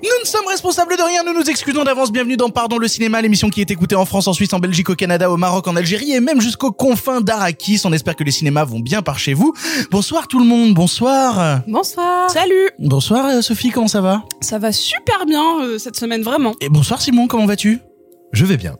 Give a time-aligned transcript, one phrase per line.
[0.00, 2.12] Nous ne sommes responsables de rien, nous nous excusons d'avance.
[2.12, 4.90] Bienvenue dans Pardon le cinéma, l'émission qui est écoutée en France, en Suisse, en Belgique,
[4.90, 7.80] au Canada, au Maroc, en Algérie et même jusqu'aux confins d'Arakis.
[7.84, 9.54] On espère que les cinémas vont bien par chez vous.
[9.90, 11.62] Bonsoir tout le monde, bonsoir.
[11.66, 12.30] Bonsoir.
[12.30, 12.70] Salut.
[12.78, 14.22] Bonsoir euh, Sophie, comment ça va?
[14.40, 16.54] Ça va super bien euh, cette semaine, vraiment.
[16.60, 17.80] Et bonsoir Simon, comment vas-tu?
[18.32, 18.76] Je vais bien.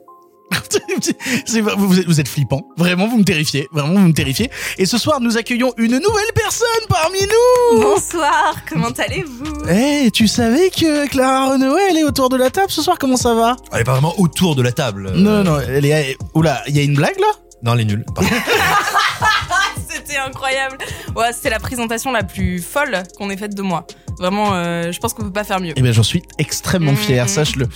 [1.76, 4.50] Vous, êtes, vous êtes flippant, vraiment vous me terrifiez, vraiment vous me terrifiez.
[4.78, 7.80] Et ce soir nous accueillons une nouvelle personne parmi nous.
[7.80, 9.66] Bonsoir, comment allez-vous?
[9.68, 13.16] Eh, tu savais que Clara Renaud elle est autour de la table ce soir Comment
[13.16, 13.56] ça va?
[13.72, 15.06] Elle est pas vraiment autour de la table.
[15.08, 16.16] euh, Non, non, elle est.
[16.34, 17.27] Oula, il y a une blague là?
[17.62, 18.04] Non, elle est nulle.
[20.04, 20.78] C'était incroyable.
[21.16, 23.86] Ouais, c'était la présentation la plus folle qu'on ait faite de moi.
[24.18, 25.72] Vraiment, euh, je pense qu'on peut pas faire mieux.
[25.76, 27.28] Eh bien, j'en suis extrêmement fier, Mhm.
[27.28, 27.66] sache-le.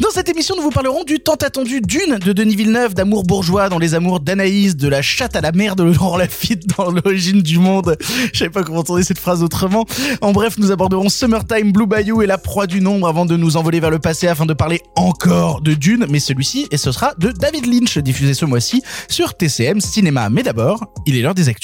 [0.00, 3.68] Dans cette émission, nous vous parlerons du tant attendu Dune de Denis Villeneuve, d'amour bourgeois
[3.68, 7.42] dans les amours d'Anaïs, de la chatte à la mère de Laurent Lafitte dans l'origine
[7.42, 7.96] du monde.
[8.32, 9.86] Je savais pas comment tourner cette phrase autrement.
[10.20, 13.56] En bref, nous aborderons Summertime, Blue Bayou et la proie du nombre avant de nous
[13.56, 17.14] envoler vers le passé afin de parler encore de Dune, mais celui-ci, et ce sera
[17.18, 20.28] de David Lynch, diffusé ce mois-ci sur TCM Cinéma.
[20.28, 21.63] Mais d'abord, il est l'heure des actus.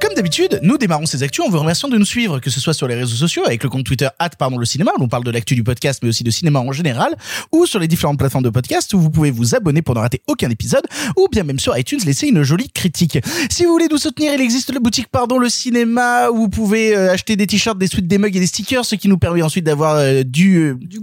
[0.00, 2.72] Comme d'habitude, nous démarrons ces actus en vous remerciant de nous suivre, que ce soit
[2.72, 5.30] sur les réseaux sociaux avec le compte Twitter pardon le cinéma, où on parle de
[5.30, 7.14] l'actu du podcast mais aussi de cinéma en général,
[7.52, 10.22] ou sur les différentes plateformes de podcast où vous pouvez vous abonner pour ne rater
[10.26, 10.84] aucun épisode,
[11.18, 13.18] ou bien même sur iTunes laisser une jolie critique.
[13.50, 16.96] Si vous voulez nous soutenir, il existe la boutique Pardon le cinéma où vous pouvez
[16.96, 19.42] euh, acheter des t-shirts, des suites, des mugs et des stickers, ce qui nous permet
[19.42, 21.00] ensuite d'avoir euh, du euh, Du.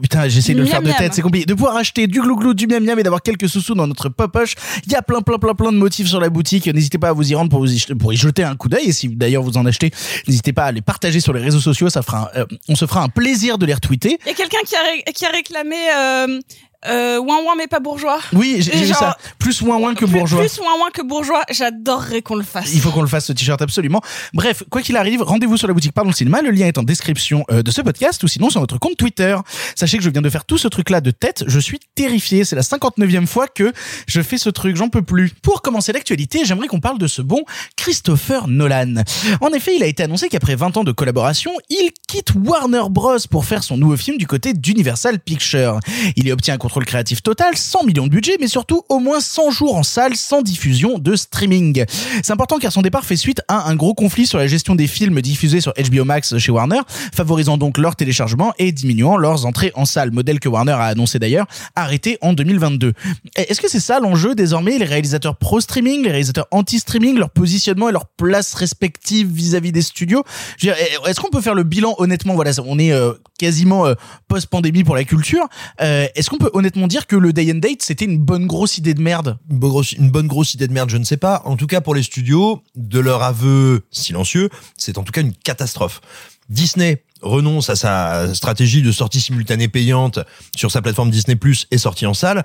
[0.00, 0.96] Putain, j'essaie de le Miam faire de miam.
[0.96, 1.44] tête, c'est compliqué.
[1.46, 4.54] De pouvoir acheter du glouglou, du miam miam et d'avoir quelques sous-sous dans notre poche.
[4.86, 6.66] Il y a plein, plein, plein, plein de motifs sur la boutique.
[6.66, 8.86] N'hésitez pas à vous y rendre pour, vous y, pour y jeter un coup d'œil.
[8.88, 9.90] Et si d'ailleurs vous en achetez,
[10.26, 11.90] n'hésitez pas à les partager sur les réseaux sociaux.
[11.90, 14.18] Ça fera, un- euh, on se fera un plaisir de les retweeter.
[14.24, 16.40] Il y a quelqu'un qui a, ré- qui a réclamé euh,
[16.88, 18.18] euh, ouin ouin mais pas bourgeois.
[18.32, 19.16] Oui, j'ai vu ça.
[19.38, 20.40] Plus ouin ouin que Plus- bourgeois.
[20.40, 22.72] Plus ouin ouin que bourgeois, j'adorerais qu'on le fasse.
[22.74, 24.00] Il faut qu'on le fasse ce t-shirt absolument.
[24.34, 26.40] Bref, quoi qu'il arrive, rendez-vous sur la boutique Pardon le cinéma.
[26.42, 29.36] Le lien est en description euh, de ce podcast ou sinon sur notre compte Twitter.
[29.74, 31.44] Sachez que je viens de faire tout ce truc-là de tête.
[31.46, 32.44] Je suis terrifié.
[32.44, 33.72] C'est la 59e fois que
[34.06, 34.76] je fais ce truc.
[34.76, 35.30] J'en peux plus.
[35.42, 37.42] Pour commencer l'actualité, j'aimerais qu'on parle de ce bon
[37.76, 38.94] Christopher Nolan.
[39.40, 43.16] En effet, il a été annoncé qu'après 20 ans de collaboration, il quitte Warner Bros
[43.30, 45.80] pour faire son nouveau film du côté d'Universal Pictures.
[46.16, 49.20] Il y obtient un contrôle créatif total, 100 millions de budget, mais surtout au moins
[49.20, 51.84] 100 jours en salle sans diffusion de streaming.
[52.22, 54.86] C'est important car son départ fait suite à un gros conflit sur la gestion des
[54.86, 56.80] films diffusés sur HBO Max chez Warner,
[57.14, 61.18] favorisant donc leur téléchargement et diminuant leurs entrées en salle, modèle que Warner a annoncé
[61.18, 61.44] d'ailleurs
[61.76, 62.94] arrêté en 2022.
[63.36, 67.92] Est-ce que c'est ça l'enjeu désormais, les réalisateurs pro-streaming, les réalisateurs anti-streaming, leur positionnement et
[67.92, 70.24] leur place respective vis-à-vis des studios?
[70.62, 72.34] Est-ce qu'on peut faire le bilan honnêtement?
[72.34, 73.94] Voilà, on est euh, quasiment euh,
[74.28, 75.48] post-pandémie pour la culture.
[75.82, 78.78] Euh, Est-ce qu'on peut honnêtement dire que le Day and Date c'était une bonne grosse
[78.78, 81.16] idée de merde Une, bonne grosse, une bonne grosse idée de merde, je ne sais
[81.16, 81.42] pas.
[81.44, 85.34] En tout cas, pour les studios, de leur aveu silencieux, c'est en tout cas une
[85.34, 86.00] catastrophe.
[86.48, 90.20] Disney renonce à sa stratégie de sortie simultanée payante
[90.56, 92.44] sur sa plateforme Disney Plus et sortie en salle.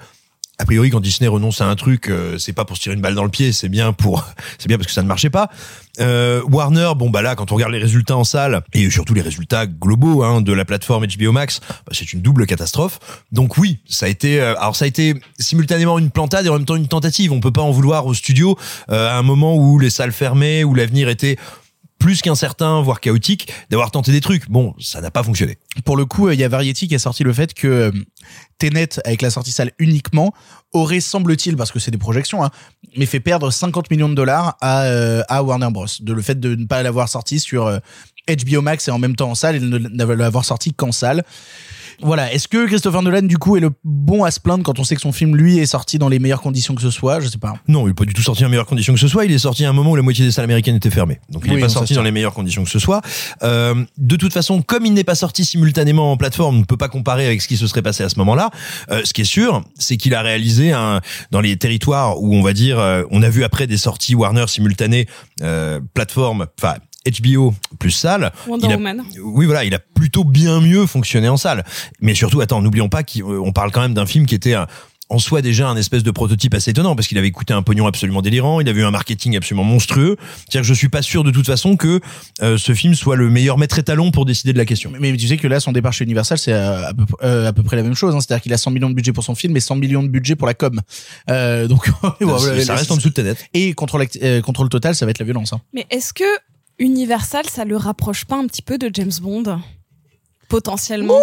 [0.59, 3.01] A priori, quand Disney renonce à un truc, euh, c'est pas pour se tirer une
[3.01, 4.25] balle dans le pied, c'est bien pour,
[4.57, 5.49] c'est bien parce que ça ne marchait pas.
[5.99, 9.21] Euh, Warner, bon bah là, quand on regarde les résultats en salle et surtout les
[9.21, 12.99] résultats globaux hein, de la plateforme HBO Max, bah, c'est une double catastrophe.
[13.31, 16.53] Donc oui, ça a été, euh, alors ça a été simultanément une plantade et en
[16.53, 17.31] même temps une tentative.
[17.31, 18.57] On peut pas en vouloir au studio
[18.89, 21.37] euh, à un moment où les salles fermaient, où l'avenir était
[21.99, 24.49] plus qu'incertain, voire chaotique, d'avoir tenté des trucs.
[24.49, 25.57] Bon, ça n'a pas fonctionné.
[25.85, 27.91] Pour le coup, euh, il y a Variety qui a sorti le fait que euh,
[28.59, 30.33] Tenet, avec la sortie salle uniquement,
[30.73, 32.51] aurait, semble-t-il, parce que c'est des projections, hein,
[32.97, 35.85] mais fait perdre 50 millions de dollars à, euh, à Warner Bros.
[35.99, 37.71] De le fait de ne pas l'avoir sorti sur
[38.27, 41.23] HBO Max et en même temps en salle et de ne l'avoir sorti qu'en salle.
[42.01, 42.31] Voilà.
[42.33, 44.95] Est-ce que Christopher Nolan, du coup, est le bon à se plaindre quand on sait
[44.95, 47.19] que son film, lui, est sorti dans les meilleures conditions que ce soit?
[47.19, 47.55] Je sais pas.
[47.67, 49.25] Non, il n'est pas du tout sorti en meilleures conditions que ce soit.
[49.25, 51.19] Il est sorti à un moment où la moitié des salles américaines étaient fermées.
[51.29, 53.01] Donc il n'est Oui, pas sorti dans les meilleures conditions que ce soit.
[53.43, 56.77] Euh, de toute façon, comme il n'est pas sorti simultanément en plateforme, on ne peut
[56.77, 58.49] pas comparer avec ce qui se serait passé à ce moment-là.
[58.91, 61.01] Euh, ce qui est sûr, c'est qu'il a réalisé un
[61.31, 64.45] dans les territoires où on va dire, euh, on a vu après des sorties Warner
[64.47, 65.07] simultanées,
[65.41, 66.75] euh, plateforme, enfin
[67.09, 68.31] HBO plus salle.
[68.47, 69.03] Wonder il a- Woman.
[69.23, 71.63] oui, voilà, il a plutôt bien mieux fonctionné en salle.
[72.01, 74.67] Mais surtout, attends, n'oublions pas qu'on parle quand même d'un film qui était un,
[75.09, 77.87] en soi déjà un espèce de prototype assez étonnant parce qu'il avait coûté un pognon
[77.87, 80.17] absolument délirant, il avait eu un marketing absolument monstrueux.
[80.39, 82.01] C'est-à-dire que je suis pas sûr de toute façon que
[82.41, 84.91] euh, ce film soit le meilleur maître étalon pour décider de la question.
[84.99, 87.53] Mais tu sais que là, son départ chez Universal, c'est euh, à, peu, euh, à
[87.53, 88.15] peu près la même chose.
[88.15, 88.19] Hein.
[88.19, 90.35] C'est-à-dire qu'il a 100 millions de budget pour son film et 100 millions de budget
[90.35, 90.81] pour la com.
[91.29, 92.17] Euh, donc, ça,
[92.65, 93.45] ça reste en dessous de tes dettes.
[93.53, 93.73] Et
[94.23, 95.53] euh, contrôle total, ça va être la violence.
[95.53, 95.61] Hein.
[95.73, 96.25] Mais est-ce que
[96.79, 99.59] Universal, ça le rapproche pas un petit peu de James Bond
[100.49, 101.19] Potentiellement?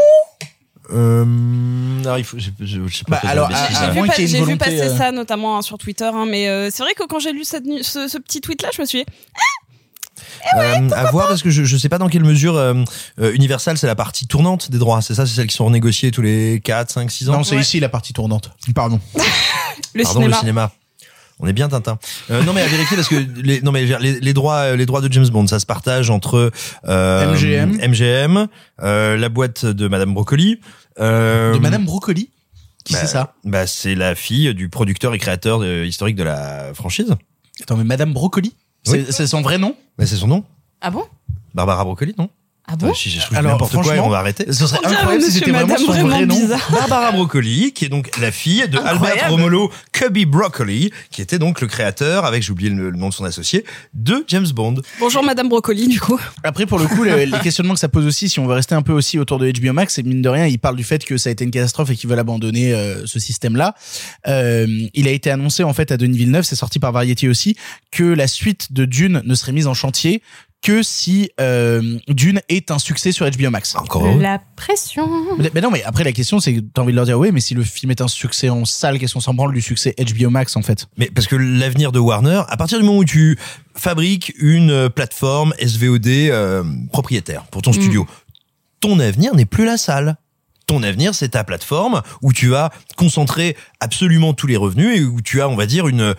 [0.92, 1.24] Euh,
[2.02, 3.48] alors il faut, je, je, je sais pas Bah, alors,
[4.18, 7.04] J'ai vu, passer euh, ça notamment hein, sur Twitter, hein, mais euh, c'est vrai que
[7.06, 9.04] quand j'ai lu cette ce, ce petit tweet-là, je me suis dit,
[10.58, 12.74] Euh, à voir parce que je, je sais pas dans quelle mesure euh,
[13.18, 15.00] euh, Universal c'est la partie tournante des droits.
[15.00, 17.32] C'est ça, c'est celles qui sont renégociées tous les 4, 5, 6 ans?
[17.32, 17.62] Non, c'est Ouais.
[17.62, 18.50] ici la partie tournante.
[18.74, 19.00] Pardon.
[19.94, 20.36] le Pardon, cinéma.
[20.36, 20.72] le cinéma.
[21.40, 21.98] On est bien Tintin.
[22.30, 24.86] Euh, non mais à vérifier parce que les non mais les, les droits euh, les
[24.86, 26.52] droits de James Bond ça se partage entre
[26.86, 27.78] euh, MGM.
[27.90, 28.46] MGM
[28.82, 30.60] euh, la boîte de Madame Broccoli
[31.00, 32.30] euh, De Madame Brocoli
[32.84, 33.34] Qui bah, c'est ça?
[33.44, 37.12] Bah c'est la fille du producteur et créateur de- historique de la franchise.
[37.62, 38.54] Attends, mais Madame Brocoli
[38.84, 39.26] C'est Oui.
[39.28, 39.74] son vrai nom?
[39.98, 40.44] Mais c'est son nom.
[40.80, 41.04] Ah bon?
[41.54, 42.28] Barbara Broccoli non?
[42.66, 44.50] Ah bon je Alors, n'importe quoi et franchement, on va arrêter.
[44.50, 46.40] Ce serait dirait incroyable si c'était vraiment son vrai vraiment nom.
[46.40, 46.66] bizarre.
[46.72, 49.06] Barbara Broccoli, qui est donc la fille de Incroyable.
[49.06, 53.10] Albert Romolo Cubby Broccoli, qui était donc le créateur, avec j'ai oublié le, le nom
[53.10, 54.76] de son associé, de James Bond.
[54.98, 56.18] Bonjour Madame Brocoli, du coup.
[56.42, 58.74] Après, pour le coup, le- les questionnements que ça pose aussi, si on veut rester
[58.74, 61.04] un peu aussi autour de HBO Max, c'est mine de rien, il parle du fait
[61.04, 63.74] que ça a été une catastrophe et qu'ils veulent abandonner euh, ce système-là.
[64.26, 67.56] Euh, il a été annoncé en fait à Denis Villeneuve, c'est sorti par Variety aussi,
[67.90, 70.22] que la suite de Dune ne serait mise en chantier
[70.64, 73.76] que si euh, Dune est un succès sur HBO Max.
[73.76, 74.18] Encore heureux.
[74.18, 75.06] La pression.
[75.38, 77.32] Mais, mais non, mais après la question, c'est que t'as envie de leur dire, ouais,
[77.32, 79.94] mais si le film est un succès en salle, qu'est-ce qu'on s'en branle du succès
[79.98, 80.86] HBO Max en fait?
[80.96, 83.38] Mais parce que l'avenir de Warner, à partir du moment où tu
[83.76, 87.74] fabriques une euh, plateforme SVOD euh, propriétaire pour ton Mm.
[87.74, 88.06] studio,
[88.80, 90.16] ton avenir n'est plus la salle.
[90.66, 95.20] Ton avenir, c'est ta plateforme où tu vas concentrer absolument tous les revenus et où
[95.20, 96.14] tu as, on va dire, une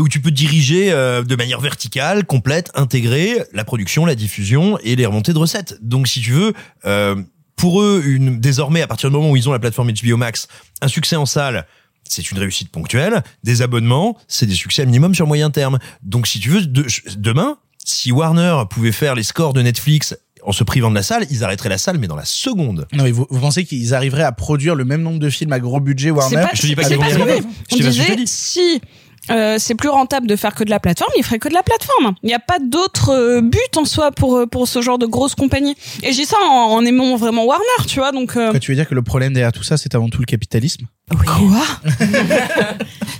[0.00, 4.96] où tu peux diriger euh, de manière verticale, complète, intégrée la production, la diffusion et
[4.96, 5.78] les remontées de recettes.
[5.82, 6.52] Donc, si tu veux,
[6.84, 7.16] euh,
[7.56, 10.48] pour eux, une, désormais, à partir du moment où ils ont la plateforme HBO Max,
[10.80, 11.66] un succès en salle,
[12.08, 13.22] c'est une réussite ponctuelle.
[13.44, 15.78] Des abonnements, c'est des succès minimum sur moyen terme.
[16.02, 16.86] Donc, si tu veux, de-
[17.16, 21.24] demain, si Warner pouvait faire les scores de Netflix en se privant de la salle,
[21.30, 22.88] ils arrêteraient la salle, mais dans la seconde.
[22.92, 25.60] Non, mais vous, vous pensez qu'ils arriveraient à produire le même nombre de films à
[25.60, 27.46] gros budget Warner pas, je te dis pas c'est qu'ils vont pas y arriver.
[27.70, 28.26] On disait, dis.
[28.26, 28.80] si
[29.30, 31.62] euh, c'est plus rentable de faire que de la plateforme, il ferait que de la
[31.62, 32.14] plateforme.
[32.22, 35.06] Il n'y a pas d'autre euh, but en soi pour euh, pour ce genre de
[35.06, 35.76] grosse compagnie.
[36.02, 38.12] Et dis ça en, en aimant vraiment Warner, tu vois.
[38.12, 40.26] Donc euh, tu veux dire que le problème derrière tout ça, c'est avant tout le
[40.26, 40.86] capitalisme?
[41.10, 41.66] Quoi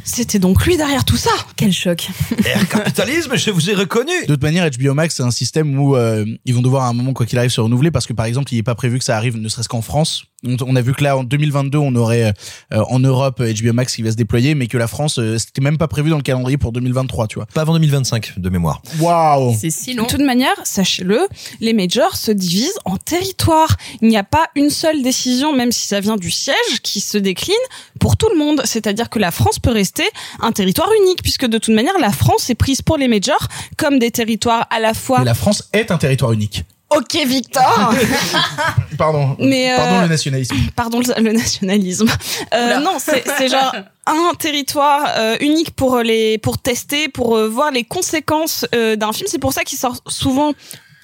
[0.05, 2.09] C'était donc lui derrière tout ça Quel choc
[2.45, 4.13] Air capitalisme, je vous ai reconnu.
[4.23, 6.93] De toute manière, HBO Max, c'est un système où euh, ils vont devoir à un
[6.93, 9.05] moment, quoi qu'il arrive, se renouveler parce que par exemple, il n'est pas prévu que
[9.05, 10.25] ça arrive ne serait-ce qu'en France.
[10.45, 12.35] On, on a vu que là, en 2022, on aurait
[12.73, 15.61] euh, en Europe HBO Max qui va se déployer, mais que la France, euh, c'était
[15.61, 17.47] même pas prévu dans le calendrier pour 2023, tu vois.
[17.47, 18.83] Pas avant 2025, de mémoire.
[18.99, 20.05] Waouh C'est si long.
[20.05, 21.21] De toute manière, sachez-le,
[21.61, 23.77] les majors se divisent en territoires.
[24.01, 27.19] Il n'y a pas une seule décision, même si ça vient du siège, qui se
[27.19, 27.55] décline
[28.01, 28.63] pour tout le monde.
[28.65, 30.05] C'est-à-dire que la France peut rester
[30.41, 33.99] un territoire unique, puisque de toute manière, la France est prise pour les majors comme
[33.99, 35.21] des territoires à la fois.
[35.21, 36.65] Mais la France est un territoire unique.
[36.97, 37.95] Ok, Victor.
[38.99, 39.37] Pardon.
[39.39, 40.57] Mais, euh, Pardon le nationalisme.
[40.77, 42.09] Pardon le, le nationalisme.
[42.53, 43.75] Euh, non, c'est c'est genre
[44.07, 49.13] un territoire euh, unique pour les pour tester, pour euh, voir les conséquences euh, d'un
[49.13, 49.27] film.
[49.31, 50.53] C'est pour ça qu'il sort souvent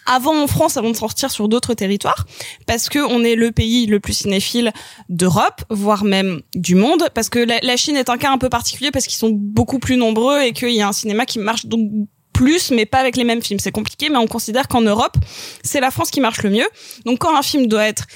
[0.08, 2.26] avant en France, avant de sortir sur d'autres territoires,
[2.66, 4.72] parce que on est le pays le plus cinéphile
[5.08, 8.90] d'Europe, voire même du monde, parce que la, Chine est un cas un peu particulier
[8.90, 11.88] parce qu'ils sont beaucoup plus nombreux et qu'il y a un cinéma qui marche donc
[12.32, 13.60] plus, mais pas avec les mêmes films.
[13.60, 15.16] C'est compliqué, mais on considère qu'en Europe,
[15.62, 16.68] c'est la France qui marche le mieux.
[17.04, 18.06] Donc quand un film doit être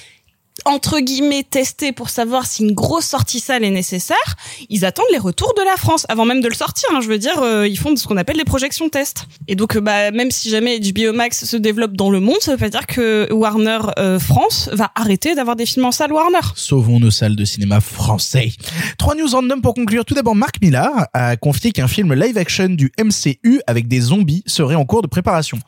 [0.65, 4.35] entre guillemets testé pour savoir si une grosse sortie salle est nécessaire,
[4.69, 6.89] ils attendent les retours de la France avant même de le sortir.
[6.93, 7.01] hein.
[7.01, 9.25] je veux dire, euh, ils font ce qu'on appelle des projections tests.
[9.47, 12.51] Et donc, euh, bah, même si jamais HBO Max se développe dans le monde, ça
[12.51, 16.39] veut pas dire que Warner euh, France va arrêter d'avoir des films en salle Warner.
[16.55, 18.51] Sauvons nos salles de cinéma français.
[18.97, 20.05] Trois news random pour conclure.
[20.05, 24.75] Tout d'abord, Marc Millar a confié qu'un film live-action du MCU avec des zombies serait
[24.75, 25.59] en cours de préparation.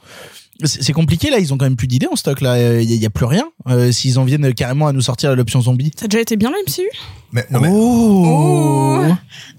[0.64, 3.06] C'est compliqué là, ils ont quand même plus d'idées en stock là, il y, y
[3.06, 3.44] a plus rien.
[3.68, 5.92] Euh, S'ils en viennent carrément à nous sortir l'option zombie.
[5.98, 6.84] Ça a déjà été bien le MCU
[7.34, 9.04] Mais, non, mais, Oh.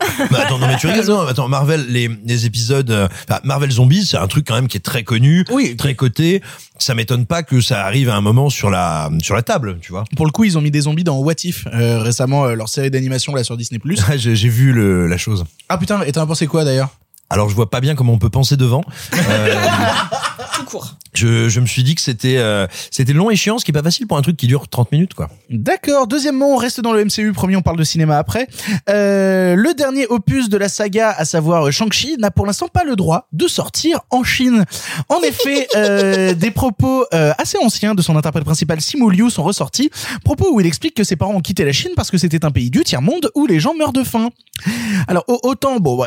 [0.30, 3.70] bah, attends, non, mais tu rigoles, non, attends, Marvel, les, les épisodes, euh, enfin, Marvel
[3.70, 5.76] Zombies, c'est un truc quand même qui est très connu, Oui.
[5.76, 6.40] très coté.
[6.78, 9.92] Ça m'étonne pas que ça arrive à un moment sur la, sur la table, tu
[9.92, 10.04] vois.
[10.16, 12.68] Pour le coup, ils ont mis des zombies dans What If euh, récemment, euh, leur
[12.68, 13.80] série d'animation là sur Disney+.
[14.16, 15.44] J'ai j'ai vu le, la chose.
[15.68, 16.90] ah putain, et t'en as pensé quoi d'ailleurs?
[17.30, 18.83] Alors, je vois pas bien comment on peut penser devant.
[19.14, 19.54] Euh,
[20.54, 20.95] Tout court.
[21.12, 23.75] je, je me suis dit que c'était euh, c'était long et chiant, ce qui est
[23.75, 25.28] pas facile pour un truc qui dure 30 minutes, quoi.
[25.50, 26.06] D'accord.
[26.06, 27.33] Deuxièmement, on reste dans le MCU.
[27.33, 28.47] Premier, on parle de cinéma après.
[28.88, 32.97] Euh, le dernier opus de la saga, à savoir Shang-Chi, n'a pour l'instant pas le
[32.97, 34.64] droit de sortir en Chine.
[35.09, 39.42] En effet, euh, des propos euh, assez anciens de son interprète principal Simu Liu sont
[39.42, 39.90] ressortis.
[40.25, 42.50] Propos où il explique que ses parents ont quitté la Chine parce que c'était un
[42.50, 44.30] pays du tiers monde où les gens meurent de faim.
[45.06, 46.02] Alors au- autant bon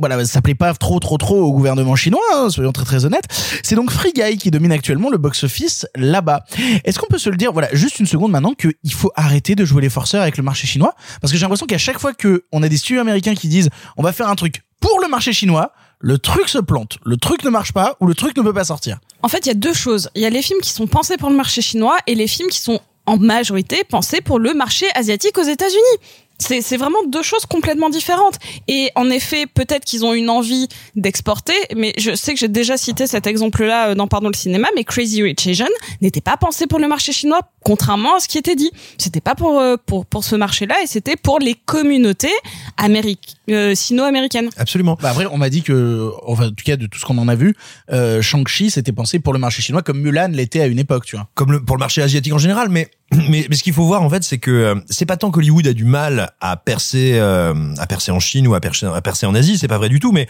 [0.00, 3.24] voilà ça plaît pas trop trop trop au gouvernement chinois hein, soyons très très honnêtes.
[3.62, 6.44] C'est donc Free Guy qui domine actuellement le box office là-bas.
[6.84, 9.64] Est-ce qu'on peut se le dire voilà juste une seconde maintenant qu'il faut arrêter de
[9.64, 10.94] jouer les forceurs avec le marché chinois?
[11.22, 13.70] Parce que j'ai l'impression qu'à chaque fois que on a des studios américains qui disent
[13.96, 16.98] on va faire un truc pour le marché chinois le truc se plante.
[17.04, 19.00] Le truc ne marche pas ou le truc ne peut pas sortir.
[19.22, 20.08] En fait, il y a deux choses.
[20.14, 22.48] Il y a les films qui sont pensés pour le marché chinois et les films
[22.48, 26.06] qui sont en majorité pensés pour le marché asiatique aux États-Unis.
[26.40, 28.38] C'est c'est vraiment deux choses complètement différentes.
[28.66, 32.76] Et en effet, peut-être qu'ils ont une envie d'exporter, mais je sais que j'ai déjà
[32.76, 35.66] cité cet exemple-là euh, dans Pardon le cinéma, mais Crazy Rich Asian
[36.00, 38.70] n'était pas pensé pour le marché chinois, contrairement à ce qui était dit.
[38.98, 42.28] C'était pas pour, euh, pour, pour ce marché-là, et c'était pour les communautés
[42.76, 44.50] américaines, euh, sino-américaines.
[44.56, 44.96] Absolument.
[45.00, 47.28] bah après on m'a dit que enfin en tout cas de tout ce qu'on en
[47.28, 47.54] a vu
[47.92, 51.16] euh, Shang-Chi c'était pensé pour le marché chinois comme Mulan l'était à une époque tu
[51.16, 53.84] vois Comme le, pour le marché asiatique en général, mais mais, mais ce qu'il faut
[53.84, 57.12] voir en fait, c'est que euh, c'est pas tant qu'Hollywood a du mal à percer
[57.14, 59.88] euh, à percer en Chine ou à percer, à percer en Asie, c'est pas vrai
[59.88, 60.28] du tout, mais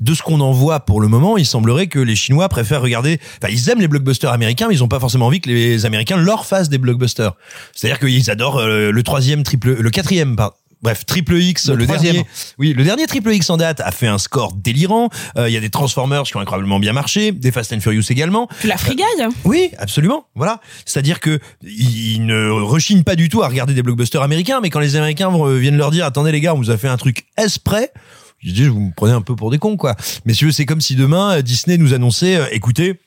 [0.00, 3.18] de ce qu'on en voit pour le moment, il semblerait que les Chinois préfèrent regarder.
[3.40, 6.18] Enfin, ils aiment les blockbusters américains, mais ils ont pas forcément envie que les Américains
[6.18, 7.32] leur fassent des blockbusters.
[7.74, 10.54] C'est-à-dire qu'ils adorent euh, le troisième triple, le quatrième, pardon.
[10.82, 12.24] Bref, Triple X, Le le, dernier,
[12.58, 15.08] oui, le dernier Triple X en date a fait un score délirant.
[15.36, 18.02] Euh, Il y a des Transformers qui ont incroyablement bien marché, des Fast and Furious
[18.10, 18.48] également.
[18.64, 19.06] La frigaille.
[19.44, 20.26] Oui, absolument.
[20.34, 20.60] Voilà.
[20.84, 24.80] C'est-à-dire que ils ne rechignent pas du tout à regarder des blockbusters américains, mais quand
[24.80, 27.26] les Américains vont- viennent leur dire, attendez les gars, on vous a fait un truc
[27.38, 27.90] exprès.
[28.38, 29.96] Je dis, vous me prenez un peu pour des cons, quoi.
[30.26, 33.00] Mais si c'est comme si demain, euh, Disney nous annonçait, euh, écoutez,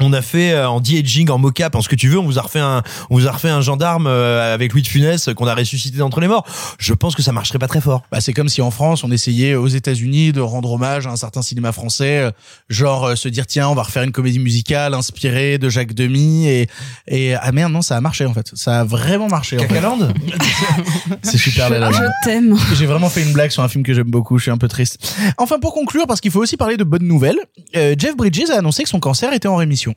[0.00, 2.38] on a fait euh, en de-aging, en mocap, en ce que tu veux, on vous
[2.38, 5.34] a refait un, on vous a refait un gendarme euh, avec Louis de Funès euh,
[5.34, 6.46] qu'on a ressuscité d'entre les morts.
[6.78, 8.02] Je pense que ça marcherait pas très fort.
[8.10, 11.16] Bah, c'est comme si en France, on essayait aux États-Unis de rendre hommage à un
[11.16, 12.30] certain cinéma français,
[12.68, 16.68] genre se dire tiens, on va refaire une comédie musicale inspirée de Jacques Demy et
[17.06, 18.50] et ah merde non, ça a marché en fait.
[18.54, 19.56] Ça a vraiment marché.
[19.56, 19.68] en fait.
[19.68, 19.98] Cacaland
[21.22, 21.68] C'est super.
[21.92, 22.56] Je t'aime.
[22.74, 24.68] J'ai vraiment fait une blague sur un film que j'aime beaucoup, je suis un peu
[24.68, 25.14] triste.
[25.38, 27.38] Enfin, pour conclure, parce qu'il faut aussi parler de bonnes nouvelles,
[27.76, 29.89] euh, Jeff Bridges a annoncé que son cancer était en rémission.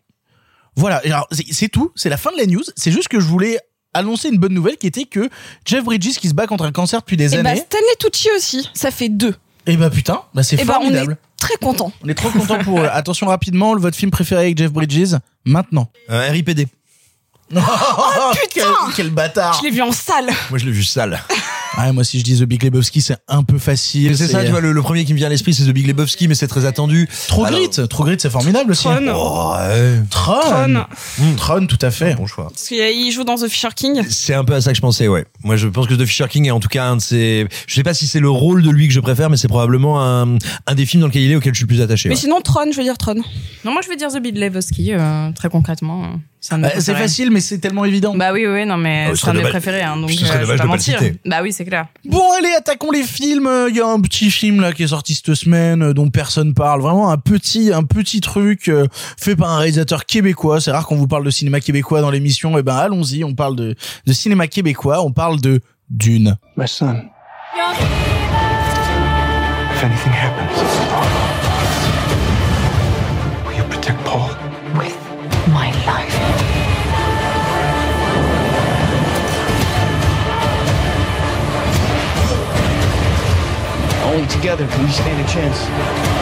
[0.75, 3.59] Voilà, alors c'est tout, c'est la fin de la news, c'est juste que je voulais
[3.93, 5.29] annoncer une bonne nouvelle qui était que
[5.65, 8.29] Jeff Bridges qui se bat contre un cancer depuis des Et bah années, Stanley Tucci
[8.35, 9.35] aussi, ça fait deux.
[9.67, 11.17] et bah putain, bah c'est Et bah on est formidable.
[11.39, 11.91] très content.
[12.03, 12.87] On est trop content pour eux.
[12.91, 15.15] Attention rapidement, votre film préféré avec Jeff Bridges,
[15.45, 15.91] maintenant.
[16.09, 16.67] euh, RIPD.
[17.55, 18.63] Oh, quel,
[18.95, 20.31] quel bâtard Je l'ai vu en salle.
[20.49, 21.21] Moi, je l'ai vu sale.
[21.77, 24.15] Ouais, moi si je dis The Big Lebowski, c'est un peu facile.
[24.15, 25.87] C'est ça, tu vois, le, le premier qui me vient à l'esprit, c'est The Big
[25.87, 27.09] Lebowski, mais c'est très attendu.
[27.27, 28.83] Trop Alors- Grit, Trop Grit, c'est formidable aussi.
[28.83, 29.07] Tron.
[29.13, 29.99] Oh, ouais.
[30.11, 30.39] Tron.
[30.41, 30.85] Tron.
[31.17, 32.13] Mm, Tron, tout à fait.
[32.15, 32.49] Bon choix.
[32.49, 34.03] Parce qu'il joue dans The Fisher King.
[34.09, 35.25] C'est un peu à ça que je pensais, ouais.
[35.43, 37.47] Moi, je pense que The Fisher King est en tout cas un de ses.
[37.67, 40.01] Je sais pas si c'est le rôle de lui que je préfère, mais c'est probablement
[40.03, 40.37] un,
[40.67, 42.07] un des films dans lequel il est auquel je suis le plus attaché.
[42.09, 42.21] Mais ouais.
[42.21, 43.15] sinon, Tron, je veux dire Tron.
[43.65, 46.19] Non, moi je veux dire The Big Lebowski, euh, très concrètement.
[46.39, 46.99] C'est un de mes c'est préférés.
[46.99, 48.13] facile, mais c'est tellement évident.
[48.17, 50.25] Bah oui, oui, non, mais Ah, ce c'est un de mes préférés, hein, donc ce
[50.25, 50.99] serait euh, je dommage vais de pas mentir.
[50.99, 51.19] citer.
[51.25, 51.87] Bah oui, c'est clair.
[52.05, 53.49] Bon, allez, attaquons les films.
[53.69, 56.53] Il y a un petit film là qui est sorti cette semaine euh, dont personne
[56.53, 56.81] parle.
[56.81, 60.61] Vraiment un petit, un petit truc euh, fait par un réalisateur québécois.
[60.61, 62.57] C'est rare qu'on vous parle de cinéma québécois dans l'émission.
[62.57, 63.23] Eh ben, allons-y.
[63.23, 65.01] On parle de, de cinéma québécois.
[65.03, 66.37] On parle de Dune.
[66.57, 67.03] My son.
[69.75, 70.59] If anything happens,
[73.45, 74.42] will you protect Paul?
[84.27, 86.12] Together can we stand a chance.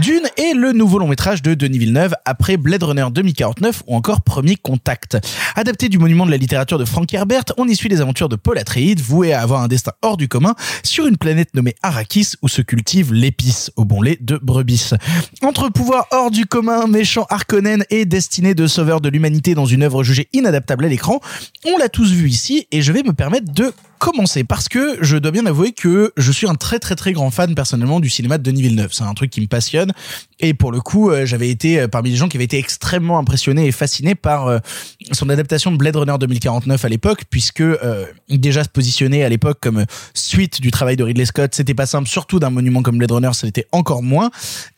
[0.00, 4.20] Dune est le nouveau long métrage de Denis Villeneuve après Blade Runner 2049 ou encore
[4.20, 5.18] Premier Contact.
[5.56, 8.36] Adapté du monument de la littérature de Frank Herbert, on y suit les aventures de
[8.36, 12.34] Paul Atreides, voué à avoir un destin hors du commun sur une planète nommée Arrakis
[12.42, 14.90] où se cultive l'épice au bon lait de brebis.
[15.42, 19.82] Entre pouvoir hors du commun, méchant Harkonnen et destiné de sauveur de l'humanité dans une
[19.82, 21.20] œuvre jugée inadaptable à l'écran,
[21.66, 25.16] on l'a tous vu ici et je vais me permettre de commencer parce que je
[25.16, 28.38] dois bien avouer que je suis un très très très grand fan personnellement du cinéma
[28.38, 28.90] de Denis Villeneuve.
[28.92, 29.92] C'est un truc qui me passionne
[30.40, 33.18] et pour le coup, euh, j'avais été euh, parmi les gens qui avaient été extrêmement
[33.18, 34.58] impressionnés et fascinés par euh,
[35.12, 37.62] son adaptation de Blade Runner 2049 à l'époque puisque
[38.28, 42.08] déjà se positionner à l'époque comme suite du travail de Ridley Scott, c'était pas simple
[42.08, 44.30] surtout d'un monument comme Blade Runner, ça l'était encore moins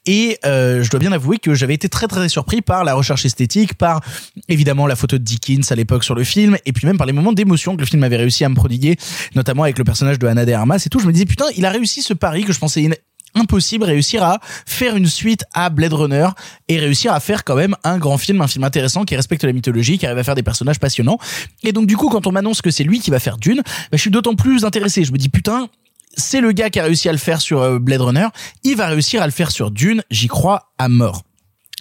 [0.07, 3.25] Et euh, je dois bien avouer que j'avais été très très surpris par la recherche
[3.25, 4.01] esthétique, par
[4.49, 7.13] évidemment la photo de Dickens à l'époque sur le film, et puis même par les
[7.13, 8.97] moments d'émotion que le film avait réussi à me prodiguer,
[9.35, 10.99] notamment avec le personnage de Anna de Armas et tout.
[10.99, 12.89] Je me disais putain, il a réussi ce pari que je pensais
[13.35, 16.29] impossible réussir à faire une suite à Blade Runner
[16.69, 19.53] et réussir à faire quand même un grand film, un film intéressant qui respecte la
[19.53, 21.19] mythologie, qui arrive à faire des personnages passionnants.
[21.63, 23.89] Et donc du coup, quand on m'annonce que c'est lui qui va faire Dune, bah,
[23.93, 25.05] je suis d'autant plus intéressé.
[25.05, 25.69] Je me dis putain,
[26.17, 28.27] c'est le gars qui a réussi à le faire sur euh, Blade Runner,
[28.65, 31.23] il va réussir à le faire sur Dune, j'y crois à mort.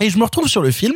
[0.01, 0.95] Et je me retrouve sur le film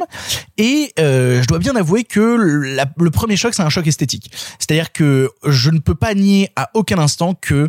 [0.57, 4.31] et euh, je dois bien avouer que le premier choc c'est un choc esthétique.
[4.59, 7.67] C'est-à-dire que je ne peux pas nier à aucun instant que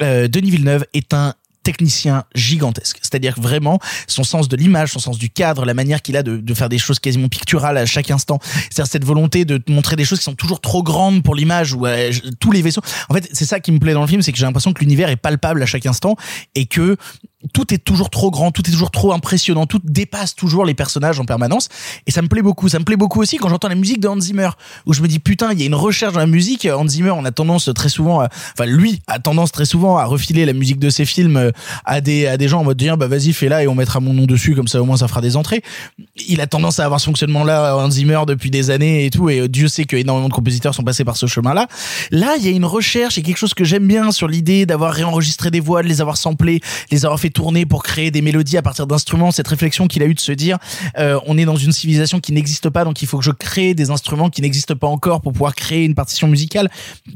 [0.00, 2.98] euh, Denis Villeneuve est un technicien gigantesque.
[3.02, 6.36] C'est-à-dire vraiment son sens de l'image, son sens du cadre, la manière qu'il a de,
[6.36, 8.38] de faire des choses quasiment picturales à chaque instant.
[8.42, 11.86] C'est-à-dire cette volonté de montrer des choses qui sont toujours trop grandes pour l'image ou
[11.86, 12.82] euh, tous les vaisseaux.
[13.08, 14.80] En fait, c'est ça qui me plaît dans le film, c'est que j'ai l'impression que
[14.80, 16.16] l'univers est palpable à chaque instant
[16.54, 16.96] et que
[17.54, 21.18] tout est toujours trop grand, tout est toujours trop impressionnant, tout dépasse toujours les personnages
[21.20, 21.68] en permanence.
[22.06, 22.68] Et ça me plaît beaucoup.
[22.68, 24.50] Ça me plaît beaucoup aussi quand j'entends la musique de Hans Zimmer,
[24.86, 26.66] où je me dis putain, il y a une recherche dans la musique.
[26.70, 30.04] Hans Zimmer, on a tendance très souvent, à- enfin lui a tendance très souvent à
[30.04, 31.50] refiler la musique de ses films euh,
[31.86, 34.00] à des à des gens en mode tiens bah vas-y fais là et on mettra
[34.00, 35.62] mon nom dessus comme ça au moins ça fera des entrées.
[36.28, 39.30] Il a tendance à avoir ce fonctionnement là Hans Zimmer depuis des années et tout
[39.30, 41.68] et Dieu sait que énormément de compositeurs sont passés par ce chemin là.
[42.10, 44.92] Là il y a une recherche et quelque chose que j'aime bien sur l'idée d'avoir
[44.92, 48.56] réenregistré des voix, de les avoir samplées, les avoir fait tourner pour créer des mélodies
[48.56, 49.30] à partir d'instruments.
[49.30, 50.58] Cette réflexion qu'il a eu de se dire
[50.98, 53.74] euh, on est dans une civilisation qui n'existe pas donc il faut que je crée
[53.74, 56.70] des instruments qui n'existent pas encore pour pouvoir créer une partition musicale.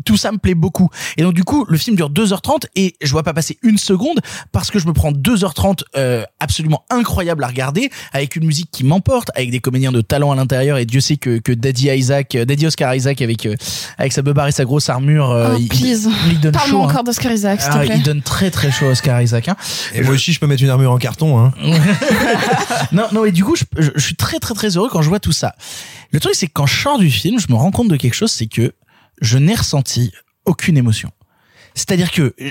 [0.05, 0.91] Tout ça me plaît beaucoup.
[1.17, 4.21] Et donc du coup le film dure 2h30 et je vois pas passer une seconde
[4.53, 8.85] parce que je me prends 2h30 euh, absolument incroyable à regarder avec une musique qui
[8.85, 12.35] m'emporte avec des comédiens de talent à l'intérieur et Dieu sait que que Daddy Isaac
[12.35, 13.55] euh, Daddy Oscar Isaac avec euh,
[13.99, 16.09] avec sa beubare et sa grosse armure euh, Oh, il, please.
[16.31, 16.91] il donne Parle-moi chaud hein.
[16.91, 19.57] encore d'Oscar Isaac, s'il te Ah, il donne très très chaud Oscar Isaac hein.
[19.95, 21.39] Et moi aussi, je peux mettre une armure en carton.
[21.39, 21.53] Hein.
[22.93, 25.09] non, non, et du coup, je, je- je suis très, très, très heureux quand je
[25.09, 25.55] vois tout ça.
[26.13, 28.15] Le truc, c'est que quand je sors du film, je me rends compte de quelque
[28.15, 28.73] chose, c'est que
[29.21, 30.13] je n'ai ressenti
[30.45, 31.11] aucune émotion.
[31.75, 32.51] C'est-à-dire que euh,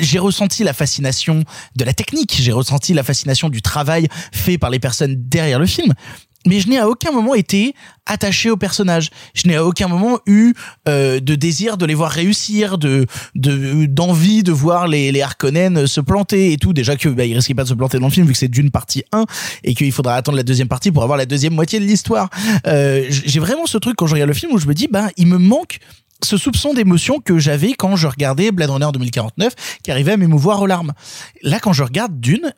[0.00, 1.44] j'ai ressenti la fascination
[1.76, 5.66] de la technique, j'ai ressenti la fascination du travail fait par les personnes derrière le
[5.66, 5.92] film.
[6.46, 7.74] Mais je n'ai à aucun moment été
[8.06, 9.10] attaché au personnage.
[9.34, 10.54] Je n'ai à aucun moment eu
[10.88, 15.86] euh, de désir de les voir réussir, de de d'envie de voir les les Harkonnen
[15.86, 16.72] se planter et tout.
[16.72, 18.48] Déjà que bah, ils risquaient pas de se planter dans le film vu que c'est
[18.48, 19.26] d'une partie 1
[19.64, 22.30] et qu'il faudra attendre la deuxième partie pour avoir la deuxième moitié de l'histoire.
[22.66, 25.08] Euh, j'ai vraiment ce truc quand je regarde le film où je me dis bah
[25.16, 25.78] il me manque
[26.22, 30.62] ce soupçon d'émotion que j'avais quand je regardais Blade Runner 2049 qui arrivait à m'émouvoir
[30.62, 30.92] aux larmes.
[31.42, 32.52] Là quand je regarde Dune,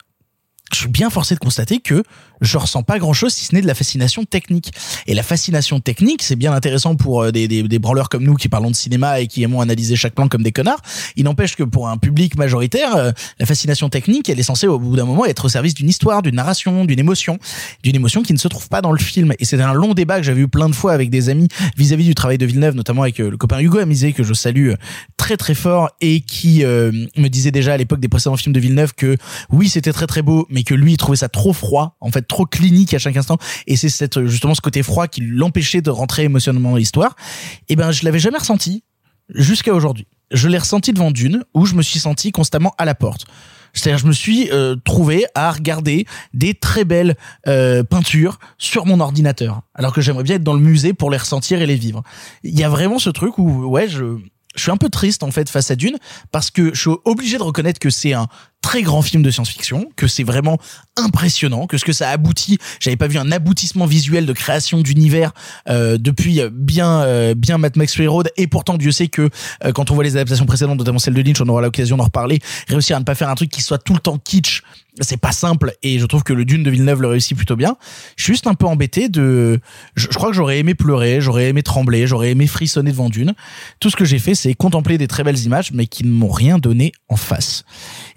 [0.73, 2.03] je suis bien forcé de constater que
[2.43, 4.73] je ressens pas grand chose si ce n'est de la fascination technique.
[5.07, 8.35] Et la fascination technique, c'est bien intéressant pour euh, des, des, des branleurs comme nous
[8.35, 10.83] qui parlons de cinéma et qui aimons analyser chaque plan comme des connards.
[11.17, 14.79] Il n'empêche que pour un public majoritaire, euh, la fascination technique, elle est censée au
[14.79, 17.39] bout d'un moment être au service d'une histoire, d'une narration, d'une émotion,
[17.83, 19.33] d'une émotion qui ne se trouve pas dans le film.
[19.39, 22.05] Et c'est un long débat que j'avais eu plein de fois avec des amis vis-à-vis
[22.05, 24.73] du travail de Villeneuve, notamment avec euh, le copain Hugo Amizé que je salue
[25.17, 28.93] très très fort et qui me disait déjà à l'époque des précédents films de Villeneuve
[28.95, 29.17] que
[29.51, 32.23] oui c'était très très beau mais que lui il trouvait ça trop froid en fait
[32.23, 33.39] trop clinique à chaque instant.
[33.67, 37.17] Et c'est justement ce côté froid qui l'empêchait de rentrer émotionnellement dans l'histoire.
[37.69, 38.85] Et ben je l'avais jamais ressenti
[39.29, 40.07] jusqu'à aujourd'hui.
[40.31, 43.27] Je l'ai ressenti devant Dune où je me suis senti constamment à la porte.
[43.75, 49.01] C'est-à-dire, je me suis euh, trouvé à regarder des très belles euh, peintures sur mon
[49.01, 52.03] ordinateur, alors que j'aimerais bien être dans le musée pour les ressentir et les vivre.
[52.43, 54.19] Il y a vraiment ce truc où, ouais, je,
[54.55, 55.97] je suis un peu triste en fait face à Dune
[56.31, 58.29] parce que je suis obligé de reconnaître que c'est un
[58.63, 60.59] très grand film de science-fiction, que c'est vraiment
[60.97, 65.33] impressionnant, que ce que ça aboutit, j'avais pas vu un aboutissement visuel de création d'univers
[65.69, 69.29] euh, depuis bien euh, bien Mad Max Fury Road et pourtant Dieu sait que
[69.65, 72.05] euh, quand on voit les adaptations précédentes, notamment celle de Lynch, on aura l'occasion d'en
[72.05, 74.63] reparler, réussir à ne pas faire un truc qui soit tout le temps kitsch,
[75.01, 77.77] c'est pas simple et je trouve que le Dune de Villeneuve le réussit plutôt bien.
[78.17, 79.61] Je suis juste un peu embêté de
[79.97, 83.35] je, je crois que j'aurais aimé pleurer, j'aurais aimé trembler, j'aurais aimé frissonner devant Dune.
[83.81, 86.31] Tout ce que j'ai fait c'est contempler des très belles images mais qui ne m'ont
[86.31, 87.65] rien donné en face.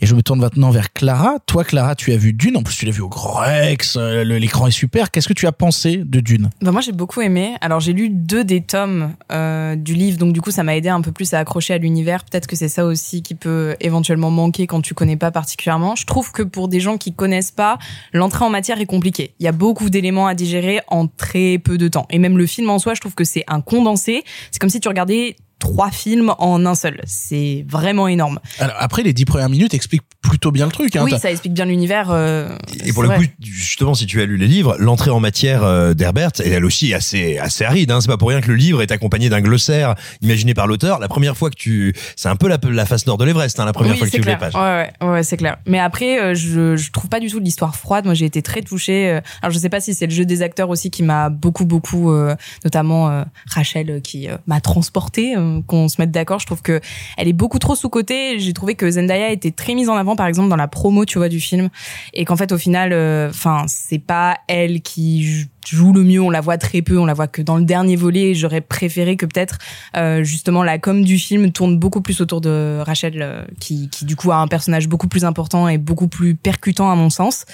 [0.01, 1.35] Et je me tourne maintenant vers Clara.
[1.45, 2.57] Toi, Clara, tu as vu Dune.
[2.57, 3.95] En plus, tu l'as vu au Grand Rex.
[3.97, 5.11] euh, L'écran est super.
[5.11, 6.49] Qu'est-ce que tu as pensé de Dune?
[6.61, 7.55] Bah moi j'ai beaucoup aimé.
[7.61, 10.89] Alors j'ai lu deux des tomes euh, du livre, donc du coup ça m'a aidé
[10.89, 12.23] un peu plus à accrocher à l'univers.
[12.25, 15.95] Peut-être que c'est ça aussi qui peut éventuellement manquer quand tu connais pas particulièrement.
[15.95, 17.77] Je trouve que pour des gens qui connaissent pas,
[18.13, 19.33] l'entrée en matière est compliquée.
[19.39, 22.07] Il y a beaucoup d'éléments à digérer en très peu de temps.
[22.09, 24.23] Et même le film en soi, je trouve que c'est un condensé.
[24.51, 27.01] C'est comme si tu regardais trois films en un seul.
[27.05, 28.39] C'est vraiment énorme.
[28.59, 30.95] Alors après, les dix premières minutes expliquent plutôt bien le truc.
[30.95, 31.03] Hein.
[31.03, 32.09] oui, ça explique bien l'univers.
[32.11, 33.17] euh, Et pour le vrai.
[33.19, 36.65] coup, justement, si tu as lu les livres, l'entrée en matière euh, d'Herbert, elle, elle
[36.65, 37.91] aussi est assez assez aride.
[37.91, 38.01] Hein.
[38.01, 40.99] C'est pas pour rien que le livre est accompagné d'un glossaire imaginé par l'auteur.
[40.99, 43.59] La première fois que tu, c'est un peu la, la face nord de l'Everest.
[43.59, 44.51] Hein, la première Oui, fois que tu ouvres les clair.
[44.51, 44.55] pages.
[45.01, 45.57] Ouais, ouais, ouais, c'est clair.
[45.67, 48.05] Mais après, euh, je, je trouve pas du tout l'histoire froide.
[48.05, 49.19] Moi, j'ai été très touchée.
[49.41, 52.11] Alors, je sais pas si c'est le jeu des acteurs aussi qui m'a beaucoup, beaucoup,
[52.11, 55.35] euh, notamment euh, Rachel, qui euh, m'a transportée.
[55.37, 56.39] euh, Qu'on se mette d'accord.
[56.39, 56.79] Je trouve que
[57.17, 58.39] elle est beaucoup trop sous côté.
[58.39, 61.17] J'ai trouvé que Zendaya était très mise en avant, par exemple, dans la promo, tu
[61.17, 61.69] vois, du film,
[62.13, 66.21] et qu'en fait, au final, euh, enfin, c'est pas elle qui joue le mieux.
[66.21, 66.97] On la voit très peu.
[66.97, 68.33] On la voit que dans le dernier volet.
[68.33, 69.57] J'aurais préféré que peut-être
[69.97, 74.05] euh, justement la com du film tourne beaucoup plus autour de Rachel, euh, qui, qui
[74.05, 77.45] du coup a un personnage beaucoup plus important et beaucoup plus percutant à mon sens.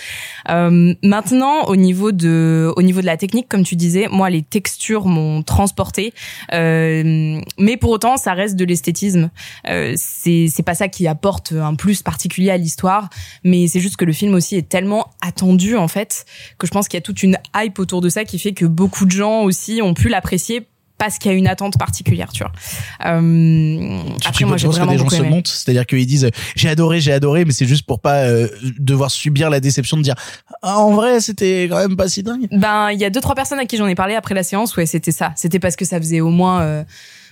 [0.50, 4.42] Euh, maintenant, au niveau de, au niveau de la technique, comme tu disais, moi les
[4.42, 6.14] textures m'ont transporté,
[6.54, 9.30] euh, mais pour autant ça reste de l'esthétisme.
[9.68, 13.10] Euh, c'est c'est pas ça qui apporte un plus particulier à l'histoire,
[13.44, 16.26] mais c'est juste que le film aussi est tellement attendu en fait
[16.58, 18.66] que je pense qu'il y a toute une hype autour de ça qui fait que
[18.66, 22.44] beaucoup de gens aussi ont pu l'apprécier parce qu'il y a une attente particulière, tu
[22.44, 22.52] vois.
[23.06, 26.30] Euh, Tu- après, moi, j'ai penses que vraiment des gens se montent, c'est-à-dire qu'ils disent
[26.56, 30.04] j'ai adoré, j'ai adoré, mais c'est juste pour pas euh, devoir subir la déception de
[30.04, 30.14] dire
[30.62, 32.48] ah, en vrai c'était quand même pas si dingue.
[32.52, 34.76] Ben, il y a deux trois personnes à qui j'en ai parlé après la séance.
[34.78, 35.32] Ouais, c'était ça.
[35.36, 36.84] C'était parce que ça faisait au moins, euh,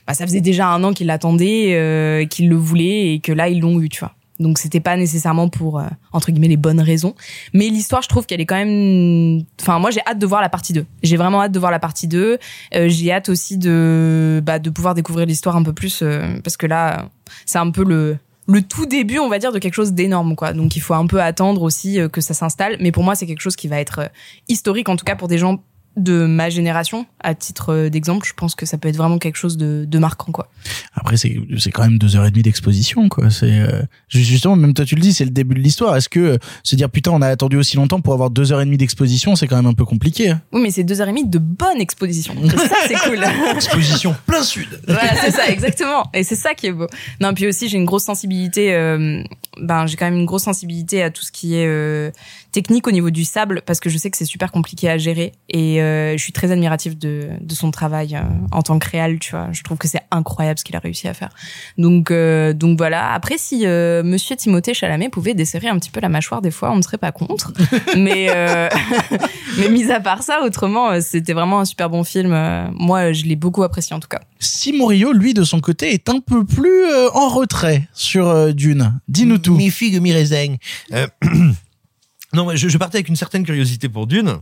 [0.08, 3.50] bah, ça faisait déjà un an qu'ils l'attendaient, euh, qu'ils le voulaient et que là
[3.50, 4.16] ils l'ont eu, tu vois.
[4.40, 7.16] Donc c'était pas nécessairement pour euh, entre guillemets les bonnes raisons,
[7.54, 10.50] mais l'histoire je trouve qu'elle est quand même enfin moi j'ai hâte de voir la
[10.50, 10.86] partie 2.
[11.04, 12.38] J'ai vraiment hâte de voir la partie 2.
[12.76, 16.56] Euh, j'ai hâte aussi de bah de pouvoir découvrir l'histoire un peu plus euh, parce
[16.56, 17.10] que là
[17.46, 20.54] c'est un peu le le tout début, on va dire, de quelque chose d'énorme, quoi.
[20.54, 22.78] Donc, il faut un peu attendre aussi que ça s'installe.
[22.80, 24.10] Mais pour moi, c'est quelque chose qui va être
[24.48, 25.60] historique, en tout cas pour des gens
[26.00, 27.06] de ma génération.
[27.22, 30.00] À titre euh, d'exemple, je pense que ça peut être vraiment quelque chose de, de
[30.00, 30.50] marquant, quoi.
[30.96, 33.30] Après c'est c'est quand même deux heures et demie d'exposition quoi.
[33.30, 35.96] C'est euh, justement même toi tu le dis c'est le début de l'histoire.
[35.96, 38.62] Est-ce que euh, se dire putain on a attendu aussi longtemps pour avoir deux heures
[38.62, 40.30] et demie d'exposition c'est quand même un peu compliqué.
[40.32, 40.42] hein.
[40.52, 42.36] Oui, mais c'est deux heures et demie de bonne exposition.
[42.50, 43.20] Ça, c'est cool.
[43.56, 44.68] Exposition plein sud.
[44.88, 46.10] voilà, c'est ça, exactement.
[46.14, 46.88] Et c'est ça qui est beau.
[47.22, 48.74] Non, puis aussi, j'ai une grosse sensibilité.
[48.74, 49.22] euh,
[49.62, 52.12] ben, j'ai quand même une grosse sensibilité à tout ce qui est euh,
[52.52, 55.34] technique au niveau du sable, parce que je sais que c'est super compliqué à gérer.
[55.50, 59.20] Et euh, je suis très admirative de, de son travail euh, en tant que réal.
[59.20, 61.30] Tu vois, je trouve que c'est incroyable ce qu'il a réussi à faire.
[61.78, 63.14] Donc, euh, donc voilà.
[63.14, 66.72] Après, si euh, Monsieur Timothée Chalamet pouvait desserrer un petit peu la mâchoire des fois,
[66.72, 67.54] on ne serait pas contre.
[67.98, 68.70] mais euh,
[69.60, 72.30] mais mis à part ça, autrement, c'était vraiment un super bon film.
[72.74, 74.22] Moi, je l'ai beaucoup apprécié en tout cas.
[74.40, 78.52] Simon Rio lui de son côté est un peu plus euh, en retrait sur euh,
[78.54, 79.00] Dune.
[79.08, 79.56] Dis-nous tout.
[79.56, 80.56] Mi figue, mi raisin.
[80.94, 81.08] Euh,
[82.34, 84.38] non, je, je partais avec une certaine curiosité pour Dune.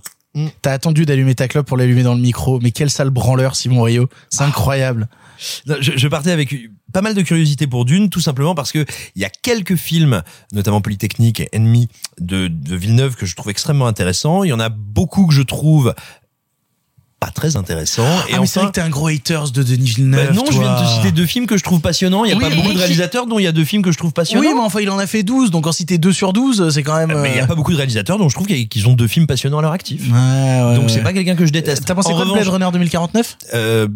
[0.61, 3.81] T'as attendu d'allumer ta clope pour l'allumer dans le micro, mais quel sale branleur Simon
[3.81, 4.07] Rio.
[4.29, 4.47] C'est Ah.
[4.47, 5.07] incroyable.
[5.65, 6.55] Non, Je, je partais avec
[6.93, 10.21] pas mal de curiosité pour Dune, tout simplement parce que il y a quelques films,
[10.51, 11.87] notamment Polytechnique et Ennemi
[12.19, 14.43] de, de Villeneuve que je trouve extrêmement intéressants.
[14.43, 15.95] Il y en a beaucoup que je trouve
[17.19, 18.03] pas très intéressants.
[18.29, 20.27] Et ah, mais c'est vrai enfin, que t'es un gros haters de Denis Villeneuve.
[20.27, 22.25] bah non, je viens de te citer deux films que je trouve passionnants.
[22.25, 23.91] Il y a Oui, pas beaucoup de réalisateurs dont il y a deux films que
[23.91, 24.45] je trouve passionnants.
[24.45, 26.83] Oui, mais enfin, il en a fait 12, donc en citer 2 sur 12, c'est
[26.83, 27.19] quand même.
[27.19, 29.07] Mais il y euh, a pas beaucoup de réalisateurs dont je trouve qu'ils ont deux
[29.07, 30.01] films passionnants à leur actif.
[30.03, 30.89] Ouais, ouais, Donc ouais.
[30.89, 31.85] c'est pas quelqu'un que je déteste.
[31.85, 33.87] T'as pensé En quoi de revanche, Blade Runner 2049 euh,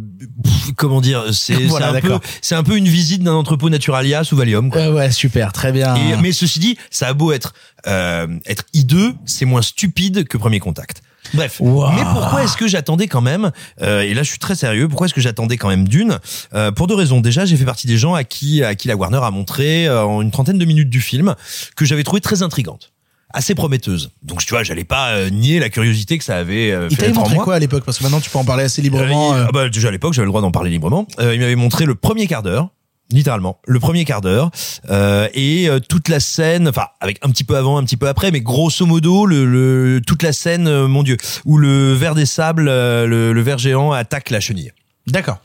[0.43, 2.17] pff, comment dire, c'est Voilà, un peu,
[2.51, 4.71] un peu une visite d'un entrepôt Naturalia sous Valium.
[4.71, 4.81] Quoi.
[4.81, 5.95] Ouais, ouais, super, très bien.
[5.95, 7.53] Et, mais ceci dit, ça a beau être
[7.88, 11.01] euh, être hideux, c'est moins stupide que Premier Contact.
[11.34, 11.91] Bref, Wow.
[11.91, 14.88] mais pourquoi est-ce que j'attendais quand même euh, Et là, je suis très sérieux.
[14.88, 16.20] Pourquoi est-ce que j'attendais quand même Dune
[16.54, 17.22] Euh, Pour deux raisons.
[17.22, 20.04] Déjà, j'ai fait partie des gens à qui à qui la Warner a montré euh,
[20.04, 21.36] en une trentaine de minutes du film
[21.76, 22.91] que j'avais trouvé très intrigante,
[23.34, 24.12] assez prometteuse.
[24.24, 27.12] Donc, tu vois, j'allais pas euh, nier la curiosité que ça avait euh, Il fait
[27.12, 27.44] en montré moi.
[27.44, 27.84] quoi à l'époque?
[27.86, 29.36] Parce que maintenant, tu peux en parler assez Euh, librement.
[29.36, 29.46] il- euh.
[29.48, 31.08] ah bah, déjà à l'époque, j'avais le droit d'en parler librement.
[31.20, 32.70] Euh, il m'avait montré le premier quart d'heure,
[33.12, 34.52] littéralement, le premier quart d'heure,
[34.89, 38.08] euh, et euh, toute la scène, enfin avec un petit peu avant, un petit peu
[38.08, 42.15] après, mais grosso modo, le, le toute la scène, euh, mon Dieu, où le ver
[42.15, 44.71] des sables, euh, le, le ver géant attaque la chenille.
[45.08, 45.39] D'accord.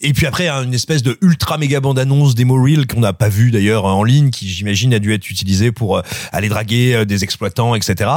[0.00, 3.12] Et puis après, hein, une espèce de ultra méga bande annonce démo reel qu'on n'a
[3.12, 7.04] pas vu d'ailleurs en ligne, qui j'imagine a dû être utilisé pour euh, aller draguer
[7.04, 8.10] des exploitants, etc.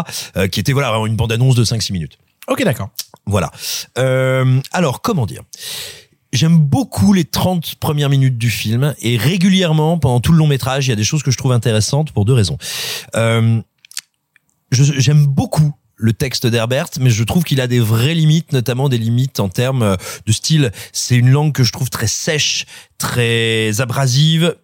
[0.51, 2.17] qui était voilà une bande annonce de 5-6 minutes.
[2.47, 2.89] Ok, d'accord.
[3.25, 3.51] Voilà.
[3.97, 5.43] Euh, alors, comment dire?
[6.33, 10.87] J'aime beaucoup les 30 premières minutes du film et régulièrement, pendant tout le long métrage,
[10.87, 12.57] il y a des choses que je trouve intéressantes pour deux raisons.
[13.15, 13.61] Euh,
[14.71, 18.97] J'aime beaucoup le texte d'Herbert, mais je trouve qu'il a des vraies limites, notamment des
[18.97, 20.71] limites en termes euh, de style.
[20.91, 22.65] C'est une langue que je trouve très sèche,
[22.97, 24.55] très abrasive,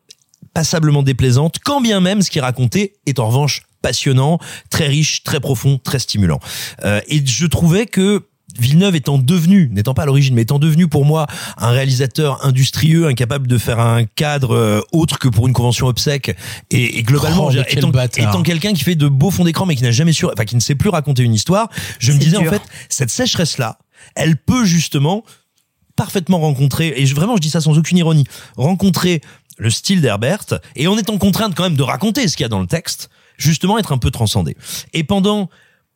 [0.54, 5.24] passablement déplaisante, quand bien même ce qui est raconté est en revanche passionnant, très riche,
[5.24, 6.40] très profond, très stimulant.
[6.84, 8.28] Euh, et je trouvais que
[8.60, 13.08] Villeneuve étant devenu, n'étant pas à l'origine, mais étant devenu pour moi un réalisateur industrieux,
[13.08, 16.36] incapable de faire un cadre euh, autre que pour une convention obsèque,
[16.70, 19.76] et, et globalement, Oh, dire, étant, étant quelqu'un qui fait de beaux fonds d'écran, mais
[19.76, 22.38] qui n'a jamais su, enfin qui ne sait plus raconter une histoire, je me disais
[22.38, 23.80] en fait, cette sécheresse là,
[24.16, 25.24] elle peut justement
[25.96, 29.22] parfaitement rencontrer, et je, vraiment je dis ça sans aucune ironie, rencontrer
[29.58, 32.50] le style d'Herbert, et en étant contrainte quand même de raconter ce qu'il y a
[32.50, 34.56] dans le texte, justement être un peu transcendé.
[34.94, 35.50] Et pendant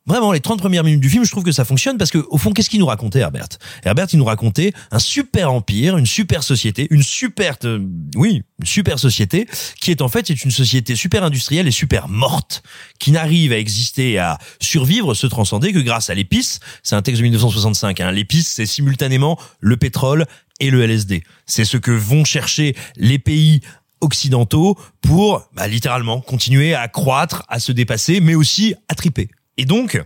[0.08, 2.38] vraiment les 30 premières minutes du film, je trouve que ça fonctionne parce que au
[2.38, 3.48] fond, qu'est-ce qu'il nous racontait Herbert?
[3.84, 8.66] Herbert, il nous racontait un super empire, une super société, une super, euh, oui, une
[8.66, 9.46] super société
[9.80, 12.62] qui est en fait c'est une société super industrielle et super morte,
[12.98, 16.60] qui n'arrive à exister à survivre, se transcender que grâce à l'épice.
[16.82, 18.00] C'est un texte de 1965.
[18.00, 18.12] Hein.
[18.12, 20.26] L'épice, c'est simultanément le pétrole
[20.60, 21.22] et le LSD.
[21.46, 23.60] C'est ce que vont chercher les pays
[24.00, 29.28] occidentaux pour bah, littéralement continuer à croître, à se dépasser, mais aussi à triper.
[29.58, 30.02] Et donc,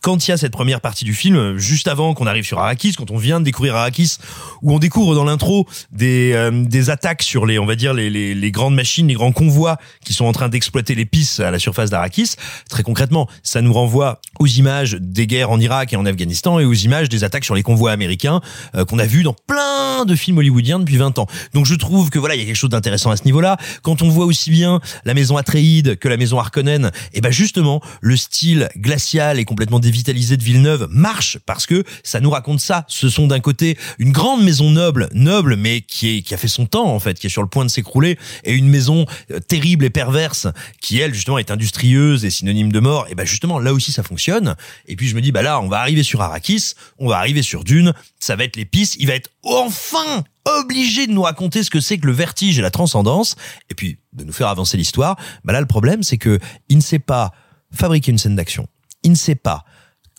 [0.00, 2.58] quand il y a cette première partie du film, euh, juste avant qu'on arrive sur
[2.58, 4.16] Arrakis, quand on vient de découvrir Arrakis,
[4.62, 8.10] où on découvre dans l'intro des euh, des attaques sur les, on va dire les,
[8.10, 11.50] les les grandes machines, les grands convois qui sont en train d'exploiter les pistes à
[11.50, 12.32] la surface d'Arrakis.
[12.68, 16.64] Très concrètement, ça nous renvoie aux images des guerres en Irak et en Afghanistan et
[16.64, 18.40] aux images des attaques sur les convois américains
[18.74, 21.26] euh, qu'on a vu dans plein de films hollywoodiens depuis 20 ans.
[21.52, 23.58] Donc je trouve que voilà, il y a quelque chose d'intéressant à ce niveau-là.
[23.82, 27.80] Quand on voit aussi bien la maison Atréide que la maison Harkonnen, et ben justement,
[28.00, 32.84] le style glacial et complètement dévitalisé de Villeneuve marche parce que ça nous raconte ça.
[32.86, 36.94] Ce sont d'un côté une grande maison noble, noble mais qui a fait son temps
[36.94, 39.90] en fait, qui est sur le point de s'écrouler et une maison euh, terrible et
[39.90, 40.46] perverse
[40.80, 43.06] qui elle justement est industrieuse et synonyme de mort.
[43.10, 44.54] Et ben justement, là aussi ça fonctionne.
[44.86, 47.42] Et puis je me dis bah là, on va arriver sur Arrakis, on va arriver
[47.42, 50.24] sur Dune, ça va être l'épice, il va être enfin
[50.60, 53.34] obligé de nous raconter ce que c'est que le vertige et la transcendance,
[53.70, 55.16] et puis de nous faire avancer l'histoire.
[55.44, 57.32] Bah là, le problème, c'est que il ne sait pas
[57.72, 58.68] fabriquer une scène d'action.
[59.02, 59.64] Il ne sait pas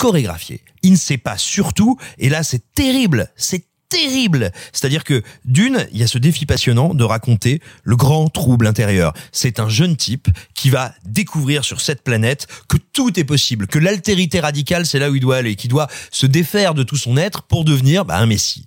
[0.01, 0.61] chorégraphier.
[0.81, 4.51] Il ne sait pas surtout, et là, c'est terrible, c'est terrible.
[4.73, 9.13] C'est-à-dire que d'une, il y a ce défi passionnant de raconter le grand trouble intérieur.
[9.31, 13.77] C'est un jeune type qui va découvrir sur cette planète que tout est possible, que
[13.77, 17.15] l'altérité radicale, c'est là où il doit aller, qui doit se défaire de tout son
[17.15, 18.65] être pour devenir bah, un messie.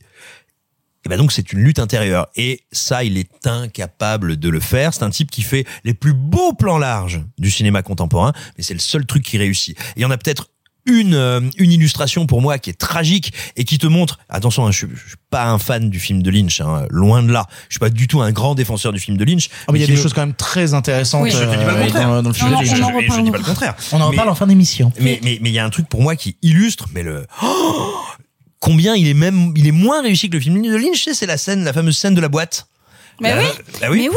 [1.05, 4.94] Et ben donc c'est une lutte intérieure et ça il est incapable de le faire.
[4.94, 8.73] C'est un type qui fait les plus beaux plans larges du cinéma contemporain, mais c'est
[8.73, 9.79] le seul truc qui réussit.
[9.79, 10.49] Et il y en a peut-être
[10.87, 14.70] une euh, une illustration pour moi qui est tragique et qui te montre attention hein,
[14.70, 17.47] je, suis- je suis pas un fan du film de Lynch hein, loin de là
[17.68, 19.83] je suis pas du tout un grand défenseur du film de Lynch Ah, mais il
[19.83, 22.51] y a des me- choses quand même très intéressantes Oui, euh, dans, dans le film.
[22.51, 22.81] Non, de Lynch.
[22.81, 24.92] on en je- dis pas le contraire On en reparle en fin d'émission.
[25.01, 27.94] mais mais mais il y a un truc pour moi qui illustre mais le Oh
[28.61, 31.14] combien il est même il est moins réussi que le film de Lynch tu sais,
[31.14, 32.66] c'est la scène la fameuse scène de la boîte
[33.20, 33.47] Mais La- oui.
[33.81, 34.16] bah oui Mais oui.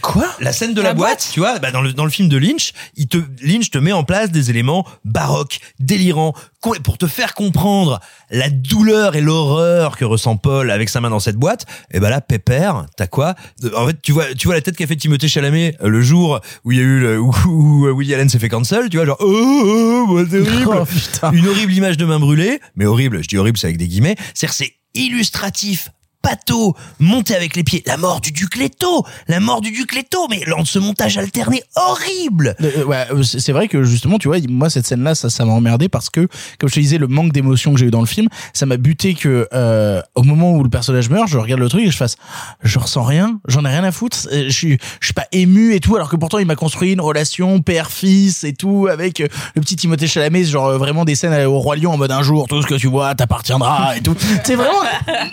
[0.00, 1.28] Quoi la scène de la, La boîte, boîte.
[1.32, 3.92] tu vois, bah dans le dans le film de Lynch, il te Lynch te met
[3.92, 6.34] en place des éléments baroques, délirants,
[6.82, 11.20] pour te faire comprendre la douleur et l'horreur que ressent Paul avec sa main dans
[11.20, 11.66] cette boîte.
[11.92, 13.34] Et ben là, pépère, t'as quoi
[13.76, 16.40] En fait, tu vois, tu vois la tête qu'a fait Timothée Chalamet euh, le jour
[16.64, 19.06] où il y a eu le, où, où, Woody Allen s'est fait cancel, tu vois,
[19.06, 20.84] genre oh, oh, oh, c'est horrible,
[21.22, 23.88] Oh, une horrible image de main brûlée, mais horrible, je dis horrible, c'est avec des
[23.88, 25.90] guillemets, c'est illustratif,
[26.28, 30.26] pato, monté avec les pieds, la mort du duc Leto, la mort du duc Leto,
[30.28, 32.54] mais lors de ce montage alterné horrible.
[32.60, 35.52] Euh, ouais, euh, c'est vrai que justement, tu vois, moi cette scène-là, ça, ça m'a
[35.52, 38.06] emmerdé parce que, comme je te disais, le manque d'émotion que j'ai eu dans le
[38.06, 41.68] film, ça m'a buté que euh, au moment où le personnage meurt, je regarde le
[41.70, 42.16] truc et je fasse,
[42.62, 45.74] je ressens rien, j'en ai rien à foutre, euh, je suis, je suis pas ému
[45.74, 49.28] et tout, alors que pourtant il m'a construit une relation père-fils et tout avec euh,
[49.54, 52.22] le petit Timothée Chalamet, genre euh, vraiment des scènes au roi lion en mode un
[52.22, 54.14] jour tout ce que tu vois t'appartiendra et tout.
[54.44, 54.82] C'est vraiment,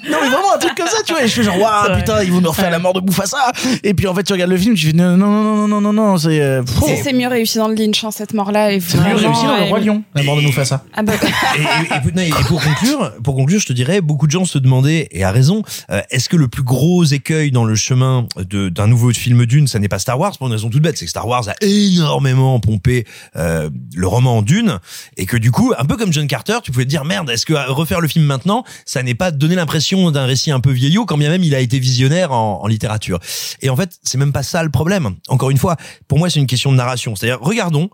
[0.10, 1.24] non mais vraiment un truc comme ça, tu vois.
[1.24, 3.38] Et je fais genre, waouh, putain, ils vont nous refaire la mort de Mufasa.
[3.84, 5.82] Et puis en fait, tu regardes le film, tu fais non, non, non, non, non,
[5.82, 6.40] non, non, c'est.
[6.42, 6.64] euh,
[7.04, 8.74] C'est- mieux réussi dans le Lynch, hein, cette mort-là.
[8.74, 10.84] est c'est mieux réussi dans le roi lion, la mort de Mufasa.
[10.94, 14.28] Ah bah, Et, et- et- non, et pour conclure, pour conclure, je te dirais, beaucoup
[14.28, 17.64] de gens se demandaient, et à raison, euh, est-ce que le plus gros écueil dans
[17.64, 20.70] le chemin de- d'un nouveau film Dune, ça n'est pas Star Wars Pour une raison
[20.70, 24.80] toute bête, c'est que Star Wars a énormément pompé euh, le roman Dune,
[25.18, 27.46] et que du coup, un peu comme John Carter, tu pouvais te dire merde, est-ce
[27.46, 31.06] que refaire le film maintenant, ça n'est pas donner l'impression d'un récit un peu vieillot,
[31.06, 33.20] quand bien même il a été visionnaire en, littérature.
[33.62, 35.16] Et en fait, c'est même pas ça le problème.
[35.28, 35.76] Encore une fois,
[36.08, 37.16] pour moi, c'est une question de narration.
[37.16, 37.90] C'est-à-dire, regardons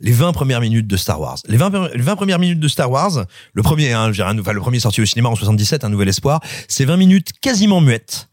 [0.00, 1.38] les 20 premières minutes de Star Wars.
[1.48, 4.80] Les 20, pre- les 20 premières minutes de Star Wars, le premier, hein, le premier
[4.80, 8.28] sorti au cinéma en 77, Un Nouvel Espoir, c'est 20 minutes quasiment muettes.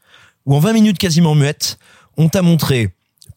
[0.45, 1.77] Où en 20 minutes quasiment muettes,
[2.17, 2.89] on t'a montré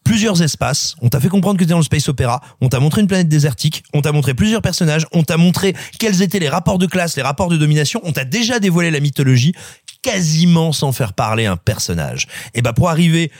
[0.03, 3.01] plusieurs espaces, on t'a fait comprendre que t'es dans le space opéra, on t'a montré
[3.01, 6.77] une planète désertique, on t'a montré plusieurs personnages, on t'a montré quels étaient les rapports
[6.77, 9.53] de classe, les rapports de domination, on t'a déjà dévoilé la mythologie,
[10.03, 12.27] quasiment sans faire parler un personnage.
[12.53, 13.31] Et bah pour arriver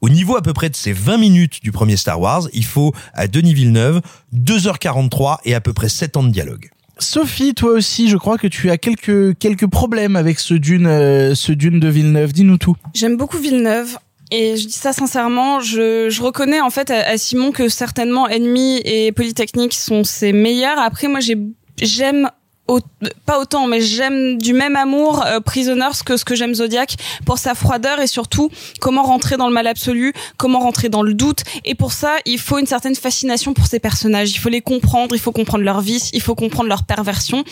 [0.00, 2.92] au niveau à peu près de ces 20 minutes du premier Star Wars, il faut
[3.14, 4.00] à Denis Villeneuve
[4.34, 6.70] 2h43 et à peu près 7 ans de dialogue.
[6.98, 11.34] Sophie, toi aussi, je crois que tu as quelques quelques problèmes avec ce Dune, euh,
[11.34, 12.32] ce Dune de Villeneuve.
[12.32, 12.74] Dis-nous tout.
[12.94, 13.98] J'aime beaucoup Villeneuve.
[14.32, 18.26] Et je dis ça sincèrement, je, je reconnais en fait à, à Simon que certainement
[18.28, 20.80] Ennemi et Polytechnique sont ses meilleurs.
[20.80, 21.36] Après, moi, j'ai
[21.80, 22.30] j'aime
[22.68, 22.80] au-
[23.24, 27.38] pas autant, mais j'aime du même amour euh, Prisoners que ce que j'aime Zodiac pour
[27.38, 28.50] sa froideur et surtout
[28.80, 31.42] comment rentrer dans le mal absolu, comment rentrer dans le doute.
[31.64, 34.30] Et pour ça, il faut une certaine fascination pour ces personnages.
[34.32, 37.44] Il faut les comprendre, il faut comprendre leurs vices, il faut comprendre leurs perversions.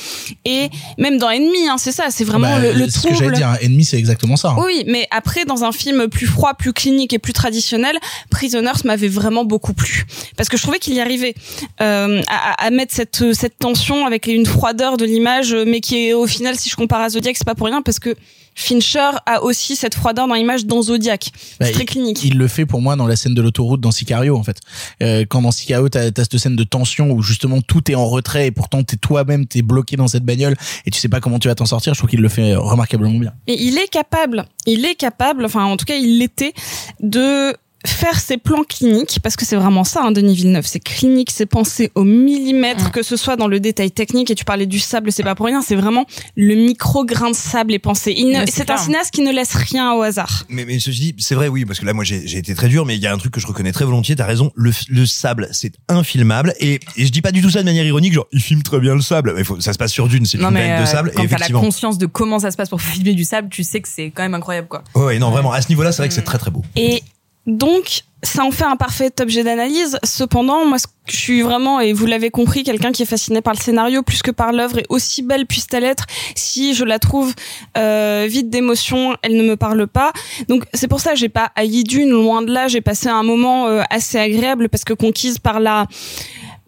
[0.44, 3.36] Et même dans Ennemi, hein, c'est ça, c'est vraiment Bah, le, le ce que j'allais
[3.36, 4.50] dire, Ennemi, c'est exactement ça.
[4.50, 4.56] hein.
[4.64, 7.98] Oui, mais après, dans un film plus froid, plus clinique et plus traditionnel,
[8.30, 10.04] Prisoners m'avait vraiment beaucoup plu.
[10.36, 11.34] Parce que je trouvais qu'il y arrivait
[11.80, 16.12] euh, à, à mettre cette, cette tension avec une froideur de l'image, mais qui est
[16.14, 18.14] au final, si je compare à Zodiac, c'est pas pour rien, parce que
[18.56, 21.30] Fincher a aussi cette froideur dans l'image dans Zodiac.
[21.58, 22.22] Bah, c'est très il- clinique.
[22.22, 24.58] Il le fait pour moi dans la scène de l'autoroute dans Sicario en fait.
[25.02, 28.06] Euh, quand dans Sicario t'as as cette scène de tension où justement tout est en
[28.06, 30.54] retrait et pourtant t'es toi-même t'es bloqué dans cette bagnole
[30.86, 31.94] et tu sais pas comment tu vas t'en sortir.
[31.94, 33.32] Je trouve qu'il le fait euh, remarquablement bien.
[33.48, 36.52] Et il est capable, il est capable, enfin en tout cas il l'était,
[37.00, 41.30] de faire ses plans cliniques, parce que c'est vraiment ça, hein, Denis Villeneuve, c'est clinique,
[41.30, 44.78] c'est pensé au millimètre, que ce soit dans le détail technique, et tu parlais du
[44.78, 46.04] sable, c'est pas pour rien, c'est vraiment
[46.36, 48.14] le micro grain de sable est pensé.
[48.16, 50.44] Il ne- Ouais, c'est c'est un cinéaste qui ne laisse rien au hasard.
[50.48, 52.68] Mais, mais ceci dit, c'est vrai, oui, parce que là, moi, j'ai j'ai été très
[52.68, 54.16] dur, mais il y a un truc que je reconnais très volontiers.
[54.16, 56.54] T'as raison, le, le sable, c'est infilmable.
[56.60, 58.80] Et, et je dis pas du tout ça de manière ironique, genre, il filme très
[58.80, 59.44] bien le sable.
[59.44, 61.10] Faut, ça se passe sur Dune, c'est une mais planète de euh, sable.
[61.14, 63.48] quand et t'as la effectivement, conscience de comment ça se passe pour filmer du sable,
[63.50, 64.82] tu sais que c'est quand même incroyable quoi.
[64.94, 66.62] ouais, ouais, non, vraiment, à ce niveau-là, c'est vrai que c'est très très beau.
[66.76, 67.02] Et
[67.46, 69.98] donc, ça en fait un parfait objet d'analyse.
[70.02, 73.58] Cependant, moi, je suis vraiment, et vous l'avez compris, quelqu'un qui est fasciné par le
[73.58, 77.34] scénario plus que par l'œuvre, et aussi belle puisse-t-elle être, si je la trouve
[77.76, 80.12] euh, vide d'émotion, elle ne me parle pas.
[80.48, 83.22] Donc, c'est pour ça que j'ai pas haï d'une, loin de là, j'ai passé un
[83.22, 85.86] moment euh, assez agréable, parce que conquise par la...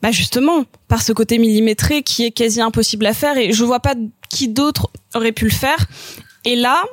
[0.03, 3.81] Bah justement, par ce côté millimétré qui est quasi impossible à faire, et je vois
[3.81, 3.95] pas
[4.29, 5.87] qui d'autre aurait pu le faire.
[6.45, 6.85] Et là,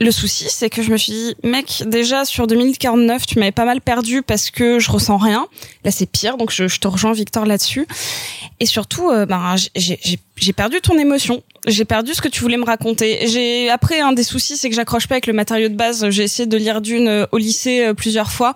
[0.00, 3.66] le souci, c'est que je me suis dit, mec, déjà sur 2049, tu m'avais pas
[3.66, 5.46] mal perdu parce que je ressens rien.
[5.84, 7.86] Là, c'est pire, donc je, te rejoins, Victor, là-dessus.
[8.60, 11.42] Et surtout, euh, ben, j'ai perdu ton émotion.
[11.66, 13.26] J'ai perdu ce que tu voulais me raconter.
[13.26, 16.08] J'ai après un des soucis, c'est que j'accroche pas avec le matériau de base.
[16.08, 18.54] J'ai essayé de lire Dune euh, au lycée euh, plusieurs fois,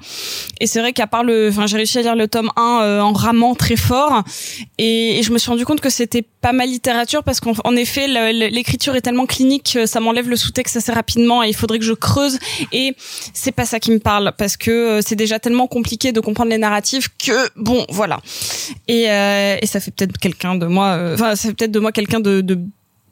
[0.60, 3.00] et c'est vrai qu'à part le, enfin, j'ai réussi à lire le tome 1 euh,
[3.00, 4.22] en ramant très fort,
[4.78, 8.06] et, je me suis rendu compte que c'était pas ma littérature parce qu'en en effet,
[8.32, 11.84] l'écriture est tellement clinique, que ça m'enlève le sous-texte assez rapidement, et il faudrait que
[11.84, 12.38] je creuse.
[12.72, 12.94] Et
[13.32, 16.58] c'est pas ça qui me parle parce que c'est déjà tellement compliqué de comprendre les
[16.58, 18.20] narratifs que bon, voilà.
[18.88, 21.92] Et, euh, et ça fait peut-être quelqu'un de moi, enfin, ça fait peut-être de moi
[21.92, 22.58] quelqu'un de, de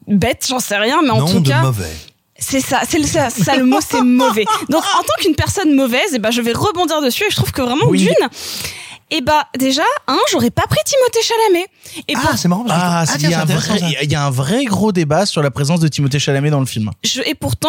[0.06, 1.90] bête, j'en sais rien, mais en non, tout de cas, mauvais.
[2.38, 4.44] c'est ça, c'est le, ça, ça, le mot, c'est mauvais.
[4.68, 7.52] Donc, en tant qu'une personne mauvaise, eh ben, je vais rebondir dessus et je trouve
[7.52, 7.98] que vraiment Oui.
[8.04, 8.28] Dune,
[9.10, 11.66] et bah, déjà, un, j'aurais pas pris Timothée Chalamet.
[12.08, 12.64] Et Ah, c'est marrant.
[12.70, 14.02] Ah, tiens, il y, a un c'est intéressant, vrai- ça.
[14.02, 16.66] il y a un vrai gros débat sur la présence de Timothée Chalamet dans le
[16.66, 16.90] film.
[17.04, 17.68] je, et pourtant,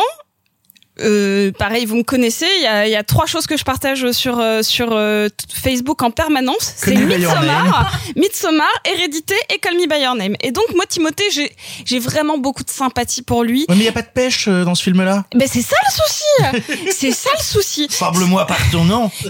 [1.00, 4.12] euh, pareil, vous me connaissez, il y a, y a trois choses que je partage
[4.12, 6.74] sur, euh, sur euh, Facebook en permanence.
[6.78, 10.36] C'est Midsommar, Midsommar, Hérédité et Call Me By Your Name.
[10.42, 11.52] Et donc, moi, Timothée, j'ai,
[11.86, 13.66] j'ai vraiment beaucoup de sympathie pour lui.
[13.70, 15.26] Ouais, mais il y a pas de pêche euh, dans ce film-là?
[15.34, 16.24] Ben, c'est ça le souci!
[16.92, 17.88] c'est ça le souci!
[18.00, 19.10] Parle-moi par ton nom.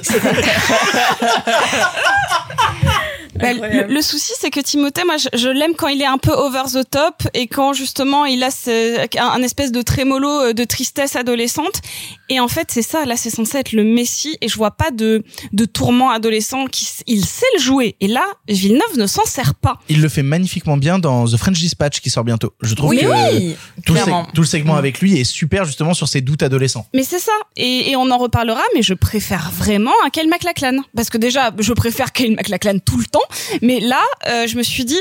[3.36, 6.17] Bah, le, le souci, c'est que Timothée, moi, je, je l'aime quand il est un
[6.17, 10.30] peu over the top et quand justement il a ce, un, un espèce de trémolo
[10.30, 11.82] euh, de tristesse adolescente.
[12.30, 13.06] Et en fait, c'est ça.
[13.06, 16.88] Là, c'est censé être le messie et je vois pas de de tourment adolescent qui
[17.08, 17.96] il sait le jouer.
[18.00, 19.80] Et là, Villeneuve ne s'en sert pas.
[19.89, 22.54] Il le fait magnifiquement bien dans The French Dispatch qui sort bientôt.
[22.62, 25.93] Je trouve Oui, que oui, tout, le tout le segment avec lui est super justement
[25.93, 26.86] sur ses doutes adolescents.
[26.93, 27.32] Mais c'est ça.
[27.56, 28.62] Et, et on en reparlera.
[28.76, 32.98] Mais je préfère vraiment un Kyle MacLachlan parce que déjà, je préfère Kyle MacLachlan tout
[32.98, 33.19] le temps.
[33.62, 35.00] Mais là, euh, je me suis dit,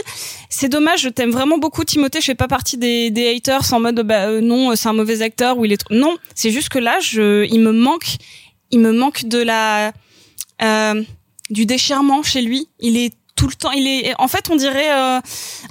[0.48, 1.00] c'est dommage.
[1.02, 2.20] Je t'aime vraiment beaucoup, Timothée.
[2.20, 5.22] Je fais pas partie des, des haters en mode bah euh, non, c'est un mauvais
[5.22, 5.94] acteur ou il est trop...
[5.94, 6.16] non.
[6.34, 8.16] C'est juste que là, je, il me manque,
[8.70, 9.92] il me manque de la,
[10.62, 11.02] euh,
[11.50, 12.68] du déchirement chez lui.
[12.80, 13.72] Il est tout le temps.
[13.72, 15.18] Il est, en fait, on dirait, euh,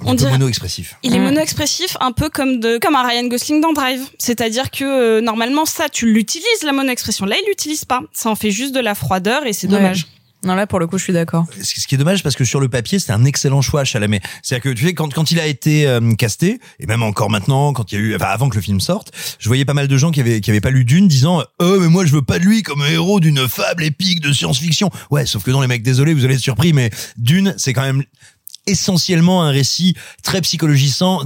[0.04, 0.32] on dirait.
[0.32, 0.96] mono-expressif.
[1.04, 1.22] Il est Mm.
[1.24, 4.02] mono-expressif, un peu comme de comme un Ryan Gosling dans Drive.
[4.18, 7.24] C'est-à-dire que euh, normalement ça, tu l'utilises la mono-expression.
[7.24, 8.00] Là, il l'utilise pas.
[8.12, 9.92] Ça en fait juste de la froideur et c'est Ouais.
[10.44, 11.46] Non là pour le coup je suis d'accord.
[11.62, 14.20] Ce qui est dommage parce que sur le papier c'était un excellent choix Chalamet.
[14.42, 17.72] C'est-à-dire que tu sais quand quand il a été euh, casté et même encore maintenant
[17.72, 19.88] quand il y a eu enfin avant que le film sorte, je voyais pas mal
[19.88, 22.22] de gens qui avaient qui avaient pas lu Dune disant "Oh mais moi je veux
[22.22, 25.68] pas de lui comme héros d'une fable épique de science-fiction." Ouais, sauf que non les
[25.68, 28.02] mecs désolé, vous allez être surpris mais Dune c'est quand même
[28.66, 31.20] essentiellement un récit très psychologisant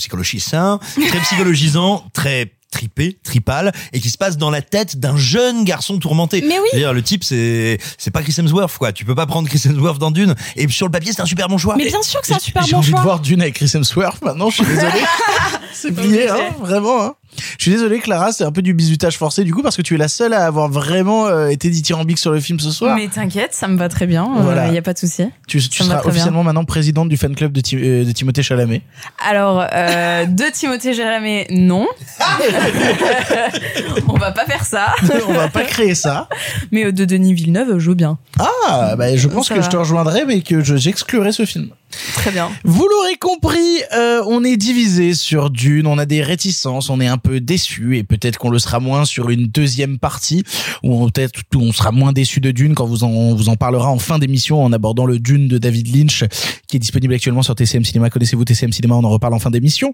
[0.00, 5.64] psychologisant, très psychologisant, très tripé, tripal, et qui se passe dans la tête d'un jeune
[5.64, 6.42] garçon tourmenté.
[6.42, 6.68] Mais oui.
[6.70, 8.92] C'est-à-dire, le type, c'est c'est pas Chris Hemsworth, quoi.
[8.92, 10.34] Tu peux pas prendre Chris Hemsworth dans Dune.
[10.56, 11.76] Et sur le papier, c'est un super bon choix.
[11.76, 12.98] Mais bien sûr que c'est un super J'ai bon envie choix.
[13.00, 15.00] de voir Dune avec Chris Hemsworth maintenant, je suis désolé.
[15.72, 17.02] c'est plié, hein, vraiment.
[17.02, 17.14] Hein.
[17.58, 19.94] Je suis désolé, Clara, c'est un peu du bisutage forcé du coup parce que tu
[19.94, 22.96] es la seule à avoir vraiment euh, été dithyrambique sur le film ce soir.
[22.96, 24.28] Mais t'inquiète, ça me va très bien.
[24.36, 24.68] Il Voilà.
[24.72, 25.24] y a pas de souci.
[25.46, 26.02] tu seras bien.
[26.04, 28.82] officiellement maintenant présidente du fan club de, Ti- euh, de Timothée Chalamet.
[29.28, 31.86] Alors, euh, de Timothée Chalamet, non.
[34.08, 34.94] On va pas faire ça.
[35.28, 36.28] On va pas créer ça.
[36.72, 38.18] Mais euh, de Denis Villeneuve, je veux bien.
[38.38, 39.66] Ah, bah, je pense Ça que va.
[39.66, 41.70] je te rejoindrai, mais que je- j'exclurai ce film.
[42.14, 42.50] Très bien.
[42.64, 47.06] Vous l'aurez compris, euh, on est divisé sur Dune, on a des réticences, on est
[47.06, 50.44] un peu déçu et peut-être qu'on le sera moins sur une deuxième partie
[50.82, 53.56] ou peut-être où on sera moins déçu de Dune quand vous en on vous en
[53.56, 56.24] parlera en fin d'émission en abordant le Dune de David Lynch
[56.66, 58.10] qui est disponible actuellement sur TCM Cinéma.
[58.10, 59.92] Connaissez-vous TCM Cinéma On en reparle en fin d'émission.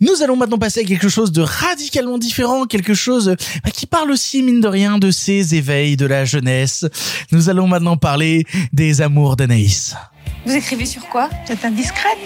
[0.00, 4.10] Nous allons maintenant passer à quelque chose de radicalement différent, quelque chose bah, qui parle
[4.10, 6.86] aussi mine de rien de ces éveils de la jeunesse.
[7.32, 9.94] Nous allons maintenant parler des amours d'Anaïs.
[10.46, 12.18] Vous écrivez sur quoi C'est indiscrète.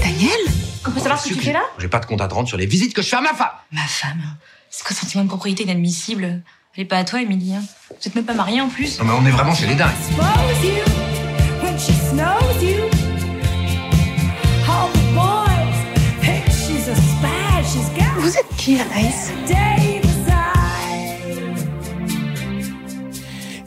[0.00, 0.30] Daniel
[0.86, 2.48] On peut savoir ce que tu fais là J'ai pas de compte à te rendre
[2.48, 3.48] sur les visites que je fais à ma femme.
[3.72, 4.22] Ma femme.
[4.70, 6.42] C'est quoi ce sentiment de propriété inadmissible
[6.76, 7.54] Elle est pas à toi, Émilie.
[7.54, 7.62] hein.
[7.90, 9.90] Vous êtes même pas mariés en plus Non mais on est vraiment chez les dingues.
[18.18, 19.30] Vous êtes qui, Anaïs?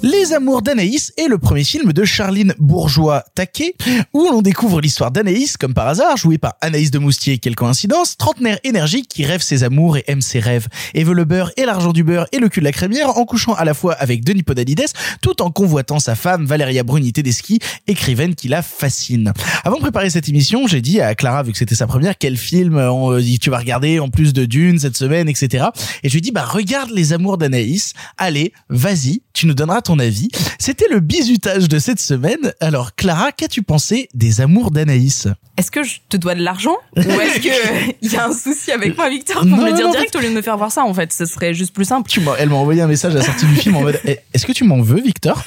[0.01, 3.75] Les Amours d'Anaïs est le premier film de Charline Bourgeois-Taquet,
[4.13, 8.15] où l'on découvre l'histoire d'Anaïs, comme par hasard, jouée par Anaïs de Moustier, quelle coïncidence,
[8.15, 11.65] trentenaire énergique qui rêve ses amours et aime ses rêves, et veut le beurre et
[11.65, 14.23] l'argent du beurre et le cul de la crémière en couchant à la fois avec
[14.23, 14.85] Denis Podalides,
[15.21, 19.33] tout en convoitant sa femme Valéria Bruni Tedeschi, écrivaine qui la fascine.
[19.65, 22.37] Avant de préparer cette émission, j'ai dit à Clara, vu que c'était sa première, quel
[22.37, 25.65] film euh, tu vas regarder en plus de Dune cette semaine, etc.
[26.03, 29.81] Et je lui ai dit, bah regarde Les Amours d'Anaïs, allez, vas-y, tu nous donneras
[29.89, 30.27] ton avis.
[30.59, 32.53] C'était le bisutage de cette semaine.
[32.59, 35.27] Alors Clara, qu'as-tu pensé des Amours d'Anaïs?
[35.57, 38.71] Est-ce que je te dois de l'argent Ou est-ce que il y a un souci
[38.71, 40.57] avec moi, Victor, pour Non, me le dire non, direct au lieu de me faire
[40.57, 42.07] voir ça, en fait Ce serait juste plus simple.
[42.09, 44.19] tu m'as- Elle m'a envoyé un message à la sortie du film en mode Eh,
[44.33, 45.41] Est-ce que tu m'en veux, Victor?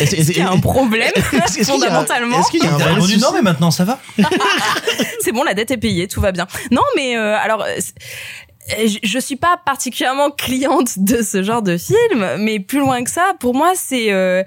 [0.00, 2.40] Est-ce qu'il y a un problème Est-ce qu'il y a- fondamentalement?
[2.40, 3.20] Est-ce qu'il y a un répondu souci?
[3.20, 4.00] Non, mais maintenant ça va?
[5.20, 6.46] C'est bon, la dette est payée, tout va bien.
[6.72, 7.64] Non, mais euh, alors.
[8.72, 13.02] Euh, euh, je- suis pas particulièrement cliente de ce genre de film, mais plus loin
[13.04, 14.42] que ça, pour moi, c'est euh,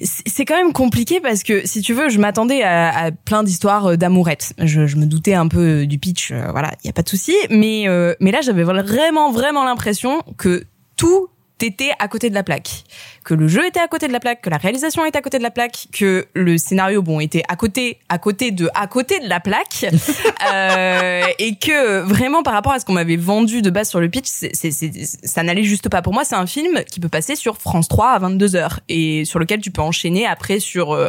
[0.00, 3.96] c'est quand même compliqué parce que si tu veux, je m'attendais à, plein d'histoires euh,
[3.96, 4.52] d'amourettes.
[4.58, 7.34] Je, me doutais un peu du pitch, euh, voilà, il y a pas de souci.
[7.50, 10.64] Mais euh, mais là, j'avais vraiment vraiment l'impression que
[10.96, 11.28] tout
[11.60, 12.84] était à côté de la plaque,
[13.24, 15.38] que le jeu était à côté de la plaque, que la réalisation était à côté
[15.38, 19.18] de la plaque, que le scénario bon était à côté, à côté de, à côté
[19.20, 19.86] de la plaque,
[20.52, 24.08] euh, et que vraiment par rapport à ce qu'on m'avait vendu de base sur le
[24.08, 24.92] pitch, c'est, c'est, c'est-
[25.26, 26.02] ça n'allait juste pas.
[26.02, 29.24] Pour moi, c'est un film qui peut passer sur France 3 à 22 h et
[29.24, 31.08] sur lequel tu peux enchaîner après sur euh,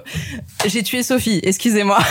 [0.66, 1.99] J'ai tué Sophie, excusez-moi.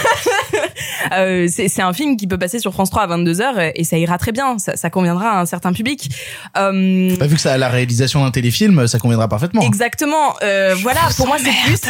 [1.12, 3.84] Euh, c'est, c'est un film qui peut passer sur France 3 à 22 h et
[3.84, 6.08] ça ira très bien, ça, ça conviendra à un certain public.
[6.56, 9.62] Euh, Bah, vu que ça a la réalisation d'un téléfilm, ça conviendra parfaitement.
[9.62, 9.93] Exactement.
[10.42, 11.80] Euh, voilà, pour moi c'est plus.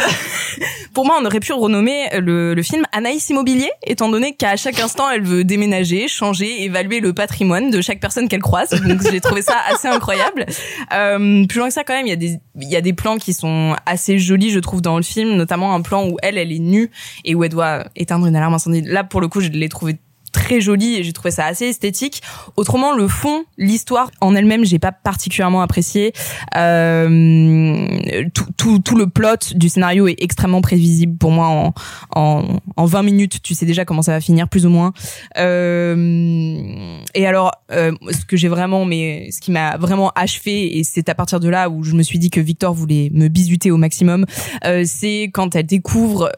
[0.93, 4.79] pour moi, on aurait pu renommer le, le film Anaïs Immobilier, étant donné qu'à chaque
[4.79, 8.69] instant, elle veut déménager, changer, évaluer le patrimoine de chaque personne qu'elle croise.
[8.69, 10.45] Donc j'ai trouvé ça assez incroyable.
[10.93, 12.93] Euh, plus loin que ça, quand même, il y a des il y a des
[12.93, 16.37] plans qui sont assez jolis, je trouve, dans le film, notamment un plan où elle,
[16.37, 16.89] elle est nue
[17.25, 18.81] et où elle doit éteindre une alarme incendie.
[18.81, 19.97] Là, pour le coup, je l'ai trouvé
[20.35, 22.21] très joli et j'ai trouvé ça assez esthétique.
[22.57, 26.11] Autrement, le fond, l'histoire en elle-même, j'ai pas particulièrement apprécié.
[26.57, 27.87] Euh,
[28.33, 31.47] tout, tout, tout le plot du scénario est extrêmement prévisible pour moi.
[31.47, 31.73] En,
[32.15, 34.91] en, en 20 minutes, tu sais déjà comment ça va finir, plus ou moins.
[35.37, 40.83] Euh, et alors, euh, ce que j'ai vraiment, mais ce qui m'a vraiment achevé, et
[40.83, 43.71] c'est à partir de là où je me suis dit que Victor voulait me bisuter
[43.71, 44.25] au maximum,
[44.65, 46.29] euh, c'est quand elle découvre.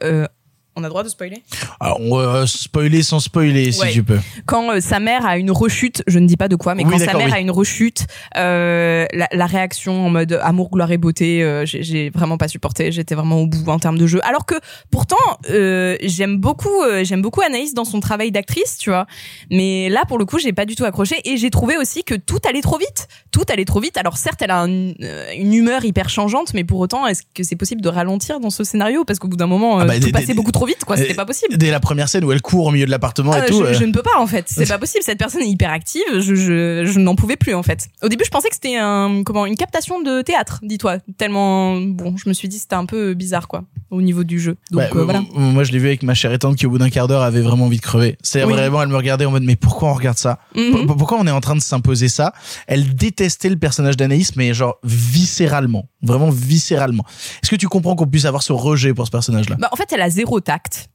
[0.78, 1.44] Euh, on a droit de spoiler?
[1.80, 3.92] Alors, on va spoiler sans spoiler, si Ouais.
[3.92, 4.20] tu peux.
[4.46, 6.92] quand euh, sa mère a une rechute, je ne dis pas de quoi, mais Oui,
[6.92, 7.38] quand sa d'accord, mère oui.
[7.38, 8.06] a une rechute,
[8.38, 12.48] euh, la, la réaction en mode amour, gloire et beauté, euh, j'ai- j'ai vraiment pas
[12.48, 12.92] supporté.
[12.92, 14.20] J'étais vraiment au bout en termes de jeu.
[14.24, 14.56] Alors que
[14.92, 15.16] pourtant,
[15.50, 19.08] euh, j'aime beaucoup, euh, j'aime beaucoup Anaïs dans son travail d'actrice, tu vois.
[19.52, 22.16] Mais là, pour le coup, j'ai pas du tout accroché et j'ai trouvé aussi que
[22.16, 23.08] tout allait trop vite.
[23.32, 23.98] Tout allait trop vite.
[23.98, 27.44] Alors certes, elle a un- euh, une humeur hyper changeante, mais pour autant, est-ce que
[27.44, 29.04] c'est possible de ralentir dans ce scénario?
[29.06, 30.86] Parce qu'au bout d'un moment, euh, Ah bah, tout des- passait des- beaucoup trop vite,
[30.86, 30.96] quoi.
[30.98, 31.58] C'était pas possible.
[31.58, 33.60] Dès la première scène où elle court au milieu de l'appartement Ah, et tout.
[33.60, 35.04] je, euh, je ne peux pas en fait, c'est pas possible.
[35.04, 36.04] Cette personne est hyper active.
[36.14, 37.88] Je, je, je n'en pouvais plus en fait.
[38.04, 41.00] Au début, je pensais que c'était un comment une captation de théâtre, dis-toi.
[41.18, 43.64] Tellement bon, je me suis dit c'était un peu bizarre quoi.
[43.90, 44.58] Au niveau du jeu.
[44.72, 45.22] Donc Ouais, euh, euh, voilà.
[45.36, 47.42] Moi, je l'ai vu avec ma chère étante qui, au bout d'un quart d'heure, avait
[47.42, 48.18] vraiment envie de crever.
[48.22, 48.54] C'est Oui.
[48.54, 50.40] vraiment, elle me regardait en mode, mais pourquoi on regarde ça?
[50.56, 50.86] Mhm.
[50.88, 52.34] Pour- Pourquoi on est en train de s'imposer ça?
[52.68, 57.04] Elle détestait le personnage d'Anaïs, mais genre viscéralement, vraiment viscéralement.
[57.44, 59.58] Est-ce que tu comprends qu'on puisse avoir ce rejet pour ce personnage-là?
[59.60, 60.90] Bah, en fait, elle a zéro tact.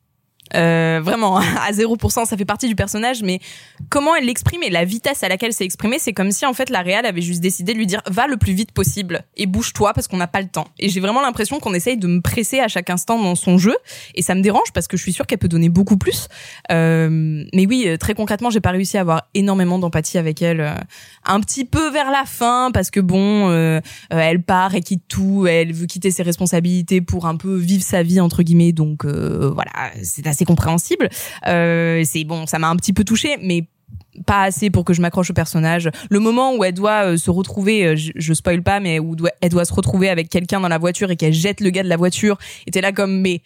[0.55, 3.41] Euh, vraiment, à 0%, ça fait partie du personnage, mais
[3.89, 6.71] comment elle l'exprime et la vitesse à laquelle c'est exprimé, c'est comme si en fait
[6.71, 9.93] la réal avait juste décidé de lui dire va le plus vite possible et bouge-toi
[9.95, 10.69] parce qu'on n'a pas le temps.
[10.79, 13.77] Et j'ai vraiment l'impression qu'on essaye de me presser à chaque instant dans son jeu
[14.15, 16.29] et ça me dérange parce que je suis sûre qu'elle peut donner beaucoup plus.
[16.71, 20.61] Euh, mais oui, euh, très concrètement, j'ai pas réussi à avoir énormément d'empathie avec elle.
[20.61, 20.75] euh,
[21.25, 23.51] un petit peu vers la fin parce que bon,
[24.11, 28.03] elle part, elle quitte tout, elle veut quitter ses responsabilités pour un peu vivre sa
[28.03, 28.73] vie entre guillemets.
[28.73, 29.71] Donc voilà,
[30.03, 31.09] c'est assez compréhensible.
[31.47, 33.67] Euh, c'est bon, ça m'a un petit peu touché, mais
[34.27, 35.91] pas assez pour que je m'accroche au personnage.
[36.11, 39.17] Le moment où elle doit euh, se retrouver, euh, je, je spoil pas, mais où
[39.41, 41.89] elle doit se retrouver avec quelqu'un dans la voiture et qu'elle jette le gars de
[41.89, 43.43] la voiture, et là comme mais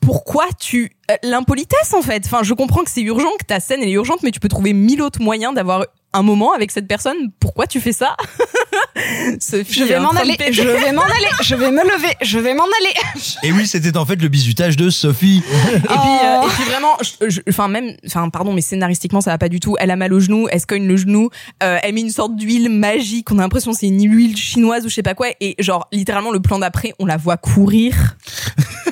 [0.00, 2.22] pourquoi tu euh, l'impolitesse en fait?
[2.26, 4.48] Enfin, je comprends que c'est urgent, que ta scène elle est urgente, mais tu peux
[4.48, 7.16] trouver mille autres moyens d'avoir un moment avec cette personne.
[7.40, 8.16] Pourquoi tu fais ça
[9.40, 12.54] Sophie Je vais m'en aller, je vais m'en aller, je vais me lever, je vais
[12.54, 12.94] m'en aller.
[13.42, 15.42] Et oui, c'était en fait le bisutage de Sophie.
[15.74, 16.46] Et puis, euh, Oh.
[16.46, 19.60] et puis vraiment, je- je- enfin même, enfin pardon, mais scénaristiquement ça va pas du
[19.60, 19.76] tout.
[19.78, 21.30] Elle a mal au genou, elle se cogne le genou,
[21.62, 23.30] euh, elle met une sorte d'huile magique.
[23.30, 25.28] On a l'impression que c'est une huile chinoise ou je sais pas quoi.
[25.40, 28.16] Et genre littéralement le plan d'après, on la voit courir.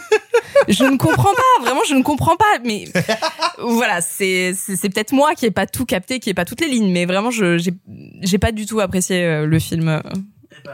[0.68, 2.58] je ne comprends pas, vraiment, je ne comprends pas.
[2.64, 2.84] Mais
[3.60, 6.92] voilà, c'est peut-être moi qui ai pas tout capté, qui ai pas toutes les lignes.
[6.92, 7.58] Mais vraiment, je
[8.20, 10.00] j'ai pas du tout apprécié euh, le film euh,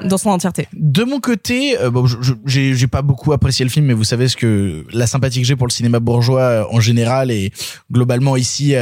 [0.04, 0.68] dans son entièreté.
[0.72, 2.06] De mon côté, euh, bon,
[2.46, 5.56] j'ai pas beaucoup apprécié le film, mais vous savez ce que la sympathie que j'ai
[5.56, 7.52] pour le cinéma bourgeois euh, en général et
[7.90, 8.74] globalement ici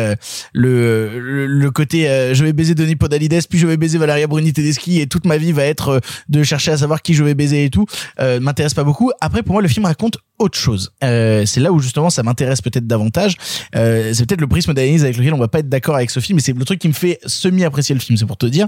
[0.52, 5.00] le, le côté je vais baiser Denis Podalides puis je vais baiser Valeria Bruni Tedeschi
[5.00, 7.70] et toute ma vie va être de chercher à savoir qui je vais baiser et
[7.70, 7.86] tout
[8.18, 9.10] m'intéresse pas beaucoup.
[9.20, 10.92] Après pour moi le film raconte autre chose.
[11.04, 13.36] Euh, c'est là où justement ça m'intéresse peut-être davantage.
[13.76, 16.34] Euh, c'est peut-être le prisme d'analyse avec lequel on va pas être d'accord avec Sophie,
[16.34, 18.66] mais c'est le truc qui me fait semi apprécier le film, c'est pour te dire.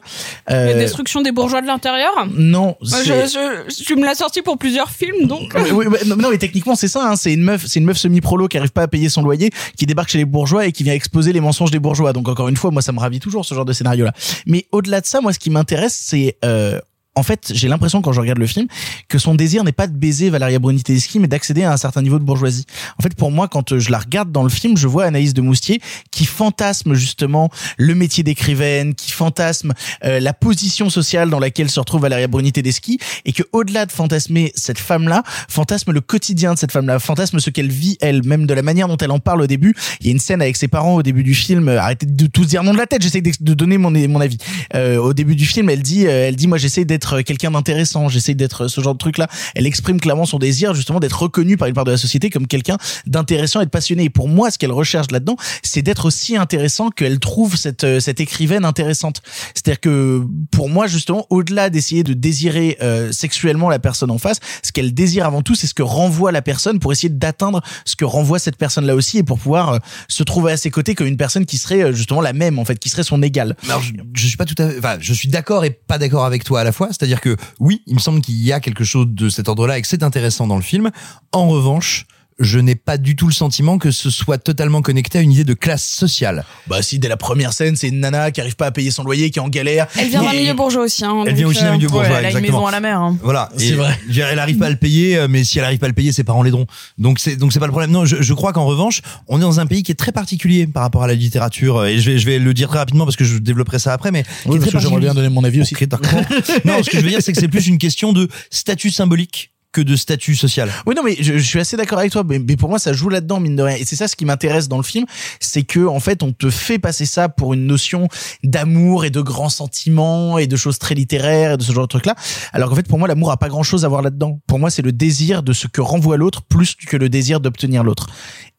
[0.48, 2.12] La Euh, destruction des bourgeois de l'intérieur.
[2.34, 5.54] non, je, je, tu me l'as sorti pour plusieurs films, donc.
[5.72, 7.08] oui, oui, non, non, mais techniquement c'est ça.
[7.10, 9.50] Hein, c'est une meuf, c'est une meuf semi-prolo qui arrive pas à payer son loyer,
[9.76, 12.12] qui débarque chez les bourgeois et qui vient exposer les mensonges des bourgeois.
[12.12, 14.12] Donc encore une fois, moi ça me ravit toujours ce genre de scénario-là.
[14.46, 16.80] Mais au-delà de ça, moi ce qui m'intéresse, c'est euh,
[17.16, 18.66] en fait, j'ai l'impression quand je regarde le film
[19.08, 22.02] que son désir n'est pas de baiser Valeria Bruni Tedeschi, mais d'accéder à un certain
[22.02, 22.66] niveau de bourgeoisie.
[22.98, 25.40] En fait, pour moi, quand je la regarde dans le film, je vois Anaïs de
[25.40, 25.80] Moustier
[26.12, 31.80] qui fantasme justement le métier d'écrivaine, qui fantasme euh, la position sociale dans laquelle se
[31.80, 36.58] retrouve Valeria Bruni Tedeschi, et que au-delà de fantasmer cette femme-là, fantasme le quotidien de
[36.58, 39.42] cette femme-là, fantasme ce qu'elle vit elle, même de la manière dont elle en parle
[39.42, 39.74] au début.
[40.00, 41.68] Il y a une scène avec ses parents au début du film.
[41.68, 43.02] euh, Arrêtez de tous dire non de la tête.
[43.02, 44.38] J'essaie de donner mon mon avis.
[44.74, 48.08] Euh, au début du film, elle dit, euh, elle dit, moi j'essaie d'être quelqu'un d'intéressant,
[48.08, 49.28] j'essaie d'être ce genre de truc-là.
[49.54, 52.46] Elle exprime clairement son désir justement d'être reconnue par une part de la société comme
[52.46, 52.76] quelqu'un
[53.06, 54.04] d'intéressant et de passionné.
[54.04, 58.00] Et pour moi, ce qu'elle recherche là-dedans, c'est d'être aussi intéressant qu'elle trouve cette euh,
[58.00, 59.22] cette écrivaine intéressante.
[59.54, 64.40] C'est-à-dire que pour moi, justement, au-delà d'essayer de désirer euh, sexuellement la personne en face,
[64.62, 67.96] ce qu'elle désire avant tout, c'est ce que renvoie la personne pour essayer d'atteindre ce
[67.96, 69.78] que renvoie cette personne-là aussi et pour pouvoir euh,
[70.08, 72.64] se trouver à ses côtés comme une personne qui serait euh, justement la même en
[72.64, 73.56] fait, qui serait son égale.
[73.64, 76.24] Alors, je, je suis pas tout à fait, enfin, je suis d'accord et pas d'accord
[76.24, 76.89] avec toi à la fois.
[76.92, 79.82] C'est-à-dire que oui, il me semble qu'il y a quelque chose de cet ordre-là et
[79.82, 80.90] que c'est intéressant dans le film.
[81.32, 82.06] En revanche,
[82.40, 85.44] je n'ai pas du tout le sentiment que ce soit totalement connecté à une idée
[85.44, 86.44] de classe sociale.
[86.66, 89.04] Bah si, dès la première scène, c'est une nana qui arrive pas à payer son
[89.04, 89.86] loyer, qui est en galère.
[89.98, 91.04] Elle vient d'un milieu bourgeois aussi.
[91.04, 92.80] Hein, Elle vient aussi d'un euh, milieu bourgeois, Ouais, elle a une maison à la
[92.80, 92.98] mer.
[92.98, 93.16] hein.
[93.22, 93.96] Voilà, C'est vrai.
[94.02, 95.86] je veux dire, Elle arrive pas à le payer, euh, mais si elle arrive pas
[95.86, 96.66] à le payer, ses parents l'aideront.
[96.98, 97.90] Donc c'est donc c'est pas le problème.
[97.90, 100.66] Non, je, je crois qu'en revanche, on est dans un pays qui est très particulier
[100.66, 101.76] par rapport à la littérature.
[101.78, 103.92] euh, Et je vais je vais le dire très rapidement parce que je développerai ça
[103.92, 105.74] après, mais qui Oui, est parce très que j'aimerais bien donner mon avis aussi.
[106.64, 109.50] Non, ce que je veux dire, c'est que c'est plus une question de statut symbolique
[109.72, 110.70] que de statut social.
[110.86, 112.24] Oui, non, mais je, je suis assez d'accord avec toi.
[112.26, 113.76] Mais, mais pour moi, ça joue là-dedans, mine de rien.
[113.76, 115.06] Et c'est ça ce qui m'intéresse dans le film,
[115.38, 118.08] c'est que en fait, on te fait passer ça pour une notion
[118.42, 121.88] d'amour et de grands sentiments et de choses très littéraires et de ce genre de
[121.88, 122.14] trucs-là.
[122.52, 124.40] Alors qu'en fait, pour moi, l'amour a pas grand-chose à voir là-dedans.
[124.46, 127.84] Pour moi, c'est le désir de ce que renvoie l'autre plus que le désir d'obtenir
[127.84, 128.06] l'autre.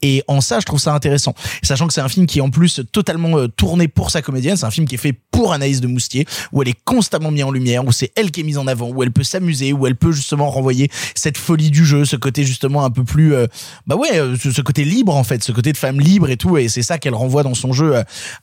[0.02, 1.34] Et en ça, je trouve ça intéressant.
[1.64, 4.58] Sachant que c'est un film qui est en plus totalement euh, tourné pour sa comédienne.
[4.58, 7.44] C'est un film qui est fait pour Anaïs de Moustier, où elle est constamment mise
[7.44, 9.88] en lumière, où c'est elle qui est mise en avant, où elle peut s'amuser, où
[9.88, 13.48] elle peut justement renvoyer cette folie du jeu, ce côté justement un peu plus, euh,
[13.88, 16.58] bah ouais, euh, ce, côté libre en fait, ce côté de femme libre et tout.
[16.58, 17.96] Et c'est ça qu'elle renvoie dans son jeu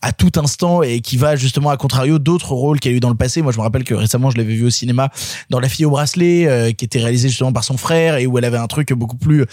[0.02, 3.10] à tout instant et qui va justement à contrario d'autres rôles qu'elle a eu dans
[3.10, 3.42] le passé.
[3.42, 5.10] Moi, je me rappelle que récemment, je l'avais vu au cinéma
[5.50, 8.38] dans La fille au bracelet, euh, qui était réalisé justement par son frère et où
[8.38, 9.44] elle avait un truc beaucoup plus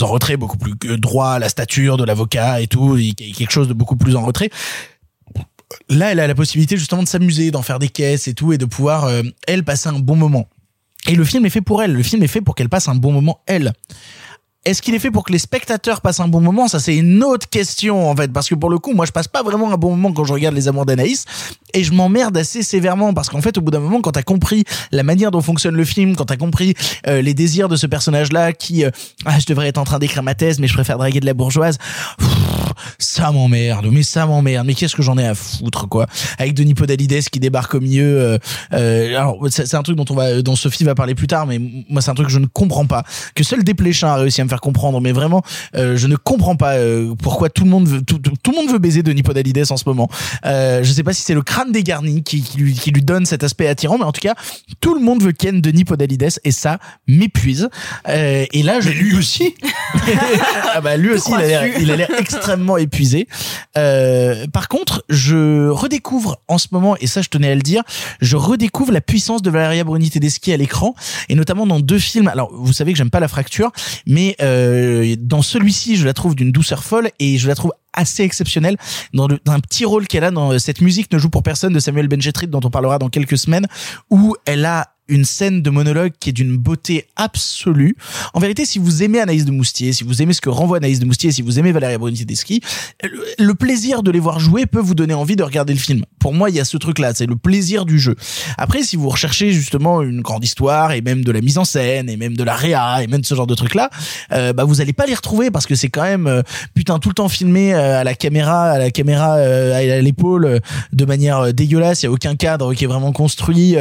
[0.00, 3.96] en retrait, beaucoup plus droit, stature de l'avocat et tout, et quelque chose de beaucoup
[3.96, 4.50] plus en retrait.
[5.90, 8.58] Là, elle a la possibilité justement de s'amuser, d'en faire des caisses et tout, et
[8.58, 10.48] de pouvoir, euh, elle, passer un bon moment.
[11.06, 11.92] Et le film est fait pour elle.
[11.92, 13.72] Le film est fait pour qu'elle passe un bon moment, elle.
[14.68, 16.68] Est-ce qu'il est fait pour que les spectateurs passent un bon moment?
[16.68, 19.26] Ça, c'est une autre question en fait, parce que pour le coup, moi, je passe
[19.26, 21.24] pas vraiment un bon moment quand je regarde Les Amours d'Anaïs,
[21.72, 24.64] et je m'emmerde assez sévèrement parce qu'en fait, au bout d'un moment, quand t'as compris
[24.92, 26.74] la manière dont fonctionne le film, quand t'as compris
[27.06, 28.90] euh, les désirs de ce personnage-là, qui, euh,
[29.24, 31.32] ah, je devrais être en train d'écrire ma thèse, mais je préfère draguer de la
[31.32, 31.78] bourgeoise.
[32.18, 32.28] pff,
[32.98, 34.66] ça m'emmerde, mais ça m'emmerde.
[34.66, 36.06] Mais qu'est-ce que j'en ai à foutre, quoi?
[36.38, 38.20] Avec Denis Podalides qui débarque au milieu.
[38.20, 38.38] euh,
[38.72, 41.60] euh, alors, c'est un truc dont on va, dont Sophie va parler plus tard, mais
[41.88, 43.04] moi, c'est un truc que je ne comprends pas.
[43.34, 45.42] Que seul Desplechin a réussi à me faire comprendre, mais vraiment,
[45.74, 48.56] euh, je ne comprends pas euh, pourquoi tout le monde veut, tout, tout, tout le
[48.56, 50.08] monde veut baiser Denis Podalides en ce moment.
[50.46, 53.26] Euh, je sais pas si c'est le crâne dégarni qui, qui, lui, qui lui donne
[53.26, 54.34] cet aspect attirant, mais en tout cas,
[54.80, 57.68] tout le monde veut ken Denis Podalides et ça m'épuise.
[58.08, 59.54] Euh, et là, je lui aussi.
[60.74, 63.28] ah bah lui aussi, il a l'air, il a l'air extrêmement épuisé.
[63.76, 67.82] Euh, par contre, je redécouvre en ce moment, et ça je tenais à le dire,
[68.20, 70.94] je redécouvre la puissance de Valeria Bruni Tedeschi à l'écran,
[71.28, 72.28] et notamment dans deux films.
[72.28, 73.72] Alors, vous savez que j'aime pas la fracture,
[74.06, 74.47] mais euh,
[75.18, 78.76] dans celui-ci, je la trouve d'une douceur folle, et je la trouve assez exceptionnelle.
[79.12, 81.72] Dans, le, un petit rôle qu'elle a dans euh, cette musique ne joue pour personne
[81.72, 83.66] de Samuel Benchetrit dont on parlera dans quelques semaines
[84.10, 87.96] où elle a une scène de monologue qui est d'une beauté absolue.
[88.34, 91.00] En vérité, si vous aimez Anaïs de Moustier, si vous aimez ce que renvoie Anaïs
[91.00, 92.60] de Moustier, si vous aimez Valéria Bruni Tedeschi,
[93.38, 96.04] le, plaisir de les voir jouer peut vous donner envie de regarder le film.
[96.18, 98.14] Pour moi, il y a ce truc-là, c'est le plaisir du jeu.
[98.56, 102.08] Après, si vous recherchez justement une grande histoire et même de la mise en scène
[102.08, 103.90] et même de la réa et même ce genre de trucs-là,
[104.32, 106.42] euh, bah vous allez pas les retrouver parce que c'est quand même euh,
[106.74, 110.60] putain tout le temps filmé euh, à la caméra, à la caméra à l'épaule
[110.92, 112.02] de manière dégueulasse.
[112.02, 113.76] Il y a aucun cadre qui est vraiment construit.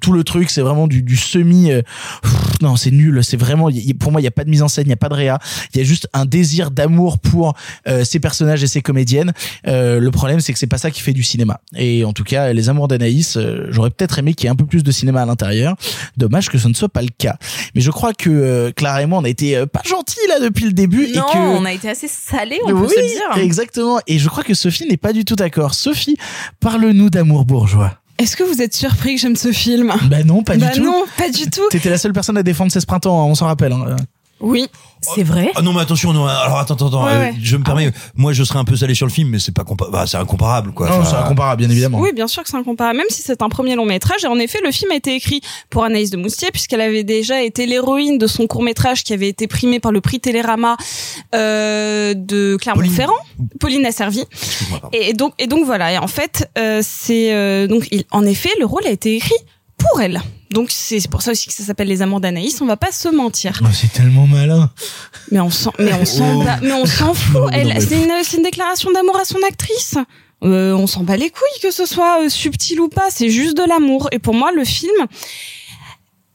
[0.00, 1.70] tout le truc, c'est vraiment du, du semi.
[1.70, 1.82] euh,
[2.22, 3.22] pff, non, c'est nul.
[3.24, 3.70] C'est vraiment.
[3.70, 5.08] y- pour moi, il y a pas de mise en scène, il y a pas
[5.08, 5.38] de réa.
[5.74, 7.54] Il y a juste un désir d'amour pour
[7.88, 9.32] euh, ces personnages et ces comédiennes.
[9.66, 11.60] Euh, le problème, c'est que c'est pas ça qui fait du cinéma.
[11.76, 14.56] Et en tout cas, les Amours d'Anaïs, euh, j'aurais peut-être aimé qu'il y ait un
[14.56, 15.76] peu plus de cinéma à l'intérieur.
[16.16, 17.36] Dommage que ce ne soit pas le cas.
[17.74, 20.40] Mais je crois que euh, Clara et moi, on a été euh, pas gentils là
[20.40, 23.06] depuis le début Non, et que on a été assez salés, on peut se le
[23.06, 23.42] dire.
[23.44, 23.98] Exactement.
[24.06, 25.74] Et je crois que Sophie n'est pas du tout d'accord.
[25.74, 26.16] Sophie,
[26.60, 27.96] parle-nous d'amour bourgeois.
[28.20, 29.92] Est-ce que vous êtes surpris que j'aime ce film?
[30.10, 30.84] Bah non, pas Bah du tout.
[30.84, 31.62] non, pas du tout.
[31.70, 33.72] T'étais la seule personne à défendre 16 printemps, hein, on s'en rappelle.
[33.72, 33.96] hein.
[34.40, 34.68] Oui.
[35.02, 37.34] C'est vrai Ah non mais attention non alors attends attends attends Ouais, euh, ouais.
[37.42, 39.64] je me permets moi je serais un peu salé sur le film mais c'est pas
[39.64, 41.98] compa bah, c'est incomparable quoi Non, Enfin, c'est incomparable, bien évidemment.
[42.00, 44.24] Oui, bien sûr que c'est incomparable, même si c'est un premier long métrage.
[44.24, 47.42] Et en effet, le film a été écrit pour Anaïs de Moustier, puisqu'elle avait déjà
[47.42, 50.76] été l'héroïne de son court métrage qui avait été primé par le prix Télérama
[51.34, 53.14] euh, de Clermont-Ferrand.
[53.58, 54.24] Pauline a servi.
[54.92, 55.92] Et donc, et donc voilà.
[55.92, 59.34] Et en fait, euh, c'est euh, donc il, en effet, le rôle a été écrit
[59.80, 60.20] pour elle.
[60.50, 62.60] Donc c'est pour ça aussi que ça s'appelle Les Amants d'Anaïs.
[62.60, 63.60] On va pas se mentir.
[63.62, 64.70] Oh, c'est tellement malin.
[65.30, 66.44] Mais on s'en, mais on s'en, Oh.
[66.62, 67.42] mais on s'en fout.
[67.52, 69.94] Elle, c'est une, c'est une déclaration d'amour à son actrice.
[70.42, 73.08] Euh, on s'en bat les couilles que ce soit euh, subtil ou pas.
[73.10, 74.08] C'est juste de l'amour.
[74.12, 74.94] Et pour moi, le film.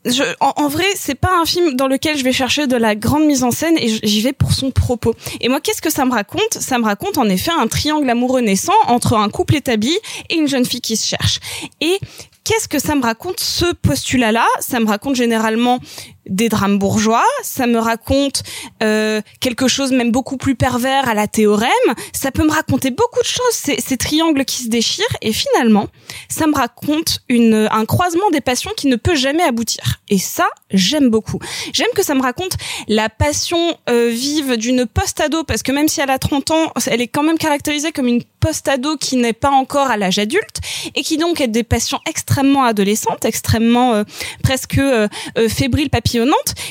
[0.06, 2.94] Je, en, en vrai, c'est pas un film dans lequel je vais chercher de la
[2.94, 5.16] grande mise en scène et j'y vais pour son propos.
[5.42, 6.54] Et moi, qu'est-ce que ça me raconte?
[6.60, 9.98] Ça me raconte en effet un triangle amoureux naissant entre un couple établi
[10.30, 11.40] et une jeune fille qui se cherche.
[11.82, 11.98] Et
[12.46, 14.46] qu'est-ce que ça me raconte ce postulat-là?
[14.60, 15.80] Ça me raconte généralement
[16.28, 18.44] des drames bourgeois, ça me raconte
[18.84, 21.70] euh, quelque chose même beaucoup plus pervers à la théorème,
[22.14, 25.88] ça peut me raconter beaucoup de choses, ces, ces triangles qui se déchirent, et finalement,
[26.30, 30.02] ça me raconte une, un croisement des passions qui ne peut jamais aboutir.
[30.10, 31.40] Et ça, j'aime beaucoup.
[31.74, 32.58] J'aime que ça me raconte
[32.88, 37.02] la passion euh, vive d'une post-ado, parce que même si elle a 30 ans, elle
[37.02, 40.60] est quand même caractérisée comme une post-ado qui n'est pas encore à l'âge adulte,
[40.96, 44.04] et qui donc a des passions extrêmement adolescentes, extrêmement euh,
[44.44, 45.08] presque euh,
[45.38, 45.50] euh,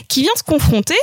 [0.09, 0.99] qui vient se confronter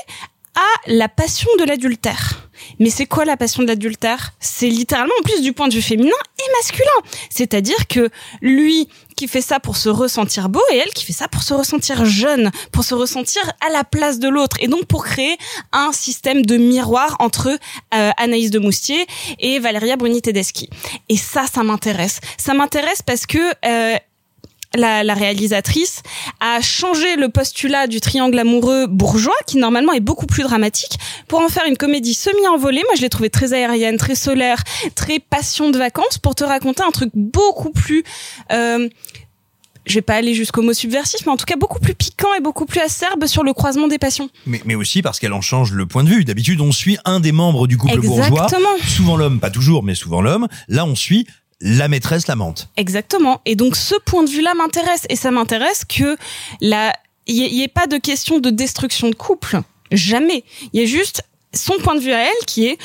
[0.56, 2.50] à la passion de l'adultère.
[2.80, 4.34] Mais c'est quoi la passion de l'adultère?
[4.40, 7.16] C'est littéralement en plus du point de vue féminin et masculin.
[7.30, 8.10] C'est-à-dire que
[8.42, 11.54] lui qui fait ça pour se ressentir beau et elle qui fait ça pour se
[11.54, 15.38] ressentir jeune, pour se ressentir à la place de l'autre et donc pour créer
[15.72, 17.48] un système de miroir entre
[17.94, 19.06] euh, Anaïs de Moustier
[19.40, 20.70] et Valéria Bruni Tedeschi.
[21.10, 22.20] Et ça, ça m'intéresse.
[22.38, 23.98] Ça m'intéresse parce que euh,
[24.76, 26.02] la, la réalisatrice
[26.40, 30.98] a changé le postulat du triangle amoureux bourgeois, qui normalement est beaucoup plus dramatique,
[31.28, 32.82] pour en faire une comédie semi-envolée.
[32.86, 34.64] Moi, je l'ai trouvée très aérienne, très solaire,
[34.96, 38.04] très passion de vacances, pour te raconter un truc beaucoup plus...
[38.52, 38.88] Euh,
[39.88, 42.40] je vais pas aller jusqu'au mot subversif, mais en tout cas beaucoup plus piquant et
[42.40, 44.30] beaucoup plus acerbe sur le croisement des passions.
[44.46, 47.20] mais, mais aussi parce qu'elle en change le point de vue d'habitude on suit un
[47.20, 48.78] des membres du couple bourgeois Exactement.
[48.88, 51.26] souvent l'homme pas toujours mais souvent l'homme là on suit
[51.62, 53.42] la maîtresse l'amante Exactement.
[53.46, 56.18] Et donc ce point de vue-là m'intéresse et ça m'intéresse que
[56.60, 56.94] la
[57.28, 60.44] il y, ait pas de question de destruction de couple, jamais.
[60.74, 62.78] Il y a juste son point de vue à elle qui est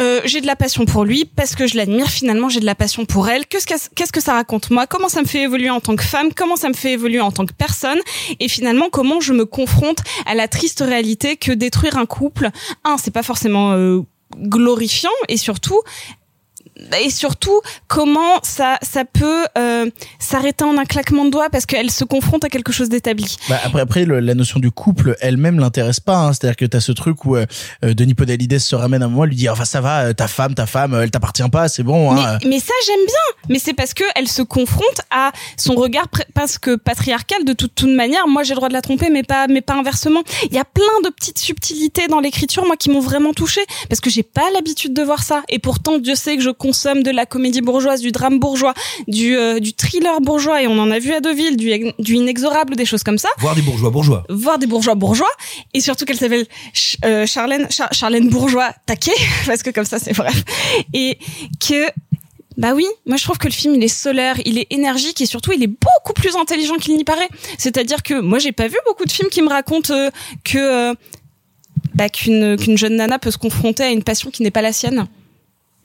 [0.00, 2.08] euh, j'ai de la passion pour lui parce que je l'admire.
[2.08, 3.46] Finalement, j'ai de la passion pour elle.
[3.46, 4.86] Qu'est-ce que qu'est-ce que ça raconte moi?
[4.86, 6.32] Comment ça me fait évoluer en tant que femme?
[6.34, 7.98] Comment ça me fait évoluer en tant que personne?
[8.38, 12.50] Et finalement, comment je me confronte à la triste réalité que détruire un couple,
[12.84, 14.02] un, c'est pas forcément euh,
[14.36, 15.80] glorifiant et surtout
[17.02, 21.90] et surtout comment ça ça peut euh, s'arrêter en un claquement de doigts parce qu'elle
[21.90, 23.36] se confronte à quelque chose d'établi.
[23.48, 26.16] Bah après, après le- la notion du couple elle-même l'intéresse pas.
[26.18, 26.32] Hein.
[26.32, 27.46] C'est-à-dire que t'as ce truc où euh,
[27.84, 30.54] euh, Denis Podalides se ramène à un moment, lui dit enfin ça va, ta femme,
[30.54, 32.12] ta femme, elle t'appartient pas, c'est bon.
[32.12, 32.38] Hein.
[32.42, 33.38] Mais, mais ça j'aime bien.
[33.48, 37.74] Mais c'est parce que elle se confronte à son regard parce que patriarcal de toute,
[37.74, 38.26] toute manière.
[38.28, 40.22] Moi j'ai le droit de la tromper, mais pas mais pas inversement.
[40.50, 44.00] Il y a plein de petites subtilités dans l'écriture moi qui m'ont vraiment touchée parce
[44.00, 45.42] que j'ai pas l'habitude de voir ça.
[45.48, 48.74] Et pourtant Dieu sait que je consomme de la comédie bourgeoise, du drame bourgeois,
[49.06, 52.76] du euh, du thriller bourgeois et on en a vu à Deauville, du du inexorable,
[52.76, 54.24] des choses comme ça Voir des bourgeois bourgeois.
[54.28, 55.30] voir des bourgeois bourgeois
[55.72, 59.12] et surtout qu'elle s'appelle Ch- euh, Charlène Char- Charlène Bourgeois taquet
[59.46, 60.30] parce que comme ça c'est vrai
[60.92, 61.18] et
[61.66, 61.86] que
[62.58, 65.26] bah oui, moi je trouve que le film il est solaire, il est énergique et
[65.26, 67.28] surtout il est beaucoup plus intelligent qu'il n'y paraît.
[67.56, 70.10] C'est-à-dire que moi j'ai pas vu beaucoup de films qui me racontent euh,
[70.44, 70.94] que euh,
[71.94, 74.72] bah, qu'une qu'une jeune nana peut se confronter à une passion qui n'est pas la
[74.74, 75.06] sienne.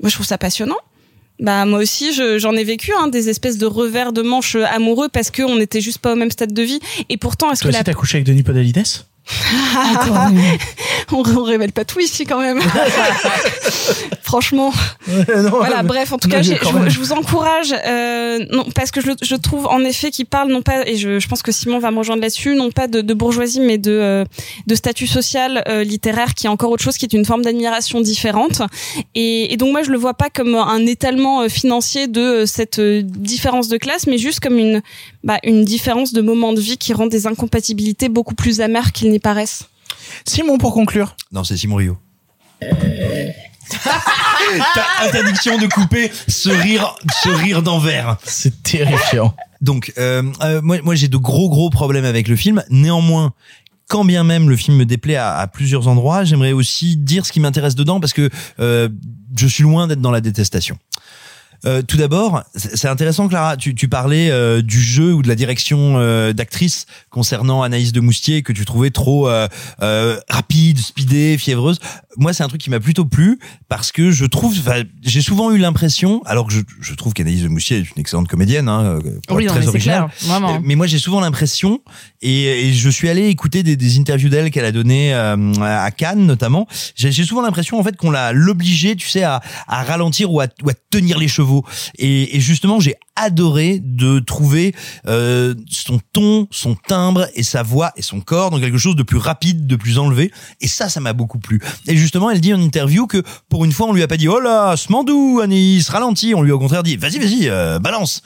[0.02, 0.78] Moi je trouve ça passionnant.
[1.40, 5.10] Bah moi aussi je- j'en ai vécu hein, des espèces de revers de manches amoureux
[5.10, 6.80] parce que on était juste pas au même stade de vie
[7.10, 8.84] et pourtant est-ce Toi que aussi la t'as couché avec Denis Podalides?
[11.12, 12.60] on, on révèle pas tout ici quand même.
[14.24, 14.72] Franchement.
[15.08, 16.90] voilà, bref, en tout cas, je, vous- même.
[16.90, 20.88] je vous encourage, euh, non, parce que je, trouve en effet qu'il parle non pas,
[20.88, 23.60] et je, je pense que Simon va me rejoindre là-dessus, non pas de, de bourgeoisie,
[23.60, 24.26] mais de, euh,
[24.68, 28.02] de statut social euh, littéraire, qui est encore autre chose, qui est une forme d'admiration
[28.02, 28.62] différente.
[29.16, 32.80] Et, et donc moi, je le vois pas comme un étalement euh, financier de cette
[32.80, 34.82] différence de classe, mais juste comme une,
[35.24, 39.10] bah, une différence de moment de vie qui rend des incompatibilités beaucoup plus amères qu'ils
[39.12, 39.70] n'y paraissent.
[40.26, 41.16] Simon pour conclure.
[41.32, 41.98] Non, c'est Simon Rio.
[44.76, 48.18] T'as interdiction de couper ce rire, ce rire d'envers.
[48.24, 49.34] C'est terrifiant.
[49.62, 52.64] Donc, euh, euh, moi, moi j'ai de gros gros problèmes avec le film.
[52.70, 53.34] Néanmoins,
[53.88, 57.32] quand bien même le film me déplaît à, à plusieurs endroits, j'aimerais aussi dire ce
[57.32, 58.90] qui m'intéresse dedans parce que euh,
[59.36, 60.78] je suis loin d'être dans la détestation.
[61.66, 63.56] Euh, tout d'abord, c'est intéressant, Clara.
[63.58, 68.00] Tu, tu parlais euh, du jeu ou de la direction euh, d'actrice concernant Anaïs de
[68.02, 69.48] Moustier que tu trouvais trop euh,
[69.82, 71.80] euh, rapide, speedée, fiévreuse.
[72.18, 73.40] Moi, c'est un truc qui m'a plutôt plu
[73.70, 74.56] parce que je trouve,
[75.02, 78.28] j'ai souvent eu l'impression, alors que je, je trouve qu'Anaïs de Moustier est une excellente
[78.28, 80.10] comédienne, hein, euh, pour Oui, être non, très originale.
[80.20, 81.80] clair, Mais moi, j'ai souvent l'impression,
[82.22, 85.90] et, et je suis allé écouter des, des interviews d'elle qu'elle a donné euh, à
[85.92, 86.68] Cannes notamment.
[86.96, 90.40] J'ai j'ai souvent l'impression en fait qu'on l'a l'obligée, tu sais, à, à ralentir ou
[90.42, 91.53] à, ou à tenir les chevaux.
[91.98, 94.74] Et, justement, j'ai adoré de trouver
[95.08, 99.04] euh, son ton, son timbre et sa voix et son corps dans quelque chose de
[99.04, 100.32] plus rapide, de plus enlevé.
[100.62, 101.62] Et ça, ça m'a beaucoup plu.
[101.88, 104.28] Et justement, elle dit en interview que pour une fois, on lui a pas dit
[104.28, 106.34] oh là, Smandou, Anis, ralentis.
[106.36, 108.22] On lui a au contraire dit vas-y, vas-y, euh, balance.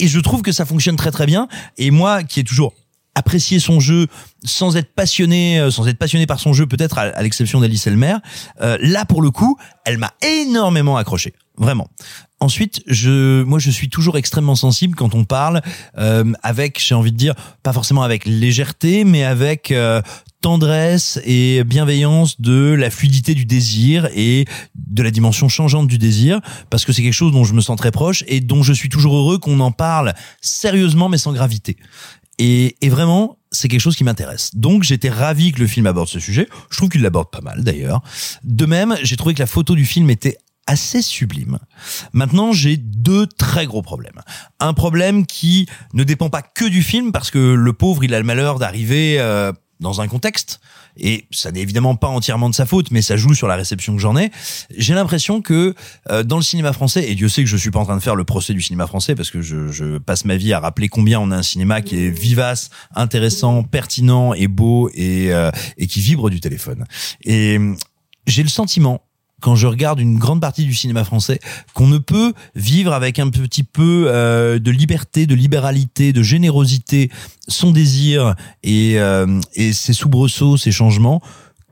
[0.00, 1.48] Et je trouve que ça fonctionne très très bien.
[1.78, 2.74] Et moi, qui ai toujours
[3.14, 4.08] apprécié son jeu
[4.44, 8.16] sans être passionné, euh, sans être passionné par son jeu, peut-être à, l'exception d'Alice Elmer,
[8.58, 11.88] là pour le coup, elle m'a énormément accroché, vraiment.
[12.40, 15.62] Ensuite, je, moi, je suis toujours extrêmement sensible quand on parle
[15.96, 20.02] euh, avec, j'ai envie de dire, pas forcément avec légèreté, mais avec euh,
[20.42, 24.44] tendresse et bienveillance de la fluidité du désir et
[24.74, 27.78] de la dimension changeante du désir, parce que c'est quelque chose dont je me sens
[27.78, 31.78] très proche et dont je suis toujours heureux qu'on en parle sérieusement mais sans gravité.
[32.38, 34.50] Et, et vraiment, c'est quelque chose qui m'intéresse.
[34.54, 36.48] Donc j'étais ravi que le film aborde ce sujet.
[36.70, 38.02] Je trouve qu'il l'aborde pas mal d'ailleurs.
[38.42, 40.36] De même, j'ai trouvé que la photo du film était
[40.66, 41.58] assez sublime.
[42.12, 44.20] Maintenant, j'ai deux très gros problèmes.
[44.60, 48.18] Un problème qui ne dépend pas que du film, parce que le pauvre, il a
[48.18, 50.60] le malheur d'arriver euh, dans un contexte,
[50.96, 53.94] et ça n'est évidemment pas entièrement de sa faute, mais ça joue sur la réception
[53.94, 54.30] que j'en ai.
[54.76, 55.74] J'ai l'impression que
[56.10, 58.02] euh, dans le cinéma français, et Dieu sait que je suis pas en train de
[58.02, 60.88] faire le procès du cinéma français, parce que je, je passe ma vie à rappeler
[60.88, 65.86] combien on a un cinéma qui est vivace, intéressant, pertinent et beau, et, euh, et
[65.86, 66.84] qui vibre du téléphone.
[67.24, 67.58] Et
[68.26, 69.02] j'ai le sentiment
[69.40, 71.38] quand je regarde une grande partie du cinéma français,
[71.74, 77.10] qu'on ne peut vivre avec un petit peu euh, de liberté, de libéralité, de générosité,
[77.48, 81.20] son désir et, euh, et ses soubresauts, ses changements,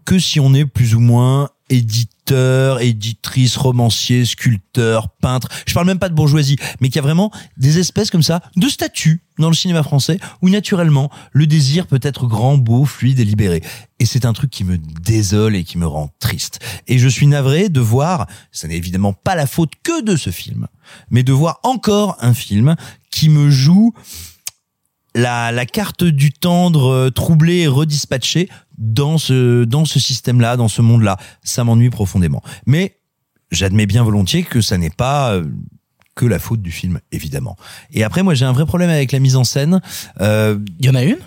[0.05, 5.49] que si on est plus ou moins éditeur, éditrice, romancier, sculpteur, peintre.
[5.67, 8.43] Je parle même pas de bourgeoisie, mais qu'il y a vraiment des espèces comme ça
[8.57, 13.19] de statuts dans le cinéma français où naturellement le désir peut être grand, beau, fluide
[13.21, 13.63] et libéré.
[13.99, 16.61] Et c'est un truc qui me désole et qui me rend triste.
[16.87, 20.31] Et je suis navré de voir, ça n'est évidemment pas la faute que de ce
[20.31, 20.69] film,
[21.11, 22.77] mais de voir encore un film
[23.11, 23.95] qui me joue
[25.15, 28.49] la, la carte du tendre euh, troublé et redispatché
[28.79, 32.43] dans ce dans ce système-là, dans ce monde-là, ça m'ennuie profondément.
[32.67, 32.97] Mais
[33.51, 35.45] j'admets bien volontiers que ça n'est pas euh,
[36.15, 37.57] que la faute du film, évidemment.
[37.93, 39.81] Et après, moi, j'ai un vrai problème avec la mise en scène.
[40.21, 41.19] Euh, Il y en a une?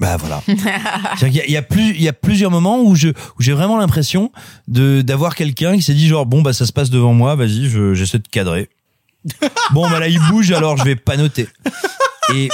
[0.00, 0.42] Bah voilà.
[1.20, 3.52] Y a- il y, a plus, il y a plusieurs moments où je, où j'ai
[3.52, 4.30] vraiment l'impression
[4.68, 7.68] de d'avoir quelqu'un qui s'est dit genre bon bah ça se passe devant moi, vas-y,
[7.68, 8.68] je- j'essaie de cadrer.
[9.72, 11.48] Bon bah là il bouge alors je vais pas noter.
[12.34, 12.48] Et,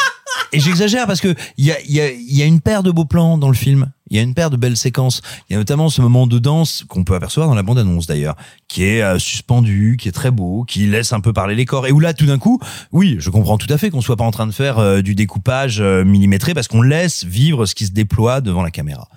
[0.53, 3.05] et j'exagère parce que il y a, y, a, y a une paire de beaux
[3.05, 3.91] plans dans le film.
[4.11, 5.23] Il y a une paire de belles séquences.
[5.49, 8.37] Il y a notamment ce moment de danse qu'on peut apercevoir dans la bande-annonce d'ailleurs,
[8.69, 11.87] qui est euh, suspendu, qui est très beau, qui laisse un peu parler les corps.
[11.87, 12.61] Et où là, tout d'un coup,
[12.93, 15.15] oui, je comprends tout à fait qu'on soit pas en train de faire euh, du
[15.15, 19.09] découpage euh, millimétré parce qu'on laisse vivre ce qui se déploie devant la caméra.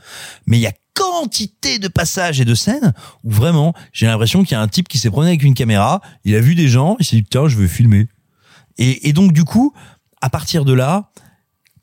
[0.46, 4.54] Mais il y a quantité de passages et de scènes où vraiment, j'ai l'impression qu'il
[4.54, 6.96] y a un type qui s'est promené avec une caméra, il a vu des gens,
[7.00, 8.08] il s'est dit tiens, je veux filmer.
[8.80, 9.74] Et donc du coup,
[10.22, 11.10] à partir de là,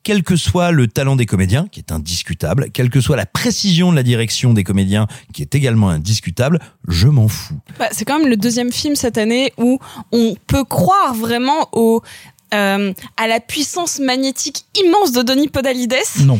[0.03, 3.91] quel que soit le talent des comédiens, qui est indiscutable, quelle que soit la précision
[3.91, 7.59] de la direction des comédiens, qui est également indiscutable, je m'en fous.
[7.79, 9.79] Bah, c'est quand même le deuxième film cette année où
[10.11, 12.03] on peut croire vraiment au
[12.53, 15.95] euh, à la puissance magnétique immense de Denis Podalides.
[16.21, 16.39] Non.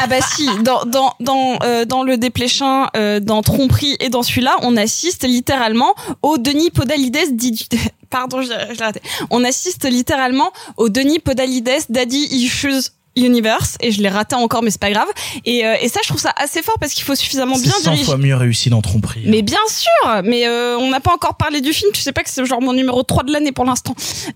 [0.00, 4.22] Ah bah si, dans dans dans euh, dans le Dépléchin, euh, dans Tromperie et dans
[4.22, 7.68] celui-là, on assiste littéralement au Denis Podalides dit
[8.10, 9.00] pardon, je, raté.
[9.30, 12.90] On assiste littéralement au Denis Podalides Daddy Issues
[13.24, 15.08] Universe et je l'ai raté encore mais c'est pas grave
[15.44, 17.80] et, euh, et ça je trouve ça assez fort parce qu'il faut suffisamment bien 100
[17.82, 19.22] diriger fois mieux réussi dans Tromperie.
[19.26, 21.90] mais bien sûr, mais euh, on n'a pas encore parlé du film.
[21.92, 23.94] Tu sais pas que c'est genre mon numéro 3 de l'année pour l'instant.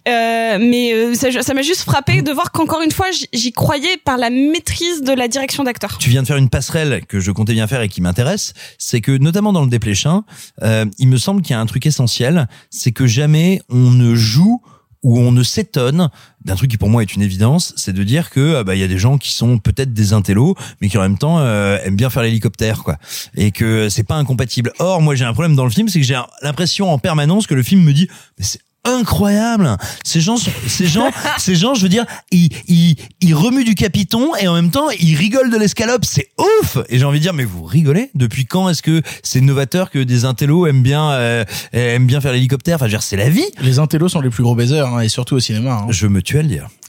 [0.09, 3.53] Euh, mais euh, ça ça m'a juste frappé de voir qu'encore une fois, j'y- j'y
[3.53, 5.99] croyais par la maîtrise de la direction d'acteur.
[5.99, 9.01] Tu viens de faire une passerelle que je comptais bien faire et qui m'intéresse, c'est
[9.01, 10.24] que notamment dans le dépléchin,
[10.62, 14.14] euh, il me semble qu'il y a un truc essentiel, c'est que jamais on ne
[14.14, 14.61] joue
[15.03, 16.11] ou on ne s'étonne
[16.44, 18.80] d'un truc qui pour moi est une évidence, c'est de dire que ah bah il
[18.80, 21.78] y a des gens qui sont peut-être des intellos, mais qui en même temps euh,
[21.84, 22.98] aiment bien faire l'hélicoptère quoi,
[23.36, 24.72] et que c'est pas incompatible.
[24.78, 27.55] Or moi j'ai un problème dans le film, c'est que j'ai l'impression en permanence que
[27.55, 29.76] le film me dit mais c'est incroyable.
[30.05, 33.74] Ces gens, sont- ces gens, ces gens, je veux dire, ils, ils, ils remuent du
[33.74, 36.05] capiton et en même temps ils rigolent de l'escalope.
[36.05, 36.78] C'est ouf.
[36.89, 38.11] Et j'ai envie de dire, mais vous rigolez?
[38.14, 42.33] Depuis quand est-ce que c'est novateur que des intellos aiment bien, euh, aiment bien faire
[42.33, 42.76] l'hélicoptère?
[42.76, 43.45] Enfin, je veux dire, c'est la vie.
[43.61, 45.83] Les intellos sont les plus gros baisers, hein, et surtout au cinéma.
[45.83, 45.87] hein.
[45.91, 46.68] Je me tue à le dire.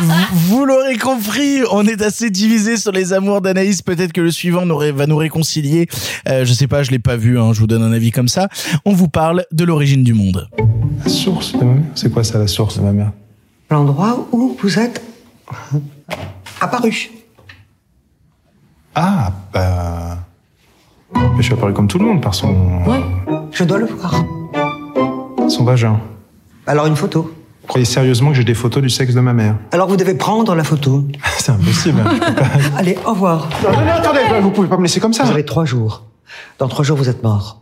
[0.00, 3.82] vous vous l'aurez compris, on est assez divisé sur les amours d'Anaïs.
[3.82, 5.88] Peut-être que le suivant nous va nous réconcilier.
[6.28, 7.38] Euh, je sais pas, je l'ai pas vu.
[7.38, 8.48] Hein, je vous donne un avis comme ça.
[8.84, 10.29] On vous parle de l'origine du monde.
[11.04, 13.12] La source de ma mère C'est quoi ça, la source de ma mère?
[13.70, 15.02] L'endroit où vous êtes
[16.60, 17.10] apparu.
[18.94, 20.18] Ah, bah.
[21.14, 22.48] Mais je suis apparu comme tout le monde par son.
[22.86, 23.00] Ouais,
[23.52, 24.14] je dois le voir.
[25.48, 25.98] son vagin.
[26.66, 27.22] Alors une photo.
[27.62, 29.56] Vous croyez sérieusement que j'ai des photos du sexe de ma mère?
[29.72, 31.04] Alors vous devez prendre la photo.
[31.38, 32.00] C'est impossible.
[32.04, 32.46] hein, pas.
[32.78, 33.48] Allez, au revoir.
[33.62, 35.24] Non, non, non, attendez, vous pouvez pas me laisser comme ça.
[35.24, 36.04] Vous avez trois jours.
[36.58, 37.60] Dans trois jours, vous êtes mort.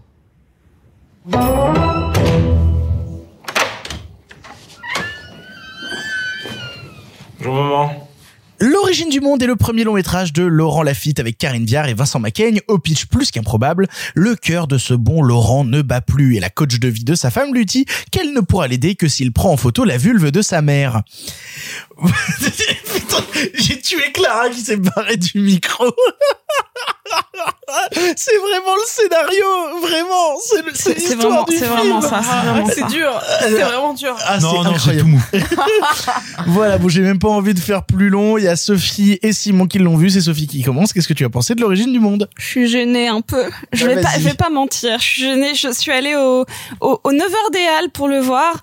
[8.61, 11.95] L'origine du monde est le premier long métrage de Laurent Lafitte avec Karine Viard et
[11.95, 13.87] Vincent Macaigne au pitch plus qu'improbable.
[14.17, 17.15] Le cœur de ce bon Laurent ne bat plus et la coach de vie de
[17.15, 20.33] sa femme lui dit qu'elle ne pourra l'aider que s'il prend en photo la vulve
[20.33, 21.03] de sa mère.
[23.09, 23.23] Putain,
[23.55, 25.85] j'ai tué Clara qui s'est barrée du micro.
[28.17, 30.37] c'est vraiment le scénario, vraiment.
[30.45, 31.73] C'est le- c'est C'est l'histoire vraiment, du c'est film.
[31.77, 32.21] vraiment ça.
[32.75, 33.21] C'est dur.
[33.41, 34.17] C'est vraiment dur.
[34.25, 35.01] Ah, non, c'est non, c'est incroyable.
[35.01, 35.23] tout mou.
[36.49, 38.39] Voilà, bon, j'ai même pas envie de faire plus long.
[38.39, 40.11] Il y a Sophie et Simon qui l'ont vu.
[40.11, 40.93] C'est Sophie qui commence.
[40.93, 42.29] Qu'est-ce que tu as pensé de l'origine du monde?
[42.39, 43.45] Je suis gênée un peu.
[43.73, 44.21] Je Ah, vais pas, vas-y.
[44.23, 44.99] je vais pas mentir.
[44.99, 45.55] Je suis gênée.
[45.55, 46.45] Je suis allée au,
[46.81, 48.61] au, au 9h des Halles pour le voir.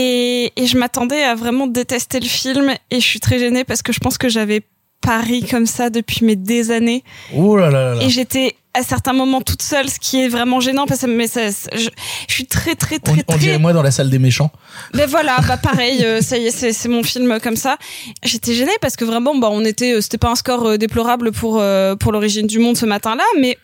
[0.00, 2.72] Et, et je m'attendais à vraiment détester le film.
[2.90, 4.62] Et je suis très gênée parce que je pense que j'avais
[5.00, 7.02] pari comme ça depuis mes des années.
[7.34, 8.02] Oh là là là.
[8.02, 11.26] Et j'étais à certains moments toute seule, ce qui est vraiment gênant parce que mais
[11.26, 11.88] ça, je,
[12.28, 13.38] je suis très très On, très on très.
[13.38, 14.50] dirait moi dans la salle des méchants.
[14.94, 17.76] Mais voilà, bah pareil, euh, ça y est, c'est c'est mon film comme ça.
[18.22, 21.32] J'étais gênée parce que vraiment, bah on était, euh, c'était pas un score euh, déplorable
[21.32, 21.60] pour
[21.98, 23.56] pour l'origine du monde ce matin-là, mais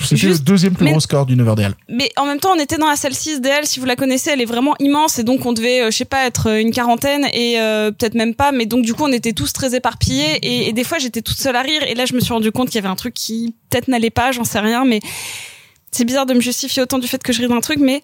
[0.00, 1.76] C'était Juste- le deuxième plus mais- gros score du 9h des Halles.
[1.88, 3.64] mais en même temps, on était dans la salle 6 DL.
[3.66, 5.18] Si vous la connaissez, elle est vraiment immense.
[5.18, 8.14] Et donc, on devait, euh, je sais pas, être euh, une quarantaine et euh, peut-être
[8.14, 8.52] même pas.
[8.52, 10.36] Mais donc, du coup, on était tous très éparpillés.
[10.42, 11.82] Et, et des fois, j'étais toute seule à rire.
[11.86, 14.10] Et là, je me suis rendu compte qu'il y avait un truc qui peut-être n'allait
[14.10, 14.84] pas, j'en sais rien.
[14.84, 15.00] Mais
[15.90, 17.78] c'est bizarre de me justifier autant du fait que je ris d'un truc.
[17.78, 18.02] Mais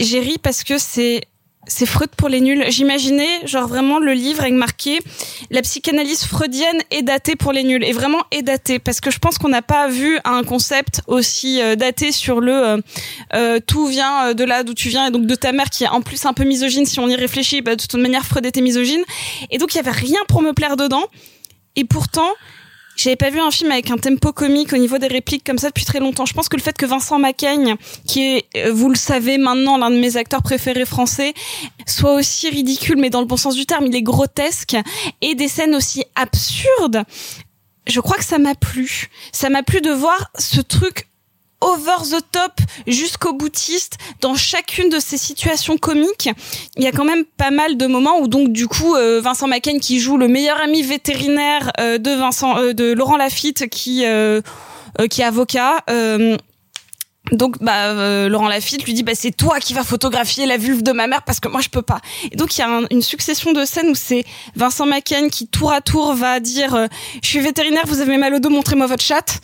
[0.00, 1.20] j'ai ri parce que c'est
[1.68, 2.64] c'est Freud pour les nuls.
[2.68, 4.98] J'imaginais, genre vraiment le livre avec marqué
[5.50, 9.18] la psychanalyse freudienne est datée pour les nuls et vraiment est datée parce que je
[9.18, 12.80] pense qu'on n'a pas vu un concept aussi euh, daté sur le euh,
[13.34, 15.84] euh, tout vient euh, de là d'où tu viens et donc de ta mère qui
[15.84, 17.60] est en plus un peu misogyne si on y réfléchit.
[17.60, 19.02] Bah, de toute manière, Freud était misogyne
[19.50, 21.04] et donc il y avait rien pour me plaire dedans
[21.76, 22.30] et pourtant
[22.98, 25.68] j'avais pas vu un film avec un tempo comique au niveau des répliques comme ça
[25.68, 26.26] depuis très longtemps.
[26.26, 27.76] Je pense que le fait que Vincent Macaigne,
[28.06, 31.32] qui est, euh, vous le savez maintenant, l'un de mes acteurs préférés français,
[31.86, 34.76] soit aussi ridicule, mais dans le bon sens du terme, il est grotesque,
[35.20, 37.04] et des scènes aussi absurdes,
[37.86, 39.08] je crois que ça m'a plu.
[39.32, 41.07] Ça m'a plu de voir ce truc
[41.60, 42.52] over the top
[42.86, 46.30] jusqu'au boutiste dans chacune de ces situations comiques.
[46.76, 49.48] Il y a quand même pas mal de moments où donc du coup euh, Vincent
[49.48, 54.04] Macaigne qui joue le meilleur ami vétérinaire euh, de Vincent euh, de Laurent Lafitte qui
[55.10, 55.84] qui est avocat
[57.32, 60.82] donc bah euh, Laurent Lafitte lui dit bah c'est toi qui vas photographier la vulve
[60.82, 62.00] de ma mère parce que moi je peux pas.
[62.32, 64.24] Et donc il y a un- une succession de scènes où c'est
[64.56, 66.86] Vincent Macaigne qui tour à tour va dire euh,
[67.22, 69.40] je suis vétérinaire, vous avez mal au dos, montrez-moi votre chatte.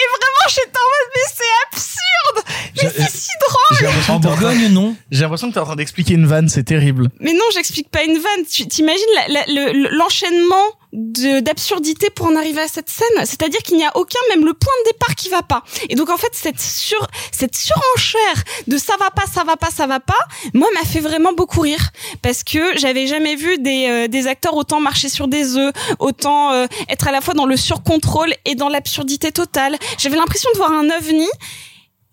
[0.00, 3.90] Et vraiment j'étais en mode mais c'est absurde, mais c'est si drôle.
[4.08, 4.96] En Bourgogne, non?
[5.10, 7.08] J'ai l'impression que t'es en train d'expliquer une vanne, c'est terrible.
[7.20, 8.44] Mais non, j'explique pas une vanne.
[8.50, 9.04] Tu t'imagines
[9.48, 13.24] le- l'enchaînement de d'absurdité pour en arriver à cette scène?
[13.24, 15.62] C'est-à-dire qu'il n'y a aucun, même le point de départ qui va pas.
[15.88, 19.70] Et donc en fait, cette sur cette surenchère de ça va pas, ça va pas,
[19.70, 20.18] ça va pas,
[20.54, 21.90] moi m'a fait vraiment beaucoup rire
[22.22, 26.52] parce que j'avais jamais vu des euh, des acteurs autant marcher sur des œufs, autant
[26.52, 29.76] euh, être à la fois dans le surcontrôle et dans l'absurdité totale.
[29.98, 31.28] J'avais l'impression de voir un ovni.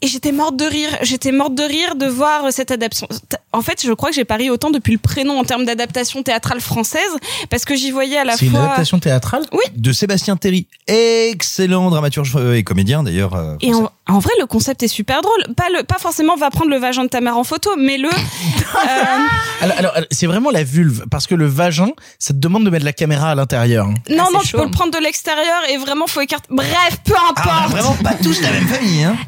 [0.04, 0.90] Et j'étais morte de rire.
[1.02, 3.08] J'étais morte de rire de voir euh, cette adaptation.
[3.52, 6.62] En fait, je crois que j'ai pari autant depuis le prénom en termes d'adaptation théâtrale
[6.62, 7.02] française,
[7.50, 8.62] parce que j'y voyais à la C'est une fois.
[8.66, 9.64] adaptation théâtrale Oui.
[9.76, 13.34] De Sébastien Terry, excellent dramaturge euh, et comédien d'ailleurs.
[13.34, 15.56] euh, Et en, en vrai, le concept est super drôle.
[15.56, 18.10] Pas le, pas forcément va prendre le vagin de ta mère en photo, mais le.
[19.64, 21.90] euh, Alors, c'est vraiment la vulve, parce que le vagin,
[22.20, 23.88] ça te demande de mettre la caméra à l'intérieur.
[23.88, 26.48] non, Ah, non, tu peux le prendre de l'extérieur et vraiment faut écarter.
[26.52, 27.72] Bref, peu Ah, importe.
[27.72, 29.18] vraiment pas tous la même famille, hein.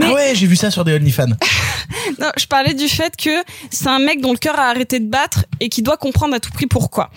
[0.00, 1.26] Ah ouais, j'ai vu ça sur des OnlyFans.
[2.20, 3.30] Non, je parlais du fait que
[3.70, 6.40] c'est un mec dont le cœur a arrêté de battre et qui doit comprendre à
[6.40, 7.10] tout prix pourquoi.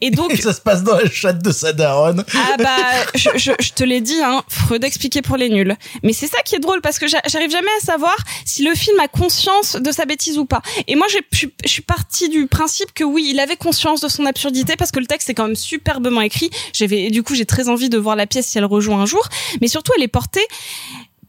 [0.00, 0.32] Et donc.
[0.32, 2.24] Et ça se passe dans la chatte de sa daronne.
[2.34, 2.76] Ah bah,
[3.14, 5.76] je, je, je te l'ai dit, hein, Freud expliqué pour les nuls.
[6.02, 8.74] Mais c'est ça qui est drôle parce que j'a- j'arrive jamais à savoir si le
[8.74, 10.62] film a conscience de sa bêtise ou pas.
[10.86, 14.76] Et moi, je suis- partie du principe que oui, il avait conscience de son absurdité
[14.76, 16.50] parce que le texte est quand même superbement écrit.
[16.72, 19.28] J'avais, du coup, j'ai très envie de voir la pièce si elle rejoint un jour.
[19.60, 20.46] Mais surtout, elle est portée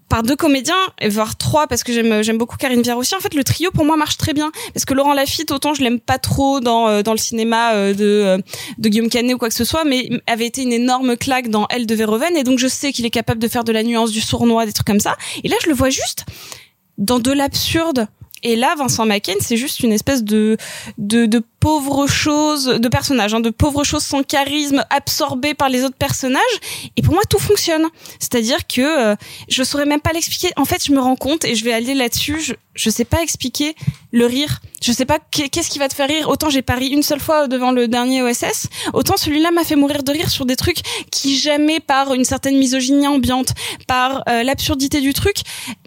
[0.10, 0.76] par deux comédiens,
[1.08, 3.16] voire trois, parce que j'aime j'aime beaucoup Karine Viard aussi.
[3.16, 5.84] En fait, le trio pour moi marche très bien, parce que Laurent Lafitte, autant je
[5.84, 8.38] l'aime pas trop dans euh, dans le cinéma euh, de euh,
[8.80, 11.68] de Guillaume Canet ou quoi que ce soit, mais avait été une énorme claque dans
[11.70, 14.12] Elle de Verhoeven, et donc je sais qu'il est capable de faire de la nuance,
[14.12, 15.16] du sournois, des trucs comme ça.
[15.44, 16.26] Et là, je le vois juste
[16.98, 18.08] dans de l'absurde.
[18.44, 20.58] Et là, Vincent Macaigne, c'est juste une espèce de,
[20.98, 25.84] de, de pauvre chose, de personnage, hein, de pauvre chose sans charisme, absorbé par les
[25.84, 26.40] autres personnages.
[26.96, 27.86] Et pour moi, tout fonctionne.
[28.20, 28.82] C'est-à-dire que
[29.12, 29.16] euh,
[29.50, 30.50] je saurais même pas l'expliquer.
[30.56, 33.22] En fait, je me rends compte, et je vais aller là-dessus, je, je sais pas
[33.22, 33.76] expliquer
[34.12, 34.60] le rire.
[34.82, 36.30] Je sais pas qu'est- qu'est-ce qui va te faire rire.
[36.30, 40.04] Autant j'ai pari une seule fois devant le dernier OSS, autant celui-là m'a fait mourir
[40.04, 40.80] de rire sur des trucs
[41.12, 43.50] qui jamais, par une certaine misogynie ambiante,
[43.88, 45.38] par euh, l'absurdité du truc,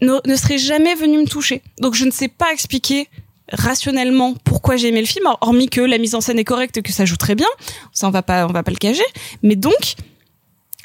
[0.03, 1.63] ne, ne seraient jamais venus me toucher.
[1.81, 3.09] Donc je ne sais pas expliquer
[3.53, 6.83] rationnellement pourquoi j'ai aimé le film, hormis que la mise en scène est correcte et
[6.83, 7.47] que ça joue très bien.
[7.93, 9.05] Ça, on va pas, on va pas le cacher.
[9.43, 9.95] Mais donc,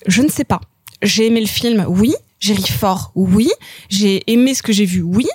[0.05, 0.61] je ne sais pas.
[1.01, 2.13] J'ai aimé le film, oui.
[2.39, 3.49] J'ai ri fort, oui.
[3.89, 5.27] J'ai aimé ce que j'ai vu, oui.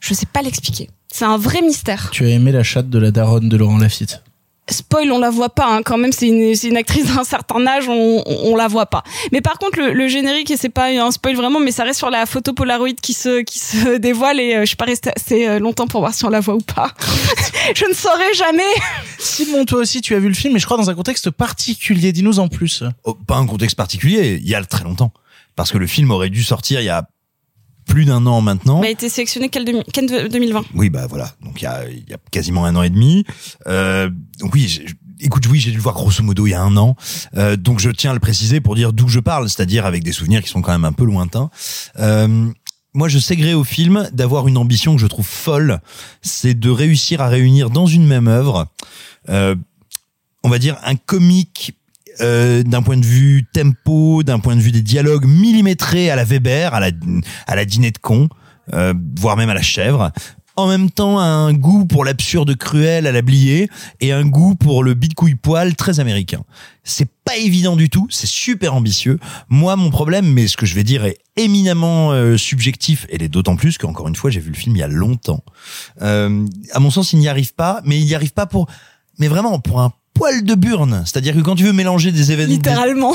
[0.00, 0.88] Je sais pas l'expliquer.
[1.12, 2.10] C'est un vrai mystère.
[2.10, 4.22] Tu as aimé la chatte de la daronne de Laurent Lafitte?
[4.70, 5.82] Spoil, on la voit pas, hein.
[5.82, 8.86] quand même, c'est une, c'est une actrice d'un certain âge, on, on, on la voit
[8.86, 9.02] pas.
[9.32, 11.98] Mais par contre, le, le générique, et c'est pas un spoil vraiment, mais ça reste
[11.98, 15.10] sur la photo Polaroid qui se, qui se dévoile et euh, je suis pas restée
[15.14, 16.92] assez euh, longtemps pour voir si on la voit ou pas.
[17.74, 18.62] je ne saurais jamais.
[19.18, 22.12] Simon, toi aussi, tu as vu le film, mais je crois dans un contexte particulier.
[22.12, 22.84] Dis-nous en plus.
[23.04, 25.12] Oh, pas un contexte particulier, il y a très longtemps.
[25.56, 27.08] Parce que le film aurait dû sortir il y a
[27.88, 28.82] plus d'un an maintenant.
[28.82, 30.64] Il a été sélectionné quel 2020.
[30.74, 31.32] Oui, bah voilà.
[31.42, 33.24] Donc il y a, y a quasiment un an et demi.
[33.66, 34.80] Euh, donc oui,
[35.20, 36.96] écoute, oui, j'ai dû le voir grosso modo il y a un an.
[37.36, 40.12] Euh, donc je tiens à le préciser pour dire d'où je parle, c'est-à-dire avec des
[40.12, 41.50] souvenirs qui sont quand même un peu lointains.
[41.98, 42.48] Euh,
[42.94, 45.80] moi, je sais gré au film d'avoir une ambition que je trouve folle,
[46.22, 48.66] c'est de réussir à réunir dans une même œuvre,
[49.28, 49.54] euh,
[50.42, 51.77] on va dire un comique
[52.20, 56.24] euh, d'un point de vue tempo, d'un point de vue des dialogues millimétrés à la
[56.24, 56.90] Weber, à la
[57.46, 58.28] à la dîner de con,
[58.72, 60.12] euh, voire même à la chèvre.
[60.58, 64.82] En même temps, un goût pour l'absurde cruel à la blier et un goût pour
[64.82, 66.42] le bit couille poil très américain.
[66.82, 69.20] C'est pas évident du tout, c'est super ambitieux.
[69.48, 73.28] Moi, mon problème, mais ce que je vais dire est éminemment euh, subjectif et l'est
[73.28, 75.44] d'autant plus qu'encore une fois, j'ai vu le film il y a longtemps.
[76.02, 78.66] Euh, à mon sens, il n'y arrive pas, mais il n'y arrive pas pour,
[79.20, 81.02] mais vraiment pour un poil de burne.
[81.06, 83.14] C'est-à-dire que quand tu veux mélanger des événements, Littéralement.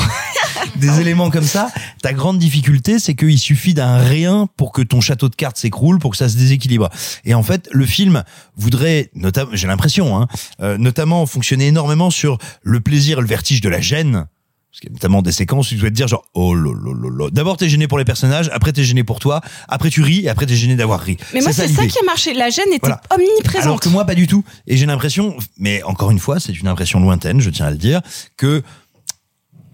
[0.78, 1.70] des éléments comme ça,
[2.02, 6.00] ta grande difficulté, c'est qu'il suffit d'un rien pour que ton château de cartes s'écroule,
[6.00, 6.90] pour que ça se déséquilibre.
[7.26, 8.24] Et en fait, le film
[8.56, 10.28] voudrait, notamment, j'ai l'impression, hein,
[10.62, 14.26] euh, notamment fonctionner énormément sur le plaisir, le vertige de la gêne.
[14.74, 16.72] Parce qu'il y a notamment des séquences où tu dois te dire genre oh là
[16.74, 17.30] là là là.
[17.32, 20.30] D'abord t'es gêné pour les personnages, après t'es gêné pour toi, après tu ris et
[20.30, 21.18] après t'es gêné d'avoir ri.
[21.32, 22.34] Mais moi, c'est ça qui a marché.
[22.34, 23.00] La gêne était Voilà.
[23.12, 23.62] omniprésente.
[23.66, 24.44] Alors que moi, pas du tout.
[24.66, 27.78] Et j'ai l'impression, mais encore une fois, c'est une impression lointaine, je tiens à le
[27.78, 28.02] dire,
[28.36, 28.64] que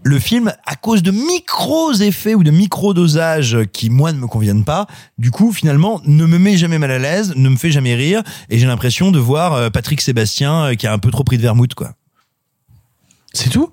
[0.03, 4.27] le film, à cause de micros effets ou de micro dosages qui, moi, ne me
[4.27, 4.85] conviennent pas,
[5.17, 8.21] du coup, finalement, ne me met jamais mal à l'aise, ne me fait jamais rire,
[8.49, 11.37] et j'ai l'impression de voir euh, Patrick Sébastien euh, qui a un peu trop pris
[11.37, 11.93] de vermouth, quoi.
[13.33, 13.71] C'est tout?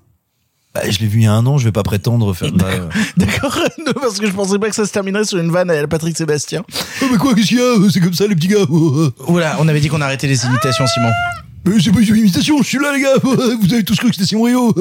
[0.77, 2.51] Bah, Je l'ai vu il y a un an, je vais pas prétendre faire...
[2.53, 3.59] euh, D'accord,
[4.01, 6.65] parce que je pensais pas que ça se terminerait sur une vanne à Patrick Sébastien.
[7.03, 7.91] Oh, mais quoi, qu'est-ce qu'il y a?
[7.91, 8.67] C'est comme ça, les petits gars
[9.27, 11.11] Voilà, on avait dit qu'on arrêtait les imitations, Simon.
[11.65, 14.15] Mais c'est pas une imitation, je suis là, les gars Vous avez tous cru que
[14.15, 14.75] c'était Simon Rio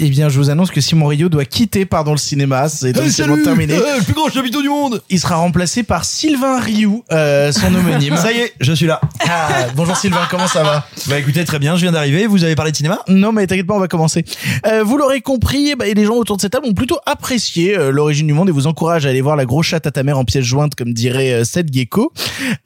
[0.00, 2.68] Eh bien, je vous annonce que Simon Rio doit quitter Pardon le cinéma.
[2.68, 3.74] C'est salut terminé.
[3.76, 7.74] Ah, Le plus grand chapiteau du monde Il sera remplacé par Sylvain Rioux, euh, son
[7.74, 8.16] homonyme.
[8.22, 9.00] Ça y est, je suis là.
[9.28, 10.86] Ah, bonjour Sylvain, comment ça va?
[11.08, 13.00] Bah écoutez, très bien, je viens d'arriver, vous avez parlé de cinéma?
[13.08, 14.24] Non, mais t'inquiète pas, on va commencer.
[14.66, 17.90] Euh, vous l'aurez compris, bah, les gens autour de cette table ont plutôt apprécié euh,
[17.90, 20.16] l'origine du monde et vous encourage à aller voir la grosse chatte à ta mère
[20.18, 22.12] en pièce jointe, comme dirait euh, Seth Gecko.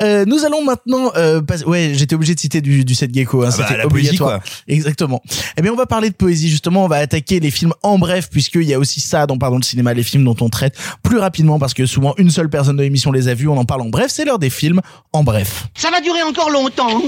[0.03, 3.43] Euh, nous allons maintenant, euh, passer- ouais, j'étais obligé de citer du, du Seth Gecko,
[3.43, 4.41] hein, Ah bah, c'était la poésie, obligatoire.
[4.43, 4.51] quoi.
[4.69, 5.23] Exactement.
[5.57, 6.85] Eh bien, on va parler de poésie justement.
[6.85, 9.63] On va attaquer les films en bref, puisqu'il y a aussi ça dans Pardon le
[9.63, 12.83] cinéma, les films dont on traite plus rapidement, parce que souvent une seule personne de
[12.83, 13.49] l'émission les a vus.
[13.49, 14.11] On en parle en bref.
[14.11, 14.81] C'est l'heure des films
[15.13, 15.67] en bref.
[15.75, 17.03] Ça va durer encore longtemps.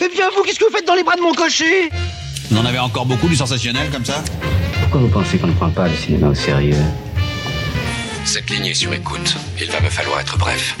[0.00, 1.90] Eh bien, vous, qu'est-ce que vous faites dans les bras de mon cocher?
[2.52, 4.22] On en avait encore beaucoup du sensationnel comme ça
[4.80, 6.76] Pourquoi vous pensez qu'on ne prend pas le cinéma au sérieux?
[8.24, 9.36] Cette ligne est sur écoute.
[9.60, 10.76] Il va me falloir être bref.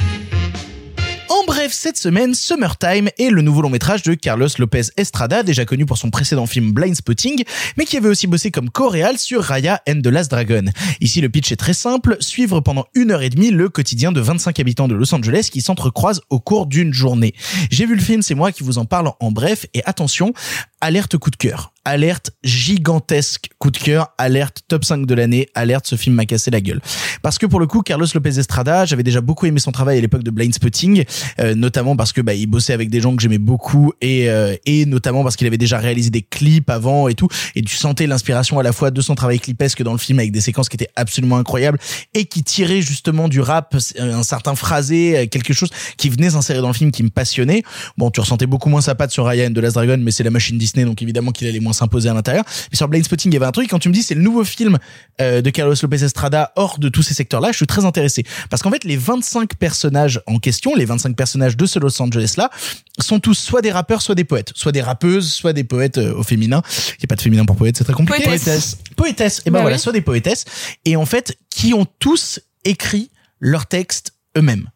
[1.30, 5.66] En bref, cette semaine, Summertime est le nouveau long métrage de Carlos Lopez Estrada, déjà
[5.66, 7.44] connu pour son précédent film Blind Spotting,
[7.76, 10.64] mais qui avait aussi bossé comme co-réal sur Raya and the Last Dragon.
[11.02, 14.22] Ici, le pitch est très simple, suivre pendant une heure et demie le quotidien de
[14.22, 17.34] 25 habitants de Los Angeles qui s'entrecroisent au cours d'une journée.
[17.70, 20.32] J'ai vu le film, c'est moi qui vous en parle en bref, et attention,
[20.80, 21.72] alerte coup de cœur.
[21.88, 26.50] Alerte gigantesque coup de cœur, alerte top 5 de l'année, alerte ce film m'a cassé
[26.50, 26.82] la gueule.
[27.22, 30.00] Parce que pour le coup, Carlos Lopez Estrada, j'avais déjà beaucoup aimé son travail à
[30.02, 31.04] l'époque de Blind Spotting,
[31.40, 34.54] euh, notamment parce que bah, il bossait avec des gens que j'aimais beaucoup et euh,
[34.66, 38.06] et notamment parce qu'il avait déjà réalisé des clips avant et tout, et tu sentais
[38.06, 40.76] l'inspiration à la fois de son travail clipesque dans le film avec des séquences qui
[40.76, 41.78] étaient absolument incroyables
[42.12, 46.60] et qui tiraient justement du rap, un certain phrasé, euh, quelque chose qui venait s'insérer
[46.60, 47.62] dans le film qui me passionnait.
[47.96, 50.30] Bon, tu ressentais beaucoup moins sa patte sur Ryan de Last Dragon, mais c'est la
[50.30, 52.44] machine Disney, donc évidemment qu'il allait moins s'imposer à l'intérieur.
[52.70, 53.68] Mais sur Blind Spotting, il y avait un truc.
[53.68, 54.78] Quand tu me dis c'est le nouveau film
[55.20, 58.62] euh, de Carlos Lopez Estrada hors de tous ces secteurs-là, je suis très intéressé parce
[58.62, 62.50] qu'en fait, les 25 personnages en question, les 25 personnages de ce Los Angeles-là,
[62.98, 66.14] sont tous soit des rappeurs, soit des poètes, soit des rappeuses, soit des poètes euh,
[66.14, 66.62] au féminin.
[66.98, 68.24] Il y a pas de féminin pour poète, c'est très compliqué.
[68.24, 68.78] Poétesse.
[68.96, 69.40] Poétesse.
[69.40, 69.82] Et ben Bah voilà, oui.
[69.82, 70.44] soit des poétesses.
[70.84, 73.10] Et en fait, qui ont tous écrit
[73.40, 74.68] leurs textes eux-mêmes.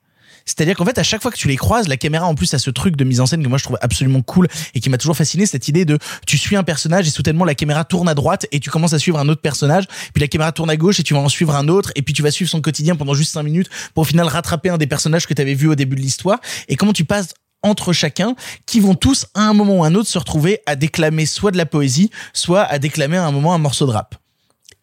[0.44, 2.58] C'est-à-dire qu'en fait, à chaque fois que tu les croises, la caméra, en plus, a
[2.58, 4.98] ce truc de mise en scène que moi je trouve absolument cool et qui m'a
[4.98, 8.14] toujours fasciné, cette idée de tu suis un personnage et soudainement la caméra tourne à
[8.14, 11.00] droite et tu commences à suivre un autre personnage, puis la caméra tourne à gauche
[11.00, 13.14] et tu vas en suivre un autre et puis tu vas suivre son quotidien pendant
[13.14, 15.74] juste cinq minutes pour au final rattraper un des personnages que tu avais vu au
[15.74, 18.34] début de l'histoire et comment tu passes entre chacun
[18.66, 21.52] qui vont tous à un moment ou à un autre se retrouver à déclamer soit
[21.52, 24.16] de la poésie, soit à déclamer à un moment un morceau de rap.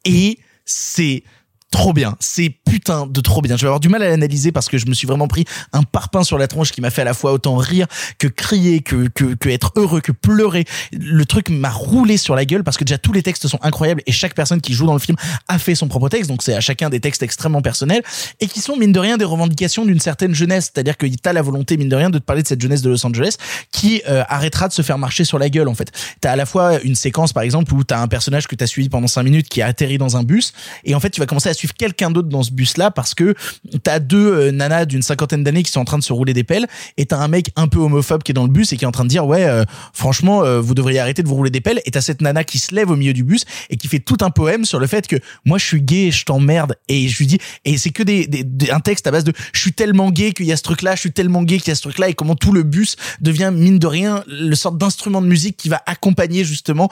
[0.05, 1.23] Et c'est
[1.71, 2.15] trop bien.
[2.19, 3.55] C'est putain de trop bien.
[3.55, 5.83] Je vais avoir du mal à l'analyser parce que je me suis vraiment pris un
[5.83, 9.07] parpaing sur la tronche qui m'a fait à la fois autant rire que crier, que,
[9.09, 10.65] que, que être heureux, que pleurer.
[10.91, 14.01] Le truc m'a roulé sur la gueule parce que déjà tous les textes sont incroyables
[14.07, 15.17] et chaque personne qui joue dans le film
[15.47, 16.29] a fait son propre texte.
[16.29, 18.01] Donc c'est à chacun des textes extrêmement personnels
[18.39, 20.71] et qui sont mine de rien des revendications d'une certaine jeunesse.
[20.73, 22.89] C'est-à-dire que t'as la volonté mine de rien de te parler de cette jeunesse de
[22.89, 23.35] Los Angeles
[23.71, 25.91] qui euh, arrêtera de se faire marcher sur la gueule en fait.
[26.21, 28.89] T'as à la fois une séquence par exemple où t'as un personnage que t'as suivi
[28.89, 30.53] pendant cinq minutes qui a atterri dans un bus
[30.83, 33.13] et en fait tu vas commencer à suivre quelqu'un d'autre dans ce bus là parce
[33.13, 33.35] que
[33.83, 36.43] t'as deux euh, nanas d'une cinquantaine d'années qui sont en train de se rouler des
[36.43, 38.83] pelles et t'as un mec un peu homophobe qui est dans le bus et qui
[38.83, 41.49] est en train de dire ouais euh, franchement euh, vous devriez arrêter de vous rouler
[41.51, 43.87] des pelles et t'as cette nana qui se lève au milieu du bus et qui
[43.87, 46.75] fait tout un poème sur le fait que moi je suis gay et je t'emmerde.
[46.87, 49.33] Et je lui dis et c'est que des, des- des- un texte à base de
[49.53, 51.69] je suis tellement gay qu'il y a ce truc là je suis tellement gay qu'il
[51.69, 54.55] y a ce truc là et comment tout le bus devient mine de rien le
[54.55, 56.89] sorte d'instrument de musique qui va accompagner justement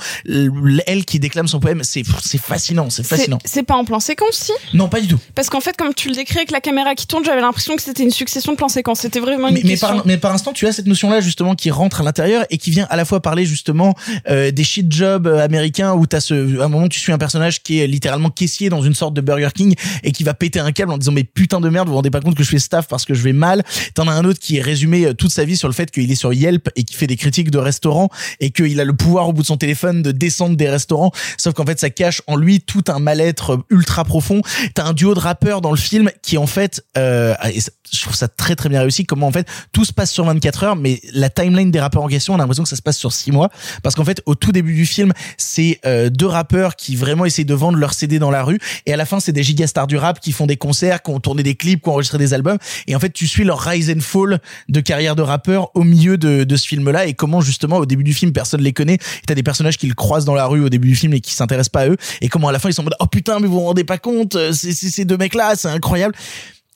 [0.85, 1.81] elle qui déclame son poème.
[1.83, 3.39] C'est c'est fascinant c'est C'est fascinant.
[3.45, 6.09] c'est pas en plan séquence, si non pas du tout Parce qu'en fait, comme tu
[6.09, 8.69] le décris avec la caméra qui tourne, j'avais l'impression que c'était une succession de plans
[8.69, 8.99] séquences.
[9.01, 11.71] C'était vraiment une mais, mais par, mais par instant, tu as cette notion-là justement qui
[11.71, 13.95] rentre à l'intérieur et qui vient à la fois parler justement
[14.29, 17.17] euh, des shit jobs euh, américains où t'as ce, à un moment tu suis un
[17.17, 20.59] personnage qui est littéralement caissier dans une sorte de Burger King et qui va péter
[20.59, 22.49] un câble en disant mais putain de merde, vous vous rendez pas compte que je
[22.49, 23.63] fais staff parce que je vais mal.
[23.93, 26.11] T'en as un autre qui est résumé euh, toute sa vie sur le fait qu'il
[26.11, 29.29] est sur Yelp et qui fait des critiques de restaurants et qu'il a le pouvoir
[29.29, 31.11] au bout de son téléphone de descendre des restaurants.
[31.37, 34.41] Sauf qu'en fait, ça cache en lui tout un mal-être ultra profond
[34.73, 37.59] T'as un duo de rappeurs dans le film qui en fait, euh, et
[37.91, 39.05] je trouve ça très très bien réussi.
[39.05, 42.07] Comment en fait tout se passe sur 24 heures, mais la timeline des rappeurs en
[42.07, 43.49] question, on a l'impression que ça se passe sur 6 mois,
[43.83, 47.45] parce qu'en fait au tout début du film, c'est euh, deux rappeurs qui vraiment essayent
[47.45, 49.97] de vendre leur CD dans la rue, et à la fin c'est des gigastars du
[49.97, 52.57] rap qui font des concerts, qui ont tourné des clips, qui ont enregistré des albums,
[52.87, 56.17] et en fait tu suis leur rise and fall de carrière de rappeur au milieu
[56.17, 59.35] de, de ce film-là, et comment justement au début du film personne les connaît, t'as
[59.35, 61.69] des personnages qui le croisent dans la rue au début du film et qui s'intéressent
[61.69, 63.47] pas à eux, et comment à la fin ils sont en mode oh putain mais
[63.47, 66.15] vous vous rendez pas compte, ces deux mecs-là, c'est incroyable.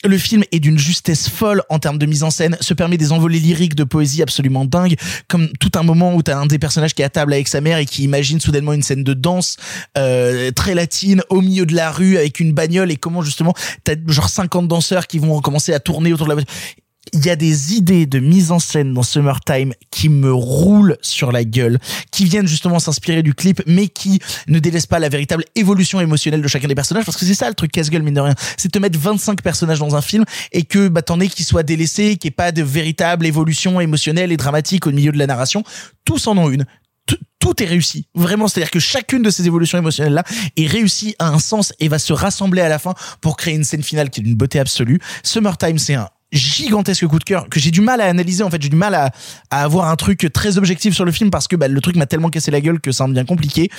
[0.03, 3.11] Le film est d'une justesse folle en termes de mise en scène, se permet des
[3.11, 4.95] envolées lyriques de poésie absolument dingues,
[5.27, 7.61] comme tout un moment où t'as un des personnages qui est à table avec sa
[7.61, 9.57] mère et qui imagine soudainement une scène de danse
[9.99, 13.93] euh, très latine au milieu de la rue avec une bagnole et comment justement t'as
[14.07, 16.41] genre 50 danseurs qui vont commencer à tourner autour de la.
[17.13, 21.31] Il y a des idées de mise en scène dans Summertime qui me roulent sur
[21.31, 21.79] la gueule,
[22.11, 26.43] qui viennent justement s'inspirer du clip, mais qui ne délaissent pas la véritable évolution émotionnelle
[26.43, 28.35] de chacun des personnages, parce que c'est ça le truc casse-gueule, mine de rien.
[28.55, 31.43] C'est de te mettre 25 personnages dans un film et que, bah, t'en aies qui
[31.43, 35.17] soient délaissés, qu'il n'y ait pas de véritable évolution émotionnelle et dramatique au milieu de
[35.17, 35.63] la narration.
[36.05, 36.65] Tous en ont une.
[37.39, 38.05] Tout est réussi.
[38.13, 40.23] Vraiment, c'est-à-dire que chacune de ces évolutions émotionnelles-là
[40.55, 43.63] est réussie à un sens et va se rassembler à la fin pour créer une
[43.63, 44.99] scène finale qui est d'une beauté absolue.
[45.23, 48.61] Summertime, c'est un gigantesque coup de cœur que j'ai du mal à analyser en fait.
[48.61, 49.11] J'ai du mal à,
[49.49, 52.05] à avoir un truc très objectif sur le film parce que bah, le truc m'a
[52.05, 53.69] tellement cassé la gueule que ça en devient compliqué.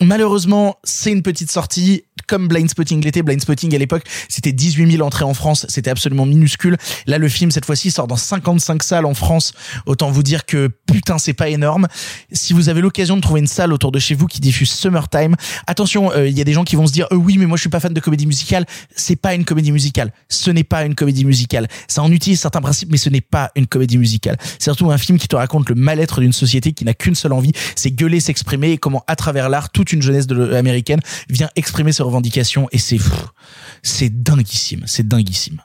[0.00, 3.22] Malheureusement c'est une petite sortie comme Blind Spotting l'était.
[3.22, 5.66] Blind Spotting à l'époque c'était 18 000 entrées en France.
[5.68, 6.76] C'était absolument minuscule.
[7.06, 9.52] Là le film cette fois-ci sort dans 55 salles en France.
[9.86, 11.88] Autant vous dire que putain c'est pas énorme.
[12.32, 15.34] Si vous avez l'occasion de trouver une salle autour de chez vous qui diffuse Summertime
[15.66, 17.56] attention euh, il y a des gens qui vont se dire euh, oui mais moi
[17.56, 18.64] je suis pas fan de comédie musicale.
[18.94, 20.12] C'est pas une comédie musicale.
[20.28, 21.66] Ce n'est pas une comédie musicale
[21.96, 24.36] ça en utilise certains principes mais ce n'est pas une comédie musicale.
[24.58, 27.32] C'est surtout un film qui te raconte le mal-être d'une société qui n'a qu'une seule
[27.32, 31.00] envie c'est gueuler s'exprimer et comment à travers l'art toute une jeunesse de, américaine
[31.30, 32.98] vient exprimer ses revendications et c'est
[33.82, 35.62] c'est dinguissime c'est dinguissime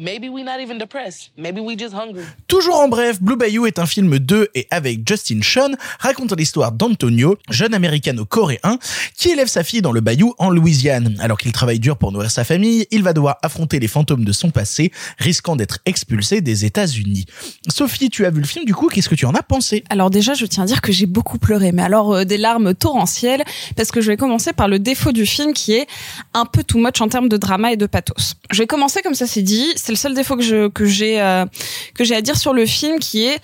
[0.00, 1.32] Maybe we not even depressed.
[1.36, 2.22] Maybe we just hungry.
[2.46, 6.70] Toujours en bref, Blue Bayou est un film de et avec Justin Sean, racontant l'histoire
[6.70, 8.78] d'Antonio, jeune américano-coréen,
[9.16, 11.16] qui élève sa fille dans le bayou en Louisiane.
[11.18, 14.30] Alors qu'il travaille dur pour nourrir sa famille, il va devoir affronter les fantômes de
[14.30, 17.26] son passé, risquant d'être expulsé des États-Unis.
[17.68, 19.82] Sophie, tu as vu le film du coup, qu'est-ce que tu en as pensé?
[19.90, 22.72] Alors déjà, je tiens à dire que j'ai beaucoup pleuré, mais alors euh, des larmes
[22.72, 23.42] torrentielles,
[23.74, 25.88] parce que je vais commencer par le défaut du film qui est
[26.34, 28.36] un peu too much en termes de drama et de pathos.
[28.52, 31.18] Je vais commencer comme ça c'est dit, c'est le seul défaut que je que j'ai
[31.18, 31.46] euh,
[31.94, 33.38] que j'ai à dire sur le film qui est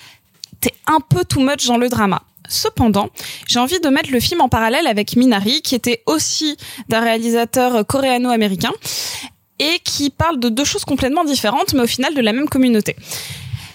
[0.61, 2.23] t'es un peu too much dans le drama.
[2.51, 3.09] Cependant,
[3.47, 6.59] j'ai envie de mettre le film en parallèle avec Minari, qui était aussi
[6.91, 8.73] d'un réalisateur coréano-américain
[9.59, 12.95] et qui parle de deux choses complètement différentes, mais au final de la même communauté.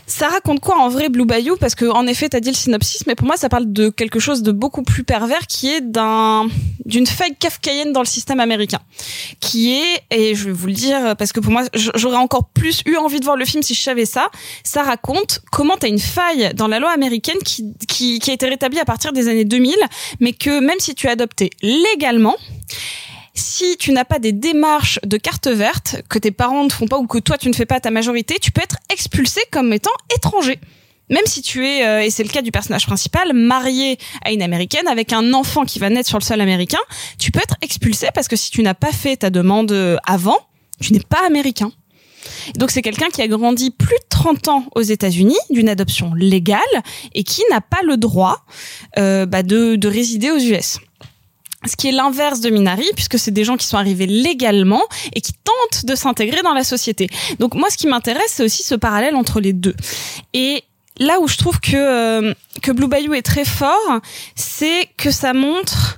[0.09, 1.55] Ça raconte quoi en vrai Blue Bayou?
[1.55, 4.19] Parce que en effet, t'as dit le synopsis, mais pour moi, ça parle de quelque
[4.19, 6.47] chose de beaucoup plus pervers, qui est d'un
[6.83, 8.79] d'une faille kafkaïenne dans le système américain,
[9.39, 12.81] qui est et je vais vous le dire parce que pour moi, j'aurais encore plus
[12.87, 14.29] eu envie de voir le film si je savais ça.
[14.63, 18.47] Ça raconte comment t'as une faille dans la loi américaine qui qui qui a été
[18.49, 19.75] rétablie à partir des années 2000,
[20.19, 22.35] mais que même si tu as adopté légalement
[23.39, 26.97] si tu n'as pas des démarches de carte verte que tes parents ne font pas
[26.97, 29.73] ou que toi tu ne fais pas à ta majorité, tu peux être expulsé comme
[29.73, 30.59] étant étranger.
[31.09, 34.43] Même si tu es, euh, et c'est le cas du personnage principal, marié à une
[34.43, 36.77] américaine avec un enfant qui va naître sur le sol américain,
[37.17, 40.37] tu peux être expulsé parce que si tu n'as pas fait ta demande euh, avant,
[40.79, 41.71] tu n'es pas américain.
[42.57, 46.59] Donc c'est quelqu'un qui a grandi plus de 30 ans aux États-Unis d'une adoption légale
[47.15, 48.45] et qui n'a pas le droit
[48.97, 50.79] euh, bah, de, de résider aux US
[51.65, 54.83] ce qui est l'inverse de Minari, puisque c'est des gens qui sont arrivés légalement
[55.13, 57.09] et qui tentent de s'intégrer dans la société.
[57.39, 59.75] Donc moi, ce qui m'intéresse, c'est aussi ce parallèle entre les deux.
[60.33, 60.63] Et
[60.99, 63.99] là où je trouve que euh, que Blue Bayou est très fort,
[64.35, 65.97] c'est que ça montre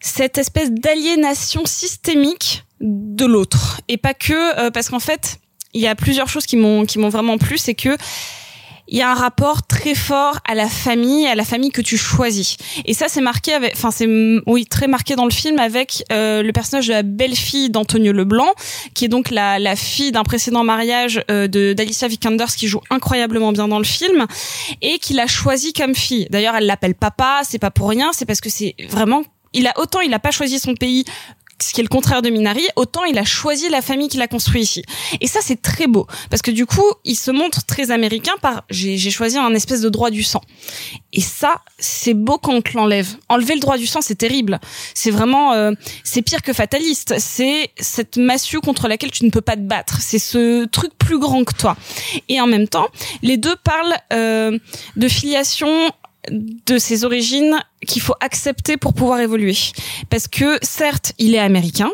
[0.00, 5.38] cette espèce d'aliénation systémique de l'autre et pas que euh, parce qu'en fait
[5.74, 7.96] il y a plusieurs choses qui m'ont qui m'ont vraiment plu c'est que
[8.88, 11.96] il y a un rapport très fort à la famille, à la famille que tu
[11.96, 12.56] choisis.
[12.84, 14.08] Et ça, c'est marqué avec, enfin, c'est,
[14.46, 18.50] oui, très marqué dans le film avec euh, le personnage de la belle-fille d'Antonio Leblanc,
[18.94, 22.80] qui est donc la, la fille d'un précédent mariage euh, de d'Alicia Vikanders, qui joue
[22.90, 24.26] incroyablement bien dans le film,
[24.80, 26.26] et qui l'a choisi comme fille.
[26.30, 29.78] D'ailleurs, elle l'appelle papa, c'est pas pour rien, c'est parce que c'est vraiment, il a
[29.78, 31.04] autant, il a pas choisi son pays
[31.60, 34.28] ce qui est le contraire de Minari, autant il a choisi la famille qu'il a
[34.28, 34.84] construit ici.
[35.20, 38.64] Et ça, c'est très beau, parce que du coup, il se montre très américain par
[38.70, 40.40] j'ai choisi un espèce de droit du sang.
[41.12, 43.08] Et ça, c'est beau quand on te l'enlève.
[43.28, 44.60] Enlever le droit du sang, c'est terrible.
[44.94, 45.72] C'est vraiment, euh,
[46.04, 47.14] c'est pire que fataliste.
[47.18, 50.00] C'est cette massue contre laquelle tu ne peux pas te battre.
[50.00, 51.76] C'est ce truc plus grand que toi.
[52.28, 52.88] Et en même temps,
[53.22, 54.58] les deux parlent euh,
[54.96, 55.90] de filiation
[56.30, 59.56] de ses origines qu'il faut accepter pour pouvoir évoluer.
[60.10, 61.90] Parce que certes, il est américain,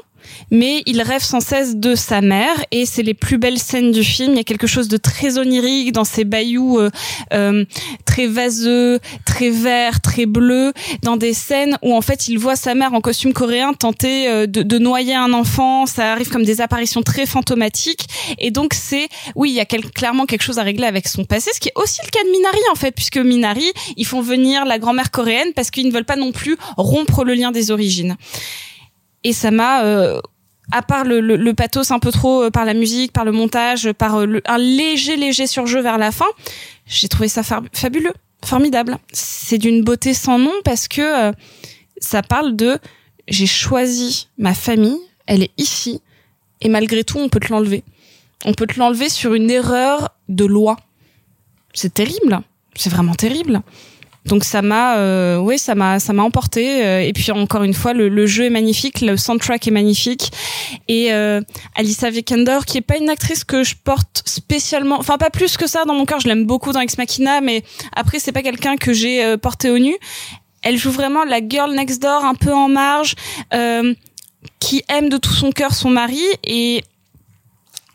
[0.51, 4.05] mais il rêve sans cesse de sa mère et c'est les plus belles scènes du
[4.05, 4.33] film.
[4.33, 6.91] Il y a quelque chose de très onirique dans ces bayous euh,
[7.33, 7.65] euh,
[8.05, 10.73] très vaseux, très verts, très bleus,
[11.03, 14.47] dans des scènes où en fait il voit sa mère en costume coréen tenter euh,
[14.47, 15.87] de, de noyer un enfant.
[15.87, 18.07] Ça arrive comme des apparitions très fantomatiques
[18.39, 21.51] et donc c'est oui il y a clairement quelque chose à régler avec son passé,
[21.55, 24.65] ce qui est aussi le cas de Minari en fait puisque Minari ils font venir
[24.65, 28.17] la grand-mère coréenne parce qu'ils ne veulent pas non plus rompre le lien des origines
[29.25, 30.21] et ça m'a euh,
[30.71, 34.17] à part le, pathos un peu trop euh, par la musique, par le montage, par
[34.17, 36.27] euh, un léger léger surjeu vers la fin,
[36.87, 38.13] j'ai trouvé ça fabuleux,
[38.45, 38.99] formidable.
[39.13, 41.33] C'est d'une beauté sans nom parce que
[41.99, 42.79] ça parle de
[43.27, 46.03] j'ai choisi ma famille, elle est ici
[46.61, 47.83] et malgré tout on peut te l'enlever.
[48.45, 50.77] On peut te l'enlever sur une erreur de loi.
[51.73, 52.41] C'est terrible,
[52.77, 53.63] c'est vraiment terrible.
[54.27, 56.85] Donc ça m'a, euh, oui, ça m'a, ça m'a emporté.
[56.85, 60.33] euh, et puis encore une fois, le, le jeu est magnifique, le soundtrack est magnifique.
[60.89, 61.41] Et euh,
[61.75, 65.67] Alicia Vikander, qui est pas une actrice que je porte spécialement, enfin pas plus que
[65.67, 66.21] ça dans mon cœur.
[66.21, 67.63] Je l'aime beaucoup dans Ex Machina, mais
[67.95, 69.95] après c'est pas quelqu'un que j'ai euh, porté au nu.
[70.63, 73.17] Elle joue vraiment la girl next door, un peu en marge,
[73.53, 73.93] euh,
[74.59, 76.83] qui aime de tout son cœur son mari et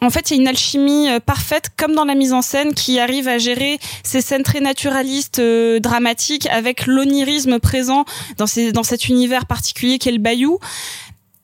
[0.01, 2.73] en fait, il y a une alchimie euh, parfaite, comme dans la mise en scène,
[2.73, 8.05] qui arrive à gérer ces scènes très naturalistes, euh, dramatiques, avec l'onirisme présent
[8.37, 10.59] dans, ces, dans cet univers particulier qu'est le bayou.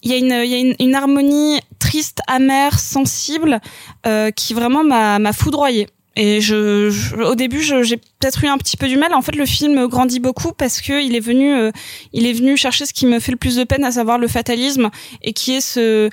[0.03, 3.59] Il y a une, il y a une, harmonie triste, amère, sensible,
[4.05, 5.87] euh, qui vraiment m'a foudroyée.
[6.17, 9.13] Et je, au début, j'ai peut-être eu un petit peu du mal.
[9.13, 11.71] En fait, le film grandit beaucoup parce que il est venu, euh,
[12.13, 14.29] il est venu chercher ce qui me fait le plus de peine, à savoir le
[14.29, 14.89] fatalisme,
[15.21, 16.09] et qui est ce,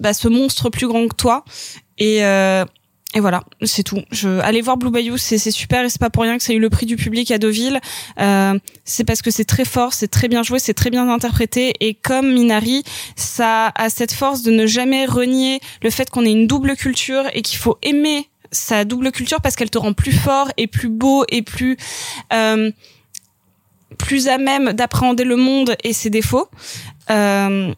[0.00, 1.44] bah, ce monstre plus grand que toi.
[1.98, 2.64] Et, euh,
[3.14, 4.02] et voilà, c'est tout.
[4.10, 6.56] Je, allez voir Blue Bayou, c'est super et c'est pas pour rien que ça a
[6.56, 7.80] eu le prix du public à Deauville.
[8.18, 11.74] Euh, c'est parce que c'est très fort, c'est très bien joué, c'est très bien interprété
[11.78, 12.82] et comme Minari,
[13.14, 17.22] ça a cette force de ne jamais renier le fait qu'on ait une double culture
[17.34, 20.88] et qu'il faut aimer sa double culture parce qu'elle te rend plus fort et plus
[20.88, 21.76] beau et plus
[22.32, 22.72] euh,
[23.96, 26.48] plus à même d'appréhender le monde et ses défauts.
[27.10, 27.72] Euh,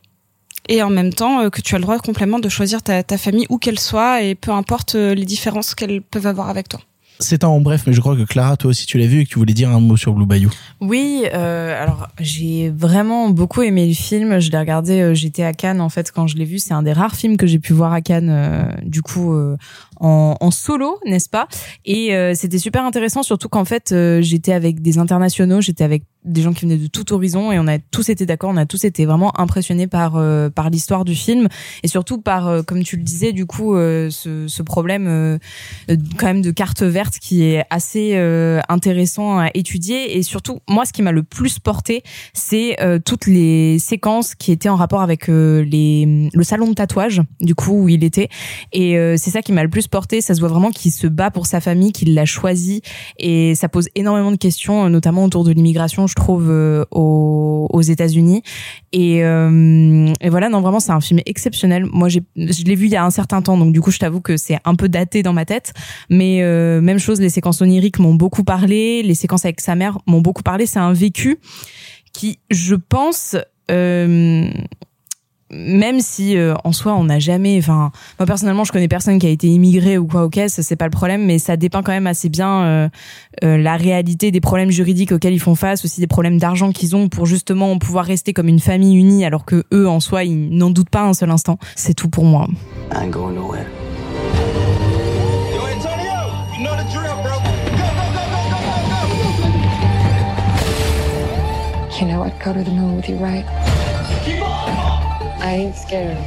[0.68, 3.18] et en même temps euh, que tu as le droit complètement de choisir ta, ta
[3.18, 6.80] famille où qu'elle soit et peu importe euh, les différences qu'elles peuvent avoir avec toi.
[7.18, 9.30] C'est en bref, mais je crois que Clara, toi aussi, tu l'as vu et que
[9.30, 10.50] tu voulais dire un mot sur Blue Bayou.
[10.80, 14.38] Oui, euh, alors j'ai vraiment beaucoup aimé le film.
[14.38, 16.58] Je l'ai regardé, euh, j'étais à Cannes en fait quand je l'ai vu.
[16.58, 19.56] C'est un des rares films que j'ai pu voir à Cannes, euh, du coup euh,
[20.00, 21.48] en, en solo, n'est-ce pas?
[21.84, 26.02] Et euh, c'était super intéressant, surtout qu'en fait euh, j'étais avec des internationaux, j'étais avec
[26.24, 28.66] des gens qui venaient de tout horizon et on a tous été d'accord, on a
[28.66, 31.46] tous été vraiment impressionnés par euh, par l'histoire du film
[31.84, 35.38] et surtout par, euh, comme tu le disais, du coup euh, ce, ce problème euh,
[35.88, 40.16] euh, quand même de carte verte qui est assez euh, intéressant à étudier.
[40.16, 42.02] Et surtout moi ce qui m'a le plus porté
[42.34, 47.54] c'est toutes les séquences qui étaient en rapport avec les le salon de tatouage du
[47.54, 48.28] coup où il était.
[48.72, 51.30] Et c'est ça qui m'a le plus porté ça se voit vraiment qu'il se bat
[51.30, 52.82] pour sa famille qu'il l'a choisi.
[53.18, 57.66] Et ça pose énormément de questions euh, notamment autour de l'immigration je trouve euh, aux,
[57.70, 58.42] aux États-Unis.
[58.92, 61.86] Et, euh, et voilà non vraiment c'est un film exceptionnel.
[61.86, 64.20] Moi je l'ai vu il y a un certain temps donc du coup je t'avoue
[64.20, 65.72] que c'est un peu daté dans ma tête.
[66.10, 66.40] Mais
[66.80, 70.42] même chose les séquences oniriques m'ont beaucoup parlé les séquences avec sa mère m'ont beaucoup
[70.42, 70.66] parlé.
[70.66, 71.38] C'est un vécu
[72.12, 73.36] qui je pense
[75.50, 79.26] même si euh, en soi on n'a jamais enfin moi personnellement je connais personne qui
[79.26, 81.92] a été immigré ou quoi ok ça c'est pas le problème mais ça dépeint quand
[81.92, 82.88] même assez bien euh,
[83.44, 86.96] euh, la réalité des problèmes juridiques auxquels ils font face aussi des problèmes d'argent qu'ils
[86.96, 90.48] ont pour justement pouvoir rester comme une famille unie alors que eux en soi ils
[90.50, 92.48] n'en doutent pas un seul instant c'est tout pour moi
[92.92, 93.66] I ain't going nowhere.
[101.98, 103.65] You know I'd go to the moon with you, right?
[105.40, 106.18] I ain't scared.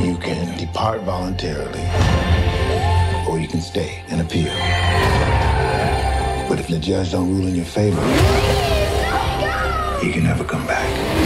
[0.00, 1.84] You can depart voluntarily,
[3.28, 4.52] or you can stay and appeal.
[6.48, 8.02] But if the judge don't rule in your favor,
[10.04, 11.16] you can never come back.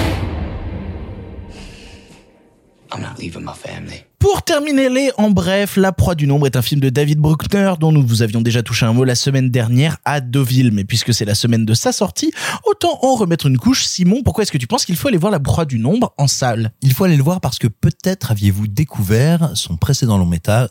[2.93, 4.04] I'm not leaving my family.
[4.25, 7.75] Pour terminer les en bref, La Proie du Nombre est un film de David Bruckner
[7.79, 10.73] dont nous vous avions déjà touché un mot la semaine dernière à Deauville.
[10.73, 12.33] Mais puisque c'est la semaine de sa sortie,
[12.65, 13.85] autant en remettre une couche.
[13.85, 16.27] Simon, pourquoi est-ce que tu penses qu'il faut aller voir La Proie du Nombre en
[16.27, 16.73] salle?
[16.81, 20.71] Il faut aller le voir parce que peut-être aviez-vous découvert son précédent long métrage.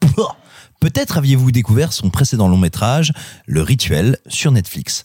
[0.80, 3.12] Peut-être aviez-vous découvert son précédent long métrage,
[3.46, 5.04] Le Rituel, sur Netflix.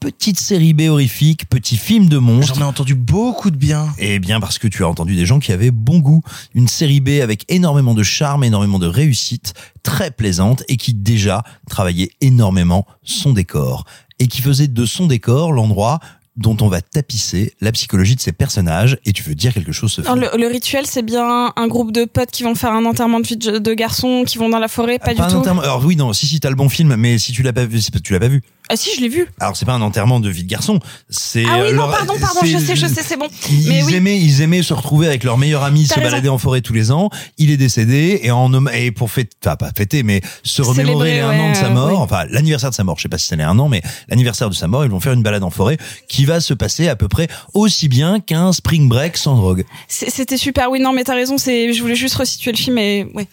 [0.00, 2.54] Petite série B horrifique, petit film de monstre.
[2.54, 3.86] J'en ai entendu beaucoup de bien.
[3.98, 6.22] Eh bien parce que tu as entendu des gens qui avaient bon goût.
[6.54, 9.52] Une série B avec énormément de charme, énormément de réussite,
[9.82, 13.84] très plaisante et qui déjà travaillait énormément son décor.
[14.18, 16.00] Et qui faisait de son décor l'endroit
[16.36, 18.96] dont on va tapisser la psychologie de ces personnages.
[19.04, 20.08] Et tu veux dire quelque chose, Sophie?
[20.08, 23.20] Alors, le, le rituel, c'est bien un groupe de potes qui vont faire un enterrement
[23.20, 25.38] de vie de, garçons qui vont dans la forêt, pas, Pas un du tout.
[25.40, 27.66] enterrement- Alors oui, non, si, si, t'as le bon film, mais si tu l'as pas
[27.66, 28.42] vu, pas- tu l'as pas vu.
[28.72, 29.26] Ah si, je l'ai vu.
[29.40, 30.78] Alors c'est pas un enterrement de vie de garçon,
[31.08, 33.26] c'est Ah oui, euh, non, leur- pardon, pardon, c'est- je sais, je sais, c'est bon.
[33.50, 33.94] Ils Mais oui.
[33.96, 36.10] aimaient, ils aimaient se retrouver avec leur meilleur ami, T'as se raison.
[36.10, 37.10] balader en forêt tous les ans.
[37.36, 41.20] Il est décédé et en et pour fêter, enfin pas fêter, mais se remémorer les
[41.20, 41.96] un ouais, an de sa euh, mort, oui.
[41.98, 42.96] enfin l'anniversaire de sa mort.
[42.98, 45.14] Je sais pas si c'est un an, mais l'anniversaire de sa mort, ils vont faire
[45.14, 45.76] une balade en forêt
[46.08, 49.64] qui va se passer à peu près aussi bien qu'un spring break sans drogue.
[49.88, 52.78] C'est- C'était super, oui, non, mais t'as raison, c'est, je voulais juste resituer le film,
[52.78, 53.26] et ouais.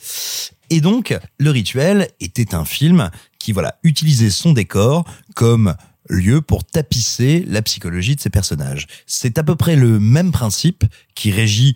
[0.70, 5.76] Et donc, Le Rituel était un film qui, voilà, utilisait son décor comme
[6.10, 8.88] lieu pour tapisser la psychologie de ses personnages.
[9.06, 10.84] C'est à peu près le même principe
[11.16, 11.76] qui régit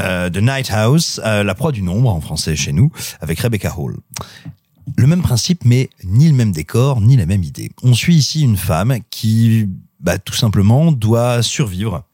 [0.00, 2.90] euh, The Night House, euh, La proie du nombre en français chez nous,
[3.20, 3.96] avec Rebecca Hall.
[4.96, 7.72] Le même principe, mais ni le même décor, ni la même idée.
[7.82, 9.68] On suit ici une femme qui,
[10.00, 12.04] bah, tout simplement, doit survivre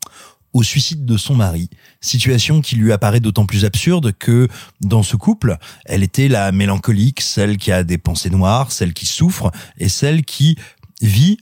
[0.53, 1.69] au suicide de son mari,
[2.05, 4.49] situation qui lui apparaît d'autant plus absurde que
[4.81, 9.07] dans ce couple, elle était la mélancolique, celle qui a des pensées noires, celle qui
[9.07, 10.57] souffre et celle qui
[11.01, 11.39] vit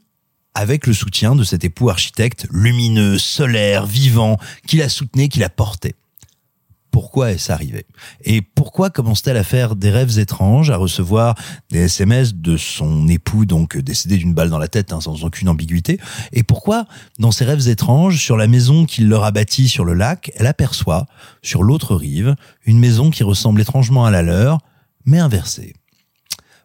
[0.55, 5.49] avec le soutien de cet époux architecte lumineux, solaire, vivant, qui la soutenait, qui la
[5.49, 5.95] portait.
[6.93, 7.87] Pourquoi est-ce arrivé
[8.23, 11.35] Et pourquoi commence-t-elle à faire des rêves étranges, à recevoir
[11.71, 15.49] des SMS de son époux, donc décédé d'une balle dans la tête, hein, sans aucune
[15.49, 15.99] ambiguïté
[16.33, 16.87] Et pourquoi,
[17.19, 20.47] dans ces rêves étranges, sur la maison qu'il leur a bâtie sur le lac, elle
[20.47, 21.07] aperçoit,
[21.41, 22.37] sur l'autre rive,
[22.67, 24.59] une maison qui ressemble étrangement à la leur,
[25.07, 25.75] mais inversée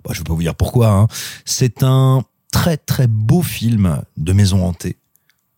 [0.03, 0.89] Bon, Je ne vais pas vous dire pourquoi.
[0.89, 1.07] hein.
[1.45, 2.21] C'est un
[2.51, 4.97] très très beau film de maison hantée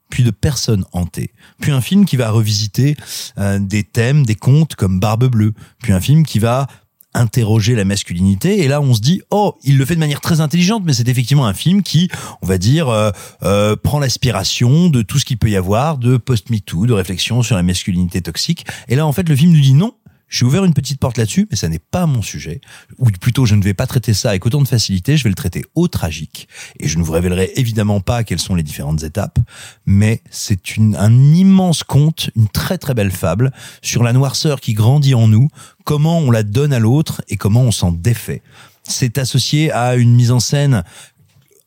[0.10, 1.32] puis de personnes hantées,
[1.62, 2.96] puis un film qui va revisiter
[3.38, 6.68] euh, des thèmes, des contes comme Barbe Bleue, puis un film qui va
[7.14, 8.64] interroger la masculinité.
[8.64, 11.08] Et là on se dit oh il le fait de manière très intelligente mais c'est
[11.08, 12.10] effectivement un film qui
[12.42, 13.12] on va dire euh,
[13.44, 17.42] euh, prend l'aspiration de tout ce qu'il peut y avoir de post MeToo de réflexion
[17.42, 18.66] sur la masculinité toxique.
[18.88, 19.94] Et là en fait le film nous dit non
[20.30, 22.62] j'ai ouvert une petite porte là-dessus, mais ça n'est pas mon sujet.
[22.98, 25.36] Ou plutôt, je ne vais pas traiter ça avec autant de facilité, je vais le
[25.36, 26.48] traiter au tragique.
[26.80, 29.40] Et je ne vous révélerai évidemment pas quelles sont les différentes étapes,
[29.86, 30.60] mais c'est
[30.98, 33.52] un immense conte, une très très belle fable
[33.82, 35.50] sur la noirceur qui grandit en nous,
[35.84, 38.42] comment on la donne à l'autre et comment on s'en défait.
[38.84, 40.84] C'est associé à une mise en scène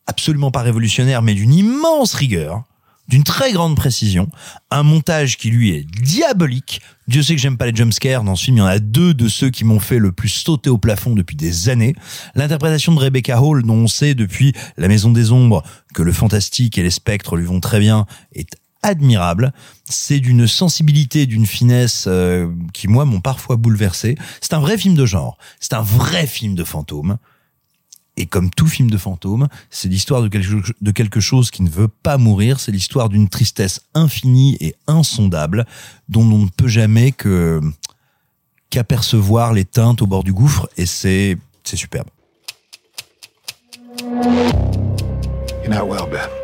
[0.07, 2.65] absolument pas révolutionnaire, mais d'une immense rigueur
[3.09, 4.31] d'une très grande précision,
[4.71, 6.81] un montage qui lui est diabolique.
[7.09, 8.25] Dieu sait que j'aime pas les jumpscares.
[8.25, 10.29] Dans ce film, il y en a deux de ceux qui m'ont fait le plus
[10.29, 11.95] sauter au plafond depuis des années.
[12.35, 15.63] L'interprétation de Rebecca Hall, dont on sait depuis La Maison des Ombres
[15.95, 19.53] que le fantastique et les spectres lui vont très bien, est admirable.
[19.85, 24.17] C'est d'une sensibilité, d'une finesse euh, qui, moi, m'ont parfois bouleversé.
[24.41, 25.39] C'est un vrai film de genre.
[25.61, 27.19] C'est un vrai film de fantôme.
[28.17, 31.71] Et comme tout film de fantôme, c'est l'histoire de quelque, de quelque chose qui ne
[31.71, 35.67] veut pas mourir, c'est l'histoire d'une tristesse infinie et insondable
[36.09, 37.61] dont on ne peut jamais que
[38.69, 42.09] qu'apercevoir les teintes au bord du gouffre et c'est c'est superbe.
[46.11, 46.42] Beth.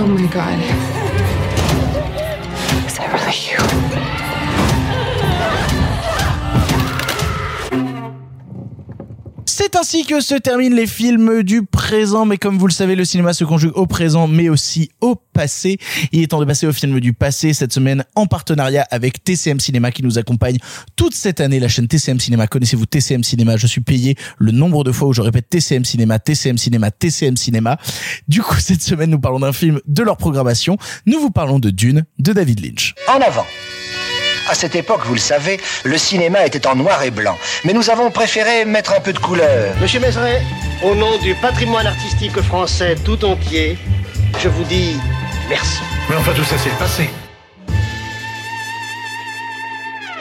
[0.00, 0.60] Oh my god.
[2.86, 4.17] Is that really you?
[9.60, 13.04] C'est ainsi que se terminent les films du présent, mais comme vous le savez, le
[13.04, 15.78] cinéma se conjugue au présent, mais aussi au passé.
[16.12, 19.58] Il est temps de passer au film du passé cette semaine en partenariat avec TCM
[19.58, 20.58] Cinéma qui nous accompagne
[20.94, 21.58] toute cette année.
[21.58, 23.56] La chaîne TCM Cinéma, connaissez-vous TCM Cinéma?
[23.56, 27.36] Je suis payé le nombre de fois où je répète TCM Cinéma, TCM Cinéma, TCM
[27.36, 27.78] Cinéma.
[28.28, 30.78] Du coup, cette semaine, nous parlons d'un film de leur programmation.
[31.04, 32.94] Nous vous parlons de Dune de David Lynch.
[33.08, 33.44] En avant.
[34.48, 37.36] À cette époque, vous le savez, le cinéma était en noir et blanc.
[37.64, 39.74] Mais nous avons préféré mettre un peu de couleur.
[39.80, 40.42] Monsieur Mézeret,
[40.82, 43.76] au nom du patrimoine artistique français tout entier,
[44.40, 44.96] je vous dis
[45.48, 45.80] merci.
[46.08, 47.10] Mais enfin, tout ça, c'est le passé.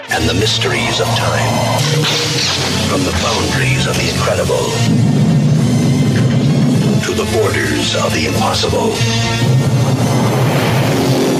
[0.09, 1.53] and the mysteries of time.
[2.89, 4.65] From the boundaries of the incredible
[7.05, 8.95] to the borders of the impossible.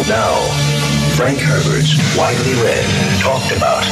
[0.07, 0.66] Now,
[1.17, 2.85] Frank Herbert's widely read,
[3.19, 3.83] talked about,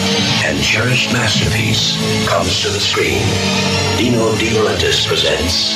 [0.46, 1.98] and cherished masterpiece
[2.28, 3.18] comes to the screen.
[3.98, 5.74] Dino De Laurentiis presents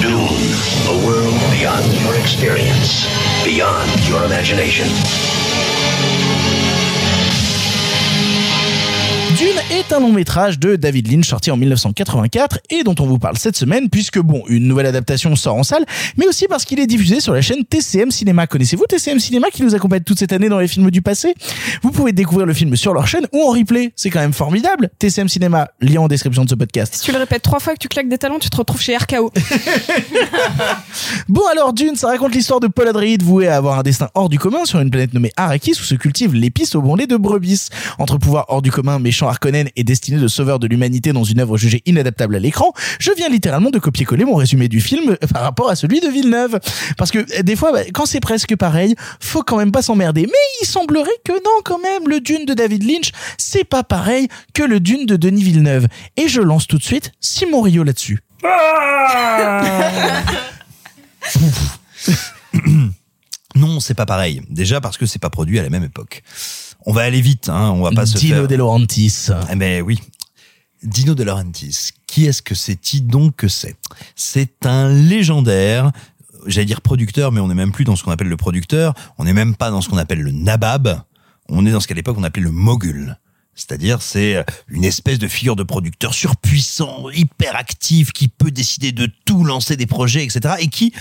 [0.00, 0.24] Dune,
[0.88, 3.04] a world beyond your experience,
[3.44, 4.88] beyond your imagination.
[9.36, 13.18] Dune est un long métrage de David Lynch sorti en 1984 et dont on vous
[13.18, 15.84] parle cette semaine puisque bon, une nouvelle adaptation sort en salle,
[16.16, 18.46] mais aussi parce qu'il est diffusé sur la chaîne TCM Cinéma.
[18.46, 21.34] Connaissez-vous TCM Cinéma qui nous accompagne toute cette année dans les films du passé?
[21.82, 23.92] Vous pouvez découvrir le film sur leur chaîne ou en replay.
[23.94, 24.88] C'est quand même formidable.
[24.98, 26.94] TCM Cinéma, lien en description de ce podcast.
[26.94, 28.96] Si tu le répètes trois fois que tu claques des talons, tu te retrouves chez
[28.96, 29.30] RKO.
[31.28, 34.28] Bon alors Dune, ça raconte l'histoire de Paul Atreides voué à avoir un destin hors
[34.28, 37.16] du commun sur une planète nommée Arrakis où se cultive l'épice au bon lait de
[37.16, 37.68] brebis.
[37.98, 41.40] Entre pouvoir hors du commun, méchant Harkonnen et destiné de sauveur de l'humanité dans une
[41.40, 45.26] œuvre jugée inadaptable à l'écran, je viens littéralement de copier-coller mon résumé du film euh,
[45.32, 46.58] par rapport à celui de Villeneuve.
[46.96, 50.22] Parce que euh, des fois, bah, quand c'est presque pareil, faut quand même pas s'emmerder.
[50.22, 54.28] Mais il semblerait que non quand même, le Dune de David Lynch, c'est pas pareil
[54.54, 55.86] que le Dune de Denis Villeneuve.
[56.16, 58.20] Et je lance tout de suite Simon Rio là-dessus.
[63.56, 64.42] Non, c'est pas pareil.
[64.50, 66.22] Déjà parce que c'est pas produit à la même époque.
[66.86, 67.72] On va aller vite, hein.
[67.72, 68.48] On va pas se Dino faire.
[68.48, 69.28] De Laurentiis.
[69.52, 70.00] Eh ben oui.
[70.82, 71.90] Dino De Laurentiis.
[72.06, 73.76] Qui est-ce que c'est-il donc que c'est?
[74.14, 75.90] C'est un légendaire,
[76.46, 78.94] j'allais dire producteur, mais on n'est même plus dans ce qu'on appelle le producteur.
[79.18, 81.02] On n'est même pas dans ce qu'on appelle le nabab.
[81.48, 83.18] On est dans ce qu'à l'époque on appelait le mogul.
[83.56, 89.10] C'est-à-dire, c'est une espèce de figure de producteur surpuissant, hyper actif, qui peut décider de
[89.24, 90.56] tout, lancer des projets, etc.
[90.60, 90.92] Et qui,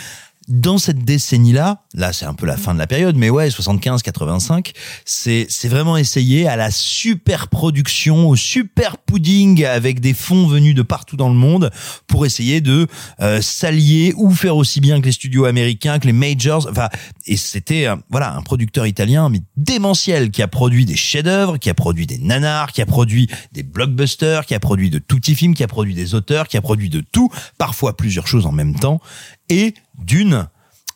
[0.48, 4.74] dans cette décennie-là, là c'est un peu la fin de la période, mais ouais, 75-85,
[5.04, 10.76] c'est c'est vraiment essayé à la super production, au super pudding avec des fonds venus
[10.76, 11.72] de partout dans le monde
[12.08, 12.88] pour essayer de
[13.22, 16.68] euh, s'allier ou faire aussi bien que les studios américains, que les majors.
[16.70, 16.90] Enfin,
[17.26, 21.70] et c'était euh, voilà un producteur italien mais démentiel qui a produit des chefs-d'œuvre, qui
[21.70, 25.36] a produit des nanars, qui a produit des blockbusters, qui a produit de tout petits
[25.36, 28.52] films, qui a produit des auteurs, qui a produit de tout, parfois plusieurs choses en
[28.52, 29.02] même temps.
[29.50, 30.48] Et Dune,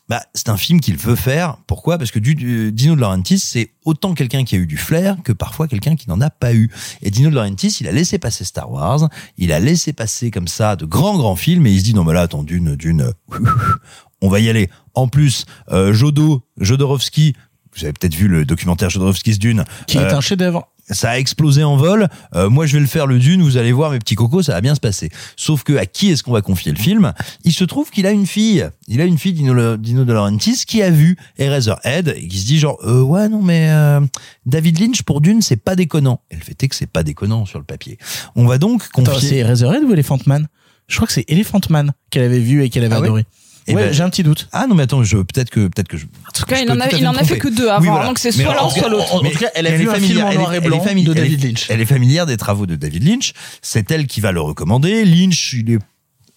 [0.08, 1.56] bah, c'est un film qu'il veut faire.
[1.68, 1.96] Pourquoi?
[1.98, 5.16] Parce que du, du- Dino De Laurentiis, c'est autant quelqu'un qui a eu du flair
[5.22, 6.68] que parfois quelqu'un qui n'en a pas eu.
[7.02, 9.08] Et Dino De Laurentiis, il a laissé passer Star Wars,
[9.38, 12.02] il a laissé passer comme ça de grands grands films, et il se dit non
[12.04, 13.12] mais là attends Dune, Dune,
[14.20, 14.68] on va y aller.
[14.94, 17.34] En plus, euh, Jodo, Jodorowsky,
[17.76, 20.66] vous avez peut-être vu le documentaire Jodorowsky's Dune, Qui est Euh, un chef-d'œuvre.
[20.90, 22.08] Ça a explosé en vol.
[22.34, 23.42] Euh, moi, je vais le faire le Dune.
[23.42, 25.10] Vous allez voir, mes petits cocos, ça va bien se passer.
[25.36, 27.12] Sauf que à qui est-ce qu'on va confier le film?
[27.44, 28.68] Il se trouve qu'il a une fille.
[28.88, 32.46] Il a une fille, Dino, Dino De Laurentiis, qui a vu Eraserhead et qui se
[32.46, 34.00] dit genre, euh, ouais, non, mais euh,
[34.46, 36.20] David Lynch pour Dune, c'est pas déconnant.
[36.30, 37.98] Et le fait est que c'est pas déconnant sur le papier.
[38.36, 39.28] On va donc confier.
[39.28, 40.48] c'est Eraserhead ou Elephant Man?
[40.88, 43.06] Je crois que c'est Elephant Man qu'elle avait vu et qu'elle avait Ah ouais?
[43.06, 43.24] adoré.
[43.66, 44.48] Eh ouais, ben- j'ai un petit doute.
[44.52, 46.06] Ah non, mais attends, je peut-être que peut-être que je.
[46.06, 48.32] En tout cas, il en a, il en a fait que deux avant, donc c'est
[48.32, 49.14] soit l'un, soit l'autre.
[49.14, 51.66] En tout cas, elle a vu un film en noir et blanc de David Lynch.
[51.68, 53.32] Elle est familière des travaux de David Lynch.
[53.62, 55.04] C'est elle qui va le recommander.
[55.04, 55.78] Lynch, il est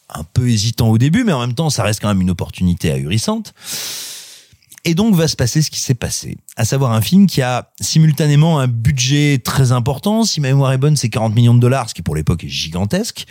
[0.10, 2.92] un peu hésitant au début, mais en même temps, ça reste quand même une opportunité
[2.92, 3.54] ahurissante.
[4.86, 7.72] Et donc va se passer ce qui s'est passé, à savoir un film qui a
[7.80, 10.24] simultanément un budget très important.
[10.26, 12.50] Si ma mémoire est bonne, c'est 40 millions de dollars, ce qui pour l'époque est
[12.50, 13.26] gigantesque.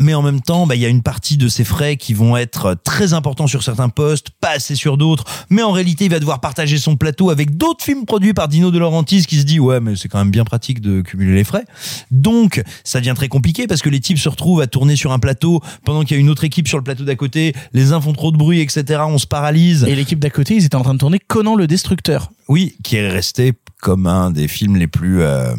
[0.00, 2.36] Mais en même temps, bah, il y a une partie de ses frais qui vont
[2.36, 5.24] être très importants sur certains postes, pas assez sur d'autres.
[5.50, 8.70] Mais en réalité, il va devoir partager son plateau avec d'autres films produits par Dino
[8.70, 11.44] De Laurentiis qui se dit ouais, mais c'est quand même bien pratique de cumuler les
[11.44, 11.64] frais.
[12.10, 15.18] Donc, ça devient très compliqué parce que les types se retrouvent à tourner sur un
[15.18, 17.54] plateau pendant qu'il y a une autre équipe sur le plateau d'à côté.
[17.74, 19.02] Les uns font trop de bruit, etc.
[19.06, 19.84] On se paralyse.
[19.84, 22.30] Et l'équipe d'à côté, ils étaient en train de tourner Conan le Destructeur.
[22.48, 25.22] Oui, qui est resté comme un des films les plus.
[25.22, 25.54] euh,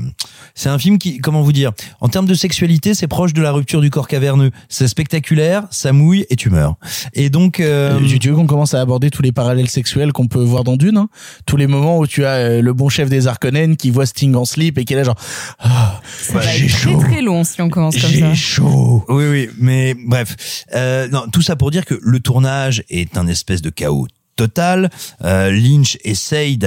[0.55, 3.51] C'est un film qui, comment vous dire, en termes de sexualité, c'est proche de la
[3.51, 4.51] rupture du corps caverneux.
[4.69, 6.75] C'est spectaculaire, ça mouille et tu meurs.
[7.13, 10.43] Et donc, euh, Tu veux qu'on commence à aborder tous les parallèles sexuels qu'on peut
[10.43, 11.09] voir dans Dune hein?
[11.45, 14.35] Tous les moments où tu as euh, le bon chef des Harkonnen qui voit Sting
[14.35, 15.17] en slip et qui est là genre
[15.59, 18.09] ah, Ça va j'ai être très chaud, très long si on commence comme ça.
[18.09, 19.03] j'ai chaud.
[19.09, 23.27] Oui, oui, mais bref, euh, non, tout ça pour dire que le tournage est un
[23.27, 24.07] espèce de chaos
[24.41, 24.89] total.
[25.23, 26.57] Euh, Lynch essaye,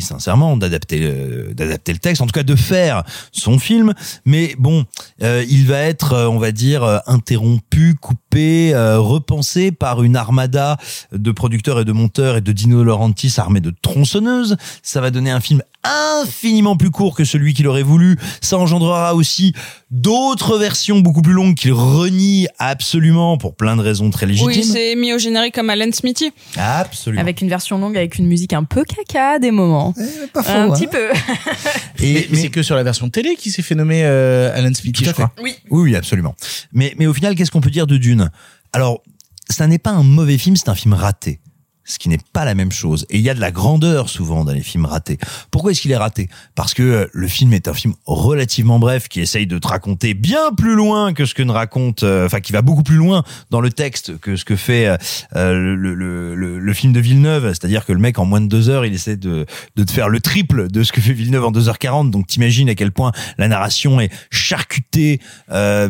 [0.00, 3.02] sincèrement d'adapter, euh, d'adapter le texte, en tout cas de faire
[3.32, 3.92] son film,
[4.24, 4.86] mais bon,
[5.22, 10.78] euh, il va être, euh, on va dire, interrompu, coupé, repensé par une armada
[11.12, 14.56] de producteurs et de monteurs et de Dino Laurentiis armés de tronçonneuses.
[14.82, 18.16] Ça va donner un film infiniment plus court que celui qu'il aurait voulu.
[18.40, 19.52] Ça engendrera aussi
[19.90, 24.48] d'autres versions beaucoup plus longues qu'il renie absolument pour plein de raisons très légitimes.
[24.48, 26.32] Oui, c'est mis au générique comme Alan Smithy.
[26.56, 27.01] Absolument.
[27.16, 29.94] Avec une version longue, avec une musique un peu caca à des moments.
[30.32, 30.72] pas faux, un hein.
[30.72, 31.08] petit peu.
[32.02, 35.04] Et mais c'est que sur la version télé qui s'est fait nommer euh, Alan Smithy,
[35.04, 35.32] je crois.
[35.36, 35.42] fait.
[35.42, 36.34] Oui, oui, absolument.
[36.72, 38.30] Mais, mais au final, qu'est-ce qu'on peut dire de Dune?
[38.72, 39.02] Alors,
[39.48, 41.40] ça n'est pas un mauvais film, c'est un film raté.
[41.84, 43.06] Ce qui n'est pas la même chose.
[43.10, 45.18] Et il y a de la grandeur souvent dans les films ratés.
[45.50, 46.28] Pourquoi est-ce qu'il est raté?
[46.54, 50.14] Parce que euh, le film est un film relativement bref qui essaye de te raconter
[50.14, 53.24] bien plus loin que ce que ne raconte, euh, enfin qui va beaucoup plus loin
[53.50, 54.86] dans le texte que ce que fait
[55.34, 57.48] euh, le, le, le, le film de Villeneuve.
[57.48, 59.46] C'est-à-dire que le mec en moins de deux heures, il essaie de,
[59.76, 62.10] de te faire le triple de ce que fait Villeneuve en 2h40.
[62.10, 65.20] Donc t'imagines à quel point la narration est charcutée.
[65.50, 65.88] Euh,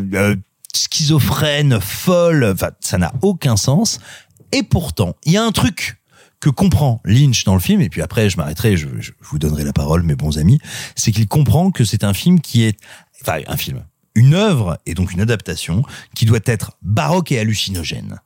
[0.74, 3.98] schizophrène, folle, enfin ça n'a aucun sens.
[4.52, 5.96] Et pourtant, il y a un truc
[6.40, 8.88] que comprend Lynch dans le film, et puis après je m'arrêterai, je,
[9.20, 10.58] vous donnerai la parole, mes bons amis,
[10.96, 12.78] c'est qu'il comprend que c'est un film qui est,
[13.22, 13.84] enfin un film,
[14.14, 15.84] une œuvre et donc une adaptation
[16.14, 18.18] qui doit être baroque et hallucinogène.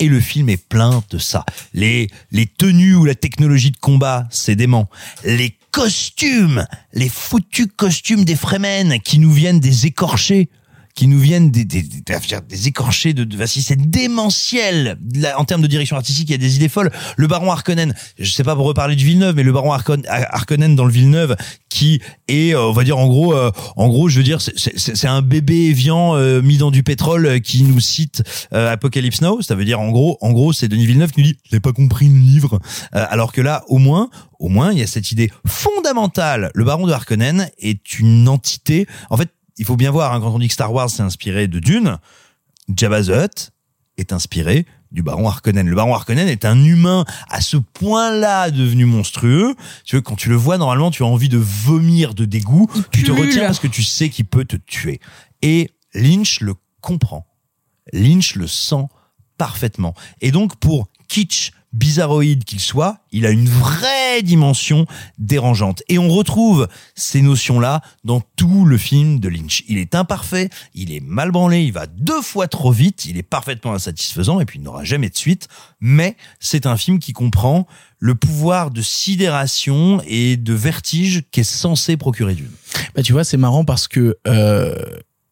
[0.00, 1.44] Et le film est plein de ça.
[1.74, 4.88] Les, les tenues ou la technologie de combat, c'est dément.
[5.24, 10.48] Les costumes, les foutus costumes des Fremen qui nous viennent des écorchés
[10.98, 15.62] qui nous viennent des, des, des, écorchés de, de si c'est démentiel Là, en termes
[15.62, 16.90] de direction artistique il y a des idées folles.
[17.16, 20.74] Le baron Harkonnen je sais pas pour reparler du Villeneuve mais le baron Harkon- Harkonnen
[20.74, 21.36] dans le Villeneuve
[21.68, 25.04] qui est euh, on va dire en gros euh, en gros je veux dire c'est-
[25.06, 29.40] un bébé évian euh, mis dans du pétrole euh, qui nous cite euh, Apocalypse Now.
[29.40, 31.72] Ça veut dire en gros en gros c'est Denis Villeneuve qui nous dit j'ai pas
[31.72, 32.58] compris le livre.
[32.92, 34.10] Alors que là au moins
[34.40, 36.50] au moins il y a cette idée fondamentale.
[36.54, 39.28] Le baron de Harkonnen est une entité en fait
[39.58, 41.98] il faut bien voir, hein, quand on dit que Star Wars s'est inspiré de Dune,
[42.74, 43.52] Jabba the Hutt
[43.96, 45.68] est inspiré du baron Harkonnen.
[45.68, 49.54] Le baron Harkonnen est un humain à ce point-là devenu monstrueux.
[49.84, 52.68] Tu veux, quand tu le vois, normalement, tu as envie de vomir de dégoût.
[52.92, 53.26] Tu te pullule.
[53.26, 55.00] retiens parce que tu sais qu'il peut te tuer.
[55.42, 57.26] Et Lynch le comprend.
[57.92, 58.86] Lynch le sent
[59.36, 59.94] parfaitement.
[60.20, 64.86] Et donc, pour kitsch bizarroïde qu'il soit, il a une vraie dimension
[65.18, 65.82] dérangeante.
[65.88, 69.64] Et on retrouve ces notions-là dans tout le film de Lynch.
[69.68, 73.22] Il est imparfait, il est mal branlé, il va deux fois trop vite, il est
[73.22, 75.48] parfaitement insatisfaisant et puis il n'aura jamais de suite.
[75.80, 77.66] Mais c'est un film qui comprend
[77.98, 82.50] le pouvoir de sidération et de vertige qu'est censé procurer Dune.
[82.94, 84.74] Bah tu vois, c'est marrant parce que euh,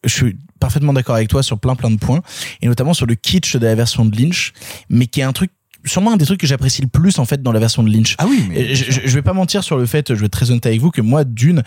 [0.05, 2.23] je suis parfaitement d'accord avec toi sur plein plein de points
[2.61, 4.53] et notamment sur le kitsch de la version de Lynch,
[4.89, 5.51] mais qui est un truc
[5.87, 8.15] sûrement un des trucs que j'apprécie le plus en fait dans la version de Lynch.
[8.19, 10.33] Ah oui, mais je, je- je vais pas mentir sur le fait, je vais être
[10.33, 11.63] très honnête avec vous que moi Dune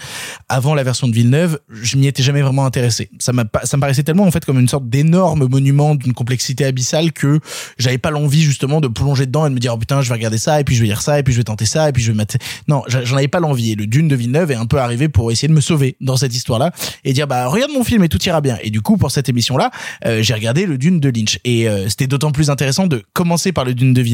[0.47, 3.09] avant la version de Villeneuve, je m'y étais jamais vraiment intéressé.
[3.19, 6.13] Ça m'a pas ça me paraissait tellement en fait comme une sorte d'énorme monument d'une
[6.13, 7.39] complexité abyssale que
[7.77, 10.15] j'avais pas l'envie justement de plonger dedans et de me dire oh putain, je vais
[10.15, 11.91] regarder ça et puis je vais lire ça et puis je vais tenter ça et
[11.91, 12.37] puis je vais mater.
[12.67, 15.31] Non, j'en avais pas l'envie et le Dune de Villeneuve est un peu arrivé pour
[15.31, 16.71] essayer de me sauver dans cette histoire-là
[17.03, 18.57] et dire bah regarde mon film et tout ira bien.
[18.63, 19.71] Et du coup pour cette émission-là,
[20.05, 23.51] euh, j'ai regardé le Dune de Lynch et euh, c'était d'autant plus intéressant de commencer
[23.51, 24.08] par le Dune de Villeneuve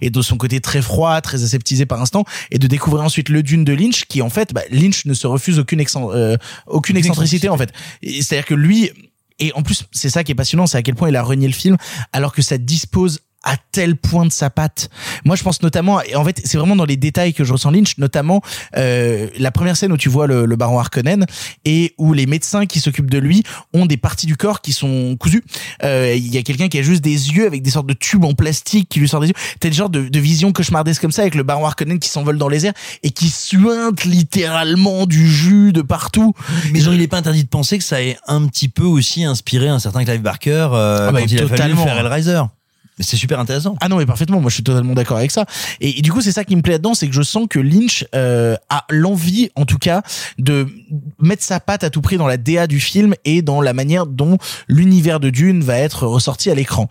[0.00, 3.42] et de son côté très froid, très aseptisé par instant et de découvrir ensuite le
[3.42, 6.36] Dune de Lynch qui en fait bah, Lynch ne se refuse aucune euh,
[6.66, 7.72] aucune excentricité en fait.
[8.02, 8.90] C'est-à-dire que lui
[9.38, 11.46] et en plus c'est ça qui est passionnant, c'est à quel point il a renié
[11.46, 11.76] le film
[12.12, 14.88] alors que ça dispose à tel point de sa patte.
[15.24, 17.70] Moi, je pense notamment, et en fait, c'est vraiment dans les détails que je ressens
[17.70, 18.40] Lynch, notamment
[18.76, 21.26] euh, la première scène où tu vois le, le baron Harkonnen
[21.64, 23.42] et où les médecins qui s'occupent de lui
[23.72, 25.42] ont des parties du corps qui sont cousues.
[25.84, 28.24] Euh, Il y a quelqu'un qui a juste des yeux avec des sortes de tubes
[28.24, 29.34] en plastique qui lui sortent des yeux.
[29.60, 32.38] T'as le genre de, de vision cauchemardesque comme ça avec le baron Harkonnen qui s'envole
[32.38, 36.34] dans les airs et qui suinte littéralement du jus de partout.
[36.72, 39.24] Mais genre, il n'est pas interdit de penser que ça ait un petit peu aussi
[39.24, 42.42] inspiré un certain Clive Barker euh, Ah bah, quand il a fallu faire Hellraiser.
[42.98, 43.76] C'est super intéressant.
[43.80, 44.40] Ah non, mais parfaitement.
[44.40, 45.46] Moi, je suis totalement d'accord avec ça.
[45.80, 47.58] Et, et du coup, c'est ça qui me plaît là-dedans, c'est que je sens que
[47.58, 50.02] Lynch euh, a l'envie, en tout cas,
[50.38, 50.66] de
[51.18, 54.06] mettre sa patte à tout prix dans la DA du film et dans la manière
[54.06, 54.36] dont
[54.68, 56.88] l'univers de Dune va être ressorti à l'écran.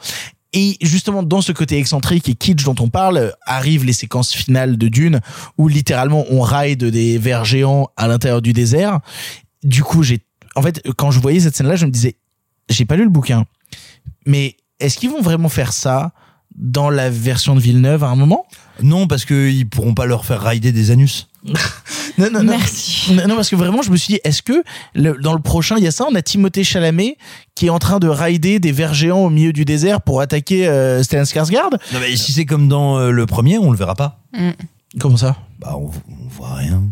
[0.53, 4.33] Et justement, dans ce côté excentrique et kitsch dont on parle, euh, arrivent les séquences
[4.33, 5.21] finales de Dune,
[5.57, 8.99] où littéralement on ride des vers géants à l'intérieur du désert.
[9.63, 10.19] Du coup, j'ai,
[10.55, 12.17] en fait, quand je voyais cette scène-là, je me disais,
[12.69, 13.45] j'ai pas lu le bouquin,
[14.25, 16.11] mais est-ce qu'ils vont vraiment faire ça
[16.55, 18.45] dans la version de Villeneuve à un moment?
[18.83, 21.27] Non, parce qu'ils pourront pas leur faire rider des anus.
[21.45, 22.57] non, non, non.
[23.11, 24.63] Non, non, parce que vraiment, je me suis dit, est-ce que
[24.93, 27.17] le- dans le prochain, il y a ça On a Timothée Chalamet
[27.55, 30.67] qui est en train de rider des vers géants au milieu du désert pour attaquer
[30.67, 31.71] euh, Stellan Skarsgård?
[31.93, 34.19] Non, mais si c'est comme dans euh, le premier, on le verra pas.
[34.99, 35.37] Comment ça?
[35.59, 36.83] Bah, on, on voit rien.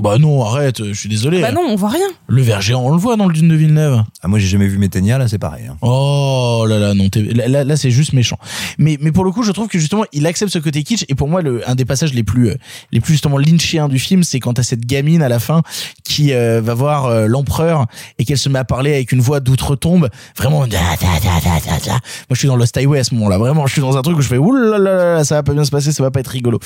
[0.00, 1.42] Bah non, arrête, je suis désolé.
[1.42, 2.06] Bah non, on voit rien.
[2.26, 4.02] Le ver géant, on le voit dans le Dune de Villeneuve.
[4.22, 5.66] Ah, moi, j'ai jamais vu Méténia, là, c'est pareil.
[5.70, 5.76] hein.
[5.82, 8.38] Oh là là, non, t'es- là, là, là, c'est juste méchant.
[8.78, 11.04] Mais, mais pour le coup, je trouve que justement, il accepte ce côté kitsch.
[11.10, 12.54] Et pour moi, le, un des passages les plus, euh,
[12.90, 15.60] les plus justement lynchiens du film, c'est quand t'as cette gamine à la fin
[16.04, 17.84] qui euh, va voir euh, l'empereur
[18.18, 20.08] et qu'elle se met à parler avec une voix d'outre-tombe,
[20.38, 20.66] vraiment.
[20.66, 21.92] da, da, da, da, da, da.
[21.92, 22.00] Moi,
[22.30, 23.36] je suis dans Lost Highway à ce moment-là.
[23.36, 25.70] Vraiment, je suis dans un truc où je fais oulala, ça va pas bien se
[25.70, 26.58] passer, ça va pas être rigolo.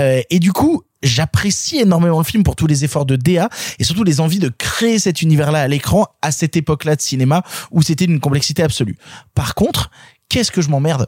[0.00, 3.48] Euh, et du coup, j'apprécie énormément le film pour tous les efforts de DA
[3.78, 7.42] et surtout les envies de créer cet univers-là à l'écran à cette époque-là de cinéma
[7.70, 8.96] où c'était d'une complexité absolue.
[9.34, 9.90] Par contre,
[10.28, 11.06] qu'est-ce que je m'emmerde?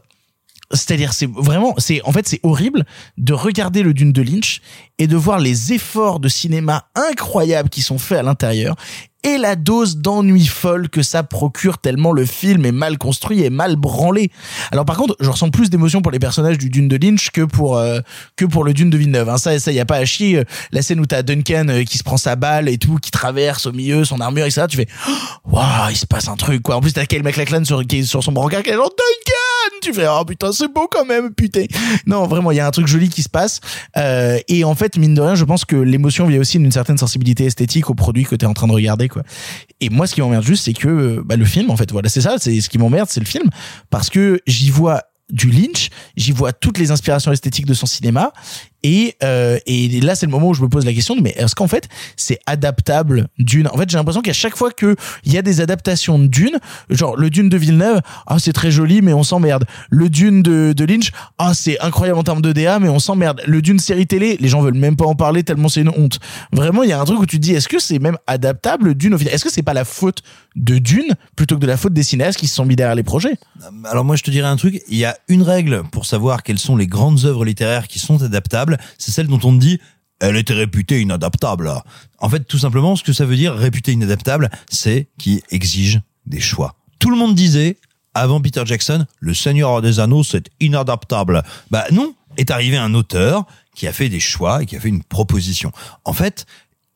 [0.72, 2.84] C'est-à-dire, c'est vraiment, c'est, en fait, c'est horrible
[3.18, 4.60] de regarder le Dune de Lynch
[4.98, 8.74] et de voir les efforts de cinéma incroyables qui sont faits à l'intérieur
[9.26, 13.50] et la dose d'ennui folle que ça procure tellement le film est mal construit et
[13.50, 14.30] mal branlé.
[14.70, 17.42] Alors par contre, je ressens plus d'émotion pour les personnages du Dune de Lynch que
[17.42, 17.98] pour euh,
[18.36, 19.28] que pour le Dune de Villeneuve.
[19.28, 19.36] Hein.
[19.36, 20.44] Ça, ça y a pas à chier.
[20.70, 23.66] La scène où t'as Duncan euh, qui se prend sa balle et tout, qui traverse
[23.66, 24.86] au milieu son armure et ça, tu fais,
[25.44, 26.76] waouh, il se passe un truc quoi.
[26.76, 29.78] En plus t'as Kyle MacLachlan sur qui est sur son brancard qui est genre Duncan.
[29.82, 31.64] Tu fais, oh putain, c'est beau quand même, putain.
[32.06, 33.60] Non, vraiment, il y a un truc joli qui se passe.
[33.96, 36.98] Euh, et en fait, mine de rien, je pense que l'émotion vient aussi d'une certaine
[36.98, 39.15] sensibilité esthétique au produit que t'es en train de regarder quoi.
[39.80, 42.20] Et moi, ce qui m'emmerde juste, c'est que bah, le film, en fait, voilà, c'est
[42.20, 43.50] ça, c'est ce qui m'emmerde, c'est le film,
[43.90, 48.32] parce que j'y vois du Lynch, j'y vois toutes les inspirations esthétiques de son cinéma,
[48.82, 51.54] et euh, et là c'est le moment où je me pose la question mais est-ce
[51.54, 53.68] qu'en fait c'est adaptable d'une?
[53.68, 56.58] En fait j'ai l'impression qu'à chaque fois que il y a des adaptations de Dune
[56.90, 59.64] genre le Dune de Villeneuve ah c'est très joli mais on s'emmerde.
[59.90, 63.42] Le Dune de, de Lynch ah c'est incroyable en termes de DA mais on s'emmerde.
[63.46, 66.18] Le Dune série télé les gens veulent même pas en parler tellement c'est une honte.
[66.52, 68.94] Vraiment il y a un truc où tu te dis est-ce que c'est même adaptable
[68.94, 69.34] Dune au final?
[69.34, 70.22] Est-ce que c'est pas la faute
[70.54, 73.02] de Dune plutôt que de la faute des cinéastes qui se sont mis derrière les
[73.02, 73.36] projets?
[73.84, 76.58] Alors moi je te dirais un truc, il y a une règle pour savoir quelles
[76.58, 78.65] sont les grandes œuvres littéraires qui sont adaptables,
[78.98, 79.80] c'est celle dont on te dit
[80.20, 81.70] elle était réputée inadaptable.
[82.20, 86.40] En fait, tout simplement, ce que ça veut dire réputée inadaptable, c'est qui exige des
[86.40, 86.74] choix.
[86.98, 87.76] Tout le monde disait
[88.14, 91.42] avant Peter Jackson, le Seigneur des Anneaux c'est inadaptable.
[91.70, 93.44] Bah non, est arrivé un auteur
[93.74, 95.70] qui a fait des choix et qui a fait une proposition.
[96.04, 96.46] En fait,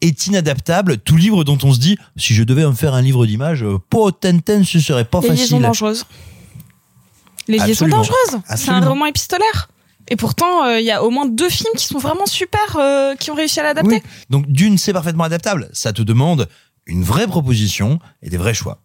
[0.01, 3.27] est inadaptable tout livre dont on se dit si je devais en faire un livre
[3.27, 5.61] d'images, potenten ce serait pas Les liaisons facile.
[5.63, 6.05] dangereuses.
[7.49, 8.41] Les liaisons dangereuses.
[8.57, 9.69] C'est un roman épistolaire.
[10.11, 13.15] Et pourtant, euh, il y a au moins deux films qui sont vraiment super, euh,
[13.15, 13.97] qui ont réussi à l'adapter.
[13.97, 14.03] Oui.
[14.29, 15.71] Donc d'une, c'est parfaitement adaptable.
[15.73, 16.49] Ça te demande
[16.87, 18.83] une vraie proposition et des vrais choix.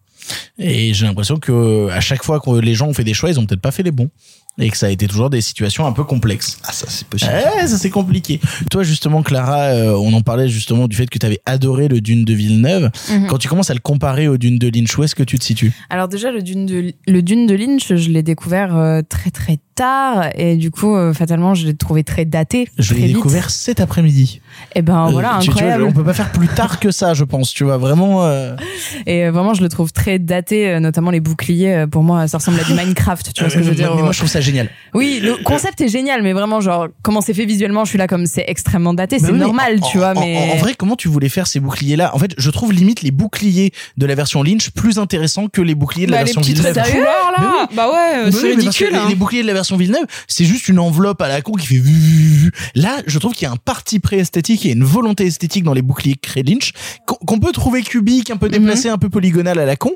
[0.58, 3.38] Et j'ai l'impression que à chaque fois que les gens ont fait des choix, ils
[3.38, 4.10] ont peut-être pas fait les bons.
[4.58, 6.58] Et que ça a été toujours des situations un peu complexes.
[6.64, 7.30] Ah, ça, c'est possible.
[7.32, 8.40] Ouais, ça c'est compliqué.
[8.70, 12.00] Toi, justement, Clara, euh, on en parlait justement du fait que tu avais adoré le
[12.00, 12.90] Dune de Villeneuve.
[13.10, 13.26] Mhm.
[13.26, 15.44] Quand tu commences à le comparer au Dune de Lynch, où est-ce que tu te
[15.44, 15.72] situes?
[15.90, 19.58] Alors déjà le dune de le dune de Lynch, je l'ai découvert euh, très très
[19.74, 22.68] tard et du coup euh, fatalement je l'ai trouvé très daté.
[22.78, 24.40] Je l'ai découvert cet après-midi.
[24.74, 25.84] Et ben Euh, voilà tu- tu vois, incroyable.
[25.84, 27.52] on peut pas faire plus tard que ça, je pense.
[27.52, 28.24] Tu vois, vraiment.
[28.26, 28.54] euh,
[29.06, 31.86] Et euh, vraiment je le trouve très daté, euh, notamment les boucliers.
[31.90, 33.32] Pour moi ça ressemble à du Minecraft.
[33.32, 34.68] Tu vois ce que je veux dire Mais moi, je trouve ça génial.
[34.94, 38.06] Oui, le concept est génial, mais vraiment genre comment c'est fait visuellement, je suis là
[38.06, 40.12] comme c'est extrêmement daté, c'est oui, normal, en- tu vois.
[40.16, 42.14] en- Mais en, vrai, comment tu voulais faire ces boucliers-là?
[42.14, 45.74] En fait, je trouve limite les boucliers de la version Lynch plus intéressants que les
[45.74, 46.74] boucliers de la Bah, les version Villeneuve.
[46.90, 47.68] couleur là.
[47.74, 48.88] Bah ouais, c'est oui, ridicule.
[48.90, 49.06] les- hein.
[49.08, 51.82] Les, boucliers de la version Villeneuve, c'est juste une enveloppe à la con qui fait.
[52.74, 53.98] Là, je trouve qu'il y a un parti
[54.46, 56.72] pré-esthétique et une volonté esthétique dans les boucliers créés Lynch
[57.06, 59.92] qu'on peut trouver cubique, un peu déplacé, un peu polygonal à la con.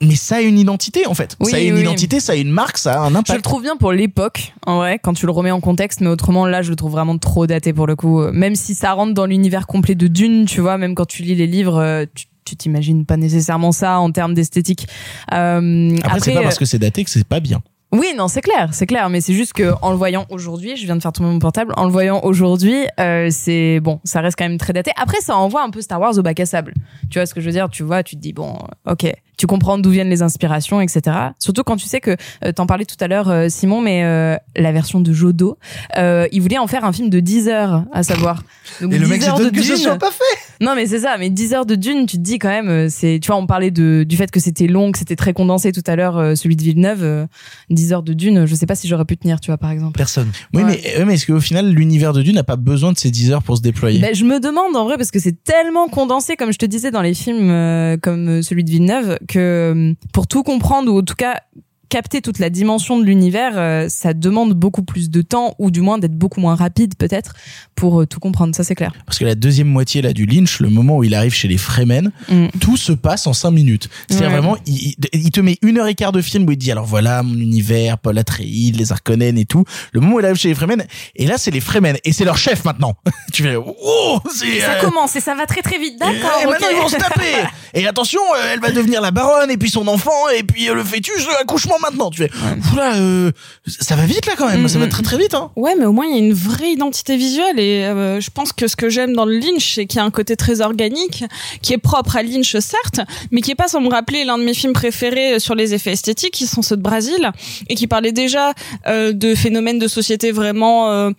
[0.00, 1.36] Mais ça a une identité en fait.
[1.40, 1.80] Oui, ça a une oui.
[1.80, 3.42] identité, ça a une marque, ça a un Je le impact.
[3.42, 6.62] trouve bien pour l'époque, en vrai, quand tu le remets en contexte, mais autrement, là,
[6.62, 8.20] je le trouve vraiment trop daté pour le coup.
[8.22, 11.24] Euh, Même si ça rentre dans l'univers complet de Dune, tu vois, même quand tu
[11.24, 14.86] lis les livres, euh, tu tu t'imagines pas nécessairement ça en termes d'esthétique.
[15.34, 17.60] Euh, Après, c'est pas euh, parce que c'est daté que c'est pas bien.
[17.90, 20.84] Oui, non, c'est clair, c'est clair, mais c'est juste que en le voyant aujourd'hui, je
[20.84, 24.36] viens de faire tomber mon portable, en le voyant aujourd'hui, euh, c'est bon, ça reste
[24.38, 24.90] quand même très daté.
[25.00, 26.74] Après, ça envoie un peu Star Wars au bac à sable.
[27.10, 27.70] Tu vois ce que je veux dire?
[27.70, 31.16] Tu vois, tu te dis bon, euh, ok, tu comprends d'où viennent les inspirations, etc.
[31.38, 34.36] Surtout quand tu sais que euh, t'en parlais tout à l'heure, euh, Simon, mais euh,
[34.54, 35.56] la version de Jodo,
[35.96, 38.42] euh, il voulait en faire un film de 10 heures, à savoir.
[38.82, 39.76] Donc, Et le 10 mec heures de que Dune.
[39.76, 40.47] soit pas fait.
[40.60, 41.16] Non, mais c'est ça.
[41.18, 43.46] Mais 10 heures de Dune, tu te dis quand même, euh, c'est, tu vois, on
[43.46, 46.34] parlait de, du fait que c'était long, que c'était très condensé tout à l'heure, euh,
[46.34, 47.02] celui de Villeneuve.
[47.04, 47.26] euh,
[47.70, 49.96] 10 heures de Dune, je sais pas si j'aurais pu tenir, tu vois, par exemple.
[49.96, 50.28] Personne.
[50.54, 50.80] Oui, Ouais.
[50.84, 53.30] mais, ouais, mais est-ce qu'au final, l'univers de Dune n'a pas besoin de ces 10
[53.32, 54.00] heures pour se déployer?
[54.00, 56.90] Ben, je me demande en vrai parce que c'est tellement condensé, comme je te disais
[56.90, 60.98] dans les films euh, comme euh, celui de Villeneuve, que euh, pour tout comprendre ou
[60.98, 61.40] en tout cas
[61.88, 65.80] capter toute la dimension de l'univers, euh, ça demande beaucoup plus de temps ou du
[65.80, 67.34] moins d'être beaucoup moins rapide peut-être
[67.74, 68.54] pour euh, tout comprendre.
[68.54, 68.92] Ça c'est clair.
[69.06, 71.58] Parce que la deuxième moitié là du Lynch, le moment où il arrive chez les
[71.58, 72.48] Fremen, Mm.
[72.60, 73.88] tout se passe en cinq minutes.
[74.08, 74.32] C'est-à-dire Ouais.
[74.34, 77.22] vraiment, il, te met une heure et quart de film où il dit alors voilà
[77.22, 79.64] mon univers, Paul Atreides, les Harkonnen et tout.
[79.92, 80.84] Le moment où il arrive chez les Fremen,
[81.16, 82.94] et là c'est les Fremen et c'est leur chef maintenant.
[83.32, 86.50] tu fais oh c'est Ça euh, commence et ça va très très vite, et d'accord.
[86.50, 86.74] maintenant ok.
[86.76, 87.24] ils vont se taper.
[87.74, 90.74] Et attention, euh, elle va devenir la baronne et puis son enfant et puis euh,
[90.74, 92.10] le fœtus, l'accouchement maintenant.
[92.10, 92.30] Tu fais,
[92.72, 93.30] oula, euh,
[93.66, 95.34] ça va vite là quand même, ça va très très vite.
[95.34, 95.50] Hein.
[95.56, 98.52] Ouais, mais au moins il y a une vraie identité visuelle et euh, je pense
[98.52, 101.24] que ce que j'aime dans le Lynch, c'est qu'il y a un côté très organique,
[101.62, 103.00] qui est propre à Lynch certes,
[103.30, 105.92] mais qui est pas sans me rappeler l'un de mes films préférés sur les effets
[105.92, 107.30] esthétiques, qui sont ceux de Brésil
[107.68, 108.52] et qui parlait déjà
[108.86, 111.10] euh, de phénomènes de société vraiment euh,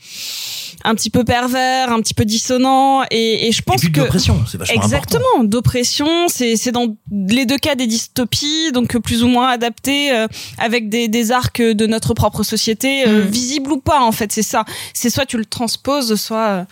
[0.84, 4.02] un petit peu pervers, un petit peu dissonant et, et je pense Et puis que
[4.02, 9.24] d'oppression, c'est vachement exactement d'oppression, c'est c'est dans les deux cas des dystopies donc plus
[9.24, 10.28] ou moins adaptées euh,
[10.58, 13.28] avec des des arcs de notre propre société euh, Mm.
[13.30, 14.66] visibles ou pas en fait, c'est ça.
[14.94, 16.64] C'est soit tu le transposes soit euh,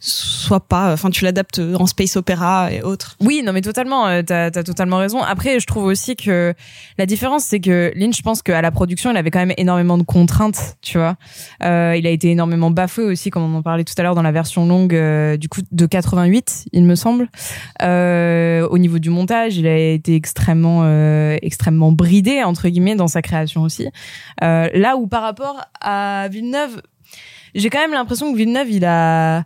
[0.00, 3.16] soit pas enfin tu l'adaptes en space opéra et autres.
[3.20, 5.22] Oui, non mais totalement, euh, t'as as totalement raison.
[5.22, 6.54] Après, je trouve aussi que
[6.98, 9.98] la différence, c'est que Lynch, je pense qu'à la production, il avait quand même énormément
[9.98, 11.16] de contraintes, tu vois.
[11.64, 14.22] Euh, il a été énormément bafoué aussi, comme on en parlait tout à l'heure dans
[14.22, 17.28] la version longue euh, du coup de 88, il me semble.
[17.82, 23.08] Euh, au niveau du montage, il a été extrêmement, euh, extrêmement bridé entre guillemets dans
[23.08, 23.88] sa création aussi.
[24.42, 26.82] Euh, là où par rapport à Villeneuve,
[27.54, 29.44] j'ai quand même l'impression que Villeneuve, il a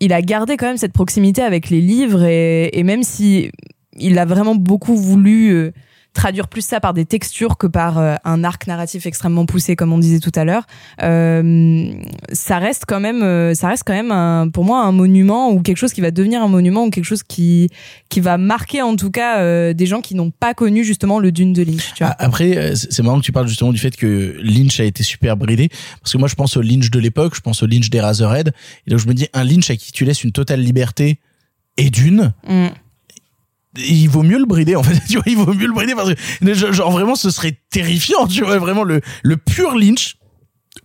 [0.00, 3.50] il a gardé quand même cette proximité avec les livres et, même si
[3.98, 5.72] il a vraiment beaucoup voulu euh,
[6.12, 9.92] traduire plus ça par des textures que par euh, un arc narratif extrêmement poussé comme
[9.92, 10.66] on disait tout à l'heure.
[11.02, 11.92] Euh,
[12.32, 15.62] ça reste quand même euh, ça reste quand même un, pour moi un monument ou
[15.62, 17.70] quelque chose qui va devenir un monument ou quelque chose qui
[18.08, 21.52] qui va marquer en tout cas des gens qui n'ont pas connu justement le Dune
[21.52, 22.14] de Lynch tu vois.
[22.18, 25.38] Après, c'est c'est marrant que tu parles justement du fait que Lynch a été super
[25.38, 25.70] bridé,
[26.02, 28.52] parce que moi je pense au Lynch de l'époque, je pense au Lynch des Razorhead,
[28.86, 31.18] et donc je me dis un Lynch à qui tu laisses une totale liberté
[31.78, 32.68] et d'une, Mm.
[33.76, 36.12] Il vaut mieux le brider en fait, tu vois, il vaut mieux le brider parce
[36.14, 40.16] que genre vraiment ce serait terrifiant, tu vois, vraiment le le pur Lynch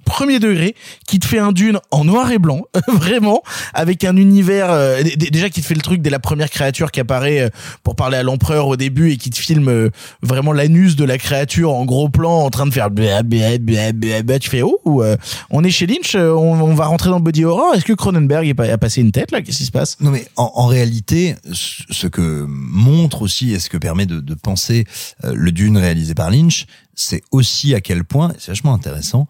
[0.06, 0.76] premier degré
[1.08, 3.44] qui te fait un dune en noir et blanc vraiment
[3.74, 7.00] avec un univers euh, déjà qui te fait le truc dès la première créature qui
[7.00, 7.50] apparaît euh,
[7.84, 9.90] pour parler à l'empereur au début et qui te filme euh,
[10.22, 13.92] vraiment l'anus de la créature en gros plan en train de faire blah, blah, blah,
[13.94, 14.40] blah, blah.
[14.40, 15.04] tu fais oh
[15.50, 17.76] on est chez Lynch euh, on, on va rentrer dans body horror.
[17.76, 19.42] Est-ce que Cronenberg a passé une tête là?
[19.42, 19.98] Qu'est-ce qui se passe?
[20.00, 24.34] Non mais en, en réalité, ce que montre aussi et ce que permet de, de
[24.34, 24.86] penser
[25.24, 29.28] euh, le Dune réalisé par Lynch, c'est aussi à quel point, c'est vachement intéressant,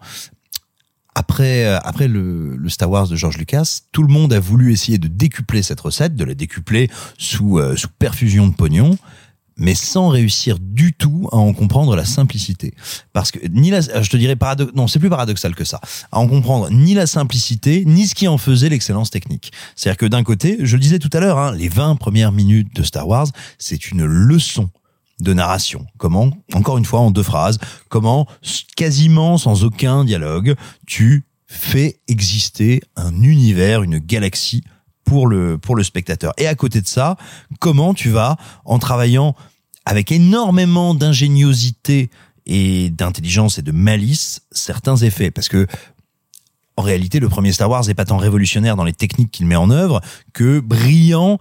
[1.16, 4.70] après, euh, après le, le Star Wars de George Lucas, tout le monde a voulu
[4.70, 8.98] essayer de décupler cette recette, de la décupler sous, euh, sous perfusion de pognon,
[9.56, 12.74] mais sans réussir du tout à en comprendre la simplicité.
[13.14, 14.36] Parce que ni la, je te dirais
[14.74, 15.80] non, c'est plus paradoxal que ça.
[16.12, 19.52] À en comprendre ni la simplicité, ni ce qui en faisait l'excellence technique.
[19.74, 22.76] C'est-à-dire que d'un côté, je le disais tout à l'heure, hein, les 20 premières minutes
[22.76, 23.28] de Star Wars,
[23.58, 24.68] c'est une leçon
[25.20, 25.86] de narration.
[25.96, 28.26] Comment, encore une fois en deux phrases, comment
[28.76, 30.54] quasiment sans aucun dialogue,
[30.86, 34.62] tu fais exister un univers, une galaxie
[35.04, 36.32] pour le pour le spectateur.
[36.36, 37.16] Et à côté de ça,
[37.60, 39.34] comment tu vas en travaillant
[39.84, 42.10] avec énormément d'ingéniosité
[42.44, 45.66] et d'intelligence et de malice certains effets parce que
[46.78, 49.56] en réalité, le premier Star Wars n'est pas tant révolutionnaire dans les techniques qu'il met
[49.56, 50.02] en œuvre
[50.34, 51.38] que brillant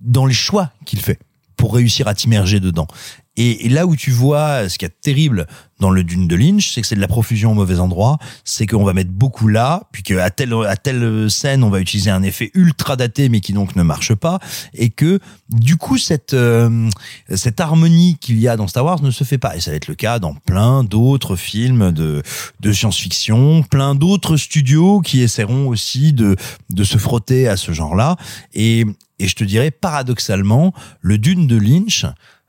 [0.00, 1.18] dans les choix qu'il fait
[1.62, 2.88] pour réussir à t'immerger dedans.
[3.36, 5.46] Et, là où tu vois ce qu'il y a de terrible
[5.78, 8.66] dans le Dune de Lynch, c'est que c'est de la profusion au mauvais endroit, c'est
[8.66, 12.24] qu'on va mettre beaucoup là, puis qu'à telle, à telle scène, on va utiliser un
[12.24, 14.40] effet ultra daté, mais qui donc ne marche pas,
[14.74, 15.20] et que
[15.50, 16.90] du coup, cette, euh,
[17.32, 19.56] cette harmonie qu'il y a dans Star Wars ne se fait pas.
[19.56, 22.24] Et ça va être le cas dans plein d'autres films de,
[22.58, 26.34] de science-fiction, plein d'autres studios qui essaieront aussi de,
[26.70, 28.16] de se frotter à ce genre-là.
[28.52, 28.84] Et,
[29.22, 32.04] et je te dirais, paradoxalement, le Dune de Lynch,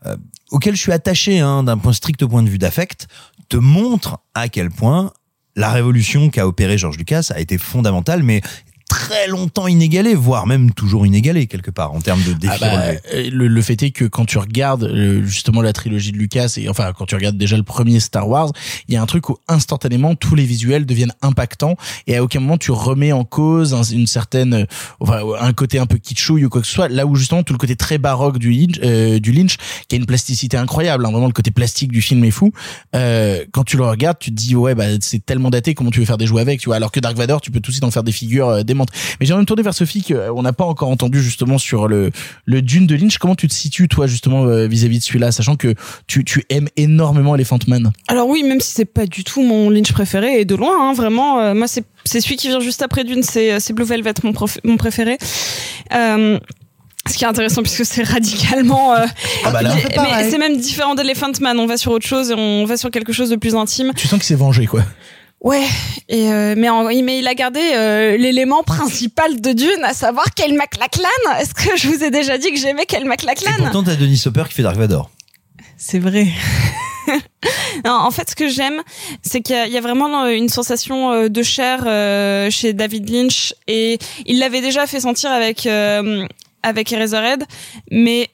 [0.06, 0.18] euh,
[0.50, 3.08] auquel je suis attaché hein, d'un point strict point de vue d'affect,
[3.48, 5.14] te montre à quel point
[5.56, 8.42] la révolution qu'a opérée George Lucas a été fondamentale, mais
[8.94, 12.72] très longtemps inégalée, voire même toujours inégalée quelque part en termes de défis Ah bah,
[12.72, 13.00] relevés.
[13.14, 16.54] euh, le, le fait est que quand tu regardes euh, justement la trilogie de Lucas
[16.58, 18.52] et enfin quand tu regardes déjà le premier Star Wars,
[18.88, 21.76] il y a un truc où instantanément tous les visuels deviennent impactants
[22.08, 24.66] et à aucun moment tu remets en cause un- une certaine euh,
[25.00, 26.88] enfin un côté un peu kitschouille ou quoi que ce soit.
[26.90, 29.56] Là où justement tout le côté très baroque du Lynch, euh, du Lynch
[29.88, 32.52] qui a une plasticité incroyable, hein, vraiment le côté plastique du film est fou.
[32.96, 36.00] Euh, quand tu le regardes, tu te dis ouais bah c'est tellement daté comment tu
[36.00, 36.76] veux faire des jouets avec, tu vois?
[36.76, 39.16] Alors que Dark Vador, tu peux tout de suite en faire des figures euh, démentes.
[39.20, 41.88] Mais j'aimerais me tourner vers Sophie que euh, on n'a pas encore entendu justement sur
[41.88, 42.12] le
[42.46, 43.18] le Dune de Lynch.
[43.18, 45.74] Comment tu te situes toi justement euh, vis-à-vis de celui-là, sachant que
[46.08, 47.92] tu tu aimes énormément Elephant Man?
[48.08, 50.94] Alors oui, même si c'est pas du tout mon Lynch préféré, et de loin, hein,
[50.94, 54.14] vraiment, euh, moi c'est c'est celui qui vient juste après Dune, c'est c'est Blue Velvet
[54.24, 55.18] mon prof- mon préféré.
[55.94, 56.40] Euh,
[57.10, 58.94] ce qui est intéressant puisque c'est radicalement.
[58.96, 59.06] euh,
[59.44, 59.76] Ah bah là.
[59.76, 61.60] mais- c'est même différent d'Elephant Man.
[61.60, 63.92] On va sur autre chose et on va sur quelque chose de plus intime.
[63.96, 64.84] Tu sens qu'il s'est vengé quoi.
[65.44, 65.66] Ouais,
[66.08, 70.26] et euh, mais, en- mais il a gardé euh, l'élément principal de Dune, à savoir
[70.34, 71.10] Kyle MacLachlan.
[71.40, 74.44] Est-ce que je vous ai déjà dit que j'aimais Kyle MacLachlan Pourtant, t'as Denis Hopper
[74.48, 75.10] qui fait Dark Vador.
[75.78, 76.28] C'est vrai.
[77.86, 78.82] Non, en fait, ce que j'aime,
[79.22, 82.72] c'est qu'il y, a- il y a vraiment une sensation euh, de chair euh, chez
[82.72, 86.26] David Lynch et il l'avait déjà fait sentir avec euh,
[86.62, 87.44] avec Eraserhead,
[87.92, 88.30] mais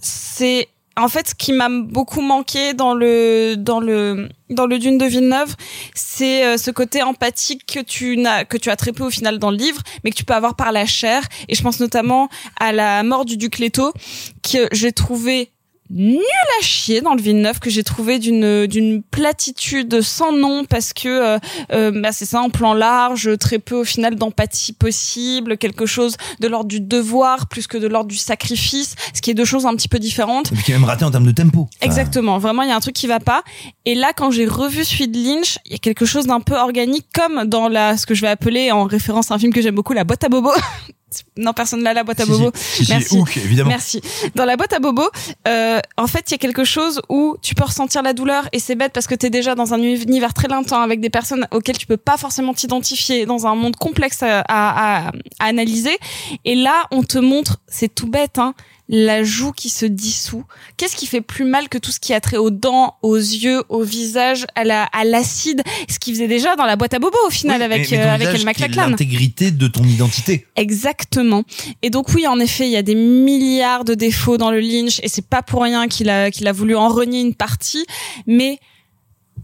[0.00, 0.66] c'est
[0.98, 5.06] en fait ce qui m'a beaucoup manqué dans le dans le dans le Dune de
[5.06, 5.54] Villeneuve,
[5.94, 9.38] c'est euh, ce côté empathique que tu n'as que tu as très peu au final
[9.38, 11.22] dans le livre, mais que tu peux avoir par la chair.
[11.48, 13.92] Et je pense notamment à la mort du duc Leto
[14.42, 15.52] que j'ai trouvé
[15.90, 16.20] nul
[16.60, 21.08] à chier dans le Villeneuve que j'ai trouvé d'une d'une platitude sans nom parce que
[21.08, 21.38] euh,
[21.72, 26.16] euh, bah c'est ça en plan large très peu au final d'empathie possible quelque chose
[26.40, 29.66] de l'ordre du devoir plus que de l'ordre du sacrifice ce qui est deux choses
[29.66, 31.68] un petit peu différentes Et puis qui est même raté en termes de tempo.
[31.76, 33.42] Enfin, Exactement, vraiment il y a un truc qui va pas.
[33.84, 36.54] Et là, quand j'ai revu celui de Lynch, il y a quelque chose d'un peu
[36.54, 39.62] organique, comme dans la ce que je vais appeler en référence à un film que
[39.62, 40.50] j'aime beaucoup, la boîte à bobo.
[41.36, 42.50] non, personne là, la boîte à bobo.
[42.54, 42.76] si.
[42.78, 43.16] Si, si, Merci.
[43.18, 43.70] Hook, évidemment.
[43.70, 44.00] Merci.
[44.34, 45.08] Dans la boîte à bobo,
[45.46, 48.58] euh, en fait, il y a quelque chose où tu peux ressentir la douleur et
[48.58, 51.78] c'est bête parce que t'es déjà dans un univers très lointain avec des personnes auxquelles
[51.78, 55.08] tu peux pas forcément t'identifier, dans un monde complexe à, à, à-
[55.40, 55.96] à analyser.
[56.44, 58.54] Et là, on te montre, c'est tout bête, hein,
[58.90, 60.44] la joue qui se dissout.
[60.78, 63.62] Qu'est-ce qui fait plus mal que tout ce qui a trait aux dents, aux yeux,
[63.68, 67.18] au visage, à la à l'acide, ce qu'il faisait déjà dans la boîte à bobo
[67.26, 68.88] au final oui, avec mais- mais euh, avec El McLachlan.
[68.88, 70.46] L'intégrité de ton identité.
[70.56, 71.44] Exactement.
[71.82, 75.00] Et donc oui, en effet, il y a des milliards de défauts dans le Lynch
[75.02, 77.84] et c'est pas pour rien qu'il a qu'il a voulu en renier une partie,
[78.26, 78.58] mais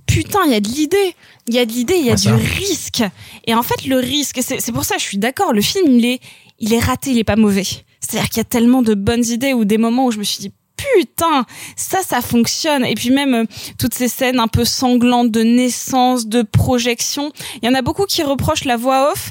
[0.07, 1.15] putain, il y a de l'idée.
[1.49, 3.03] Il y a de l'idée, il y a Ouais, du risque.
[3.47, 6.21] Et en fait, le risque, c'est pour ça, je suis d'accord, le film, il est,
[6.59, 7.67] il est raté, il est pas mauvais.
[8.07, 10.39] C'est-à-dire qu'il y a tellement de bonnes idées ou des moments où je me suis
[10.41, 12.85] dit, putain, ça, ça fonctionne.
[12.85, 13.45] Et puis même euh,
[13.79, 17.33] toutes ces scènes un peu sanglantes de naissance, de projection.
[17.63, 19.31] Il y en a beaucoup qui reprochent la voix off.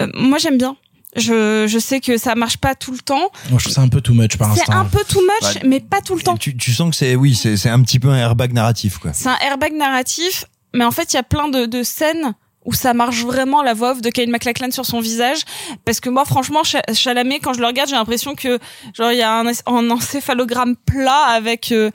[0.00, 0.76] Euh, moi, j'aime bien.
[1.16, 3.30] Je, je sais que ça marche pas tout le temps.
[3.50, 4.74] Moi, je trouve ça un peu too much par C'est instant.
[4.76, 6.36] un peu too much, Bah, mais pas tout le temps.
[6.36, 9.12] Tu, tu sens que c'est, oui, c'est, c'est un petit peu un airbag narratif, quoi.
[9.14, 10.44] C'est un airbag narratif,
[10.74, 13.72] mais en fait, il y a plein de, de scènes où ça marche vraiment la
[13.74, 15.38] voix off de Kyle MacLachlan sur son visage
[15.84, 18.58] parce que moi franchement Cha- Chalamet quand je le regarde j'ai l'impression que
[18.96, 21.90] genre il y a un, un encéphalogramme plat avec euh,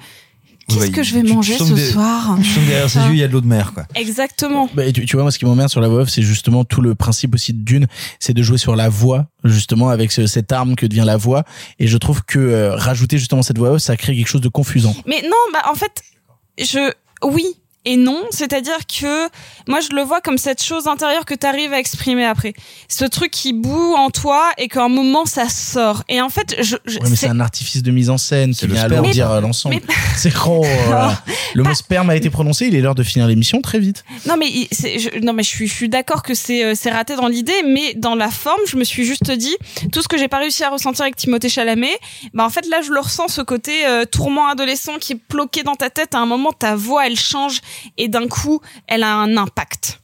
[0.69, 2.38] qu'est-ce Ouais, que je vais manger ce des- soir?
[2.41, 3.84] Tu derrière ses yeux, il y a de l'eau de mer, quoi.
[3.95, 6.64] exactement Bah, tu, tu vois, moi, ce qui m'emmerde sur la voix off, c'est justement
[6.64, 7.85] tout le principe aussi de Dune,
[8.19, 11.44] c'est de jouer sur la voix, justement, avec ce- cette arme que devient la voix.
[11.80, 14.48] Et je trouve que euh, rajouter justement cette voix off, ça crée quelque chose de
[14.48, 14.95] confusant.
[15.06, 16.02] Mais non, bah en fait,
[16.57, 17.45] je oui
[17.85, 19.27] et non, c'est-à-dire que
[19.68, 22.53] moi je le vois comme cette chose intérieure que tu arrives à exprimer après.
[22.88, 26.03] Ce truc qui boue en toi et qu'à un moment ça sort.
[26.10, 28.68] Et en fait, je, je- Ouais, mais c'est un artifice de mise en scène qui
[28.68, 28.99] le vient sperme.
[29.03, 29.76] alourdir Mais- euh, l'ensemble.
[29.76, 30.65] mais- C'est gros.
[30.88, 31.22] voilà.
[31.53, 34.03] Le mot sperme a été prononcé, il est l'heure de finir l'émission très vite.
[34.27, 37.15] Non mais je, non mais je suis je suis d'accord que c'est euh, c'est raté
[37.15, 39.55] dans l'idée mais dans la forme je me suis juste dit
[39.91, 41.97] tout ce que j'ai pas réussi à ressentir avec Timothée Chalamet
[42.34, 45.64] bah en fait là je le ressens ce côté euh, tourment adolescent qui est bloqué
[45.64, 47.60] dans ta tête à un moment ta voix elle change
[47.98, 50.02] et d'un coup elle a un impact.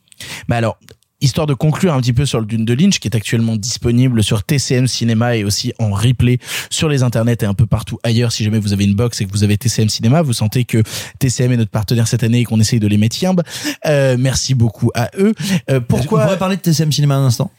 [0.47, 0.77] Bah alors,
[1.21, 4.23] histoire de conclure un petit peu sur le Dune de Lynch, qui est actuellement disponible
[4.23, 6.39] sur TCM Cinéma et aussi en replay
[6.69, 8.31] sur les internets et un peu partout ailleurs.
[8.31, 10.81] Si jamais vous avez une box et que vous avez TCM Cinéma, vous sentez que
[11.19, 13.41] TCM est notre partenaire cette année et qu'on essaye de les mettre yimbe.
[13.85, 15.33] Euh, merci beaucoup à eux.
[15.69, 17.51] Euh, On pourquoi pourrait parler de TCM Cinéma un instant.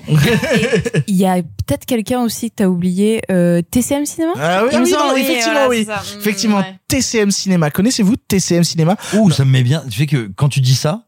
[1.06, 4.92] Il y a peut-être quelqu'un aussi que t'as oublié, euh, TCM Cinéma Ah oui, oui,
[4.92, 5.86] non, effectivement, voilà, oui.
[5.86, 6.74] Mm, Effectivement, ouais.
[6.88, 7.70] TCM Cinéma.
[7.70, 8.96] Connaissez-vous TCM Cinéma?
[9.14, 9.82] Ouh, ça me met bien.
[9.90, 11.04] Tu fais que quand tu dis ça,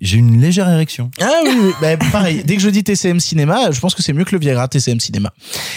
[0.00, 1.10] j'ai une légère érection.
[1.20, 1.72] Ah oui, oui.
[1.80, 2.42] Bah, pareil.
[2.44, 5.00] Dès que je dis TCM Cinéma, je pense que c'est mieux que le Viagra TCM
[5.00, 5.32] Cinéma.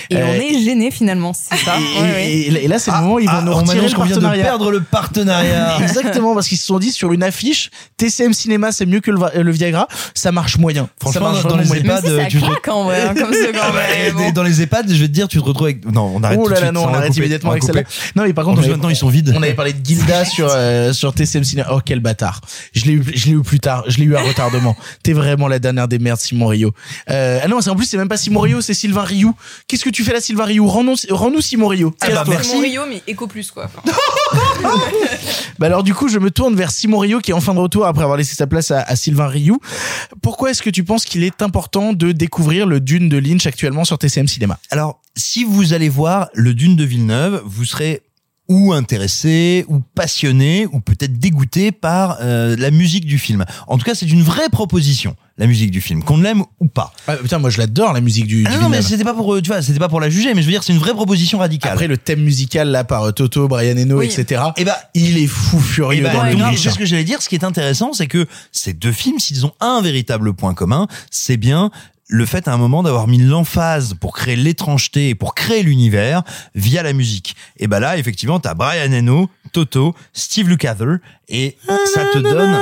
[0.09, 1.75] Et Euh, on est gêné finalement, c'est ça.
[1.77, 2.27] Et, Ouais, ouais.
[2.31, 4.03] et- et là, c'est le moment où ils vont Ah, nous on retirer le qu'on
[4.03, 4.43] vient de partenariat.
[4.43, 5.77] perdre le partenariat.
[5.81, 9.19] Exactement, parce qu'ils se sont dit sur une affiche, TCM Cinéma, c'est mieux que le,
[9.41, 9.87] le Viagra.
[10.13, 10.83] Ça marche moyen.
[10.83, 11.83] ça Franchement, marche dans vraiment les moyen.
[11.97, 13.31] EHPAD, si, tu te- claque en vrai, hein, comme
[13.61, 13.71] Ah
[14.15, 14.31] bon.
[14.31, 15.85] Dans les EHPAD, je vais te dire, tu te retrouves avec.
[15.91, 17.83] Non, on arrête Oh tout de là suite, non, on arrête immédiatement on avec celle-là.
[18.15, 19.33] Non, mais par contre, plus, on avait- maintenant, ils sont vides.
[19.35, 21.69] On avait parlé de Gilda sur, euh, sur TCM Cinéma.
[21.71, 22.41] Oh, quel bâtard.
[22.73, 23.83] Je l'ai eu, je l'ai eu plus tard.
[23.87, 24.75] Je l'ai eu à retardement.
[25.03, 26.73] T'es vraiment la dernière des merdes, Simon Rio.
[27.09, 29.35] Euh, ah non, c'est en plus, c'est même pas Simon Rio, c'est Sylvain Rioux.
[29.67, 30.67] Qu'est-ce que tu fais là, Sylvain Rioux?
[30.67, 31.93] Rends-nous, rends-nous Simon Rio.
[32.01, 32.55] Ah bah, merci.
[32.55, 33.69] Mon Rio, mais éco plus quoi.
[35.57, 37.85] Bah alors du coup, je me tourne vers Simon Rio qui est enfin de retour
[37.85, 39.59] après avoir laissé sa place à, à Sylvain Rioux.
[40.21, 43.83] Pourquoi est-ce que tu penses qu'il est important de découvrir le Dune de Lynch actuellement
[43.83, 44.57] sur TCM Cinéma?
[44.69, 48.01] Alors, si vous allez voir le Dune de Villeneuve, vous serez
[48.49, 53.45] ou intéressé, ou passionné, ou peut-être dégoûté par euh, la musique du film.
[53.67, 56.91] En tout cas, c'est une vraie proposition, la musique du film, qu'on l'aime ou pas.
[57.07, 59.13] ah, Putain, moi je l'adore la musique du, Ah du non, non, mais c'était pas
[59.13, 60.79] pour, euh, tu vois, c'était pas pour la juger, mais je veux dire, c'est une
[60.79, 61.71] vraie proposition radicale.
[61.73, 64.07] Après le thème musical là par euh, Toto, Brian Eno, Oui.
[64.07, 64.41] etc.
[64.57, 66.57] et bah, Il est fou Et furieux bah, dans le donc, Lynch.
[66.57, 67.21] c'est ce que j'allais dire.
[67.21, 70.87] Ce qui est intéressant, c'est que ces deux films, s'ils ont un véritable point commun,
[71.11, 71.69] c'est bien
[72.11, 76.23] le fait à un moment d'avoir mis l'emphase pour créer l'étrangeté et pour créer l'univers
[76.55, 77.35] via la musique.
[77.57, 81.55] Et ben là, effectivement, t'as Brian Eno, Toto, Steve Lukather, et
[81.93, 82.57] ça te donne.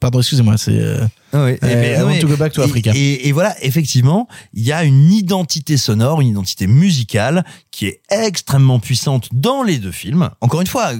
[0.00, 0.78] Pardon, excusez-moi, c'est.
[0.78, 2.92] euh, Ah ouais, euh, mais- I want mais- to go back to et- Africa.
[2.94, 8.00] Et, et voilà, effectivement, il y a une identité sonore, une identité musicale qui est
[8.10, 10.30] extrêmement puissante dans les deux films.
[10.40, 10.92] Encore une fois,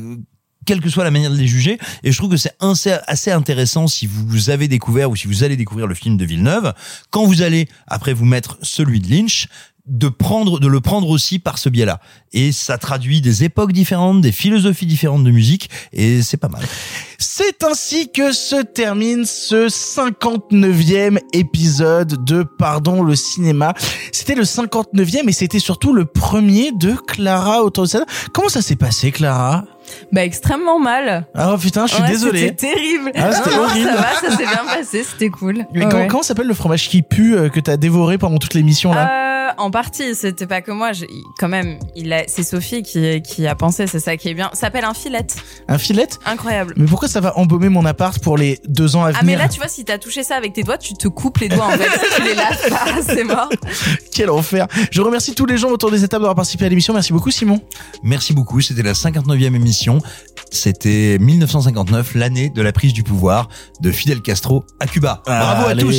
[0.69, 3.87] quelle que soit la manière de les juger, et je trouve que c'est assez, intéressant
[3.87, 6.75] si vous avez découvert ou si vous allez découvrir le film de Villeneuve,
[7.09, 9.49] quand vous allez après vous mettre celui de Lynch,
[9.87, 12.01] de prendre, de le prendre aussi par ce biais-là.
[12.35, 16.63] Et ça traduit des époques différentes, des philosophies différentes de musique, et c'est pas mal.
[17.17, 23.73] C'est ainsi que se termine ce 59e épisode de Pardon le cinéma.
[24.13, 28.05] C'était le 59e et c'était surtout le premier de Clara ça.
[28.35, 29.65] Comment ça s'est passé, Clara?
[30.13, 31.27] Bah extrêmement mal.
[31.35, 32.41] Ah oh, putain, je suis Ouais, désolé.
[32.49, 33.13] C'était terrible.
[33.15, 33.89] Ah, c'était horrible.
[33.91, 35.67] Ça va, ça s'est bien passé, c'était cool.
[35.75, 38.93] Mais Ouais, comment, s'appelle le fromage qui pue euh, que t'as dévoré pendant toute l'émission
[38.93, 40.93] là Euh, en partie, c'était pas que moi.
[40.93, 41.09] j'ai-
[41.39, 43.87] Quand même, il a, c'est Sophie qui, qui a pensé.
[43.87, 44.51] C'est ça qui est bien.
[44.53, 45.27] Ça s'appelle un filet.
[45.69, 46.75] Un filet Incroyable.
[46.77, 49.37] Mais pourquoi ça va embaumer mon appart pour les deux ans à venir Ah mais
[49.37, 51.67] là, tu vois, si t'as touché ça avec tes doigts, tu te coupes les doigts
[51.67, 51.89] en fait.
[52.17, 53.49] tu les laves pas, c'est mort.
[54.15, 56.93] Quel enfer Je remercie tous les gens autour des étapes d'avoir participé à l'émission.
[56.95, 57.61] Merci beaucoup, Simon.
[58.03, 58.61] Merci beaucoup.
[58.61, 59.98] C'était la 59e émission.
[60.51, 63.49] C'était 1959, l'année de la prise du pouvoir
[63.83, 65.23] de Fidel Castro à Cuba.
[65.27, 65.95] Bravo à tous.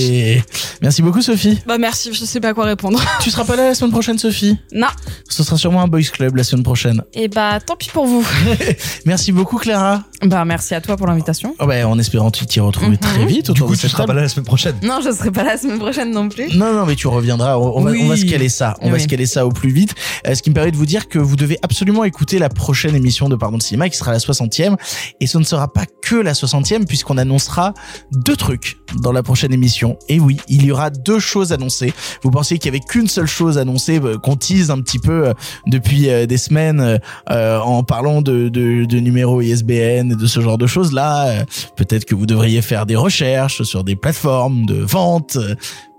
[0.81, 1.59] Merci beaucoup, Sophie.
[1.67, 2.99] Bah merci, je sais pas quoi répondre.
[3.21, 4.57] Tu seras pas là la semaine prochaine, Sophie?
[4.73, 4.87] Non.
[5.29, 7.03] Ce sera sûrement un boys club la semaine prochaine.
[7.13, 8.25] Et bah tant pis pour vous.
[9.05, 10.03] Merci beaucoup, Clara.
[10.25, 11.55] Bah merci à toi pour l'invitation.
[11.59, 13.51] Oh, bah, en espérant t'y retrouver très vite.
[13.51, 14.75] Du coup, de tu seras pas là la semaine prochaine.
[14.83, 16.55] Non, je serai pas là la semaine prochaine non plus.
[16.57, 17.57] Non, non, mais tu reviendras.
[17.57, 18.01] On, on va, Oui.
[18.03, 18.75] on va se caler ça.
[18.81, 19.93] On va se caler ça au plus vite.
[20.27, 22.95] Euh, ce qui me permet de vous dire que vous devez absolument écouter la prochaine
[22.95, 24.75] émission de Pardon le cinéma qui sera la 60e.
[25.19, 27.73] Et ce ne sera pas que la 60e puisqu'on annoncera
[28.11, 29.97] deux trucs dans la prochaine émission.
[30.07, 31.93] Et oui, il y aura deux choses annoncées.
[32.23, 35.27] Vous pensiez qu'il y avait qu'une seule chose annoncée euh, qu'on tease un petit peu
[35.27, 35.33] euh,
[35.67, 36.99] depuis euh, des semaines
[37.29, 41.45] en parlant de, de, de numéros ISBN et de ce genre de choses là.
[41.75, 45.37] Peut-être que vous devriez faire des recherches sur des plateformes de vente.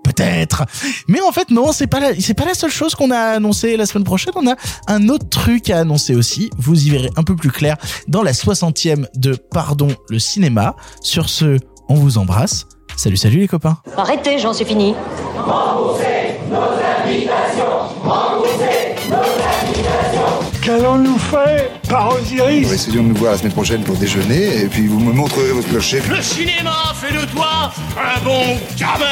[0.04, 0.64] Peut-être.
[1.08, 3.76] Mais en fait, non, c'est pas la, c'est pas la seule chose qu'on a annoncé
[3.76, 4.32] la semaine prochaine.
[4.36, 4.56] On a
[4.88, 6.50] un autre truc à annoncer aussi.
[6.58, 7.76] Vous y verrez un peu plus clair
[8.08, 10.74] dans la 60e de Pardon le cinéma.
[11.02, 11.58] Sur ce,
[11.88, 12.66] on vous embrasse.
[12.96, 13.78] Salut, salut les copains.
[13.96, 14.94] Arrêtez, j'en suis fini.
[20.62, 21.79] Qu'allons-nous faire?
[21.90, 25.12] Par Osiris Essayons de nous voir la semaine prochaine pour déjeuner, et puis vous me
[25.12, 26.00] montrerez votre clocher.
[26.08, 29.04] Le cinéma fait de toi un bon gamin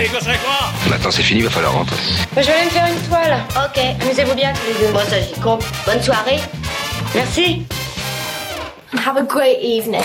[0.00, 0.72] Et que c'est quoi?
[0.88, 1.96] Maintenant c'est fini, va falloir rentrer.
[2.32, 3.38] Moi, je vais aller me faire une toile.
[3.56, 4.92] Ok, amusez-vous bien tous les deux.
[4.92, 5.64] Moi, ça, j'y compte.
[5.86, 6.40] Bonne soirée.
[7.14, 7.66] Merci.
[9.06, 10.02] Have a great evening.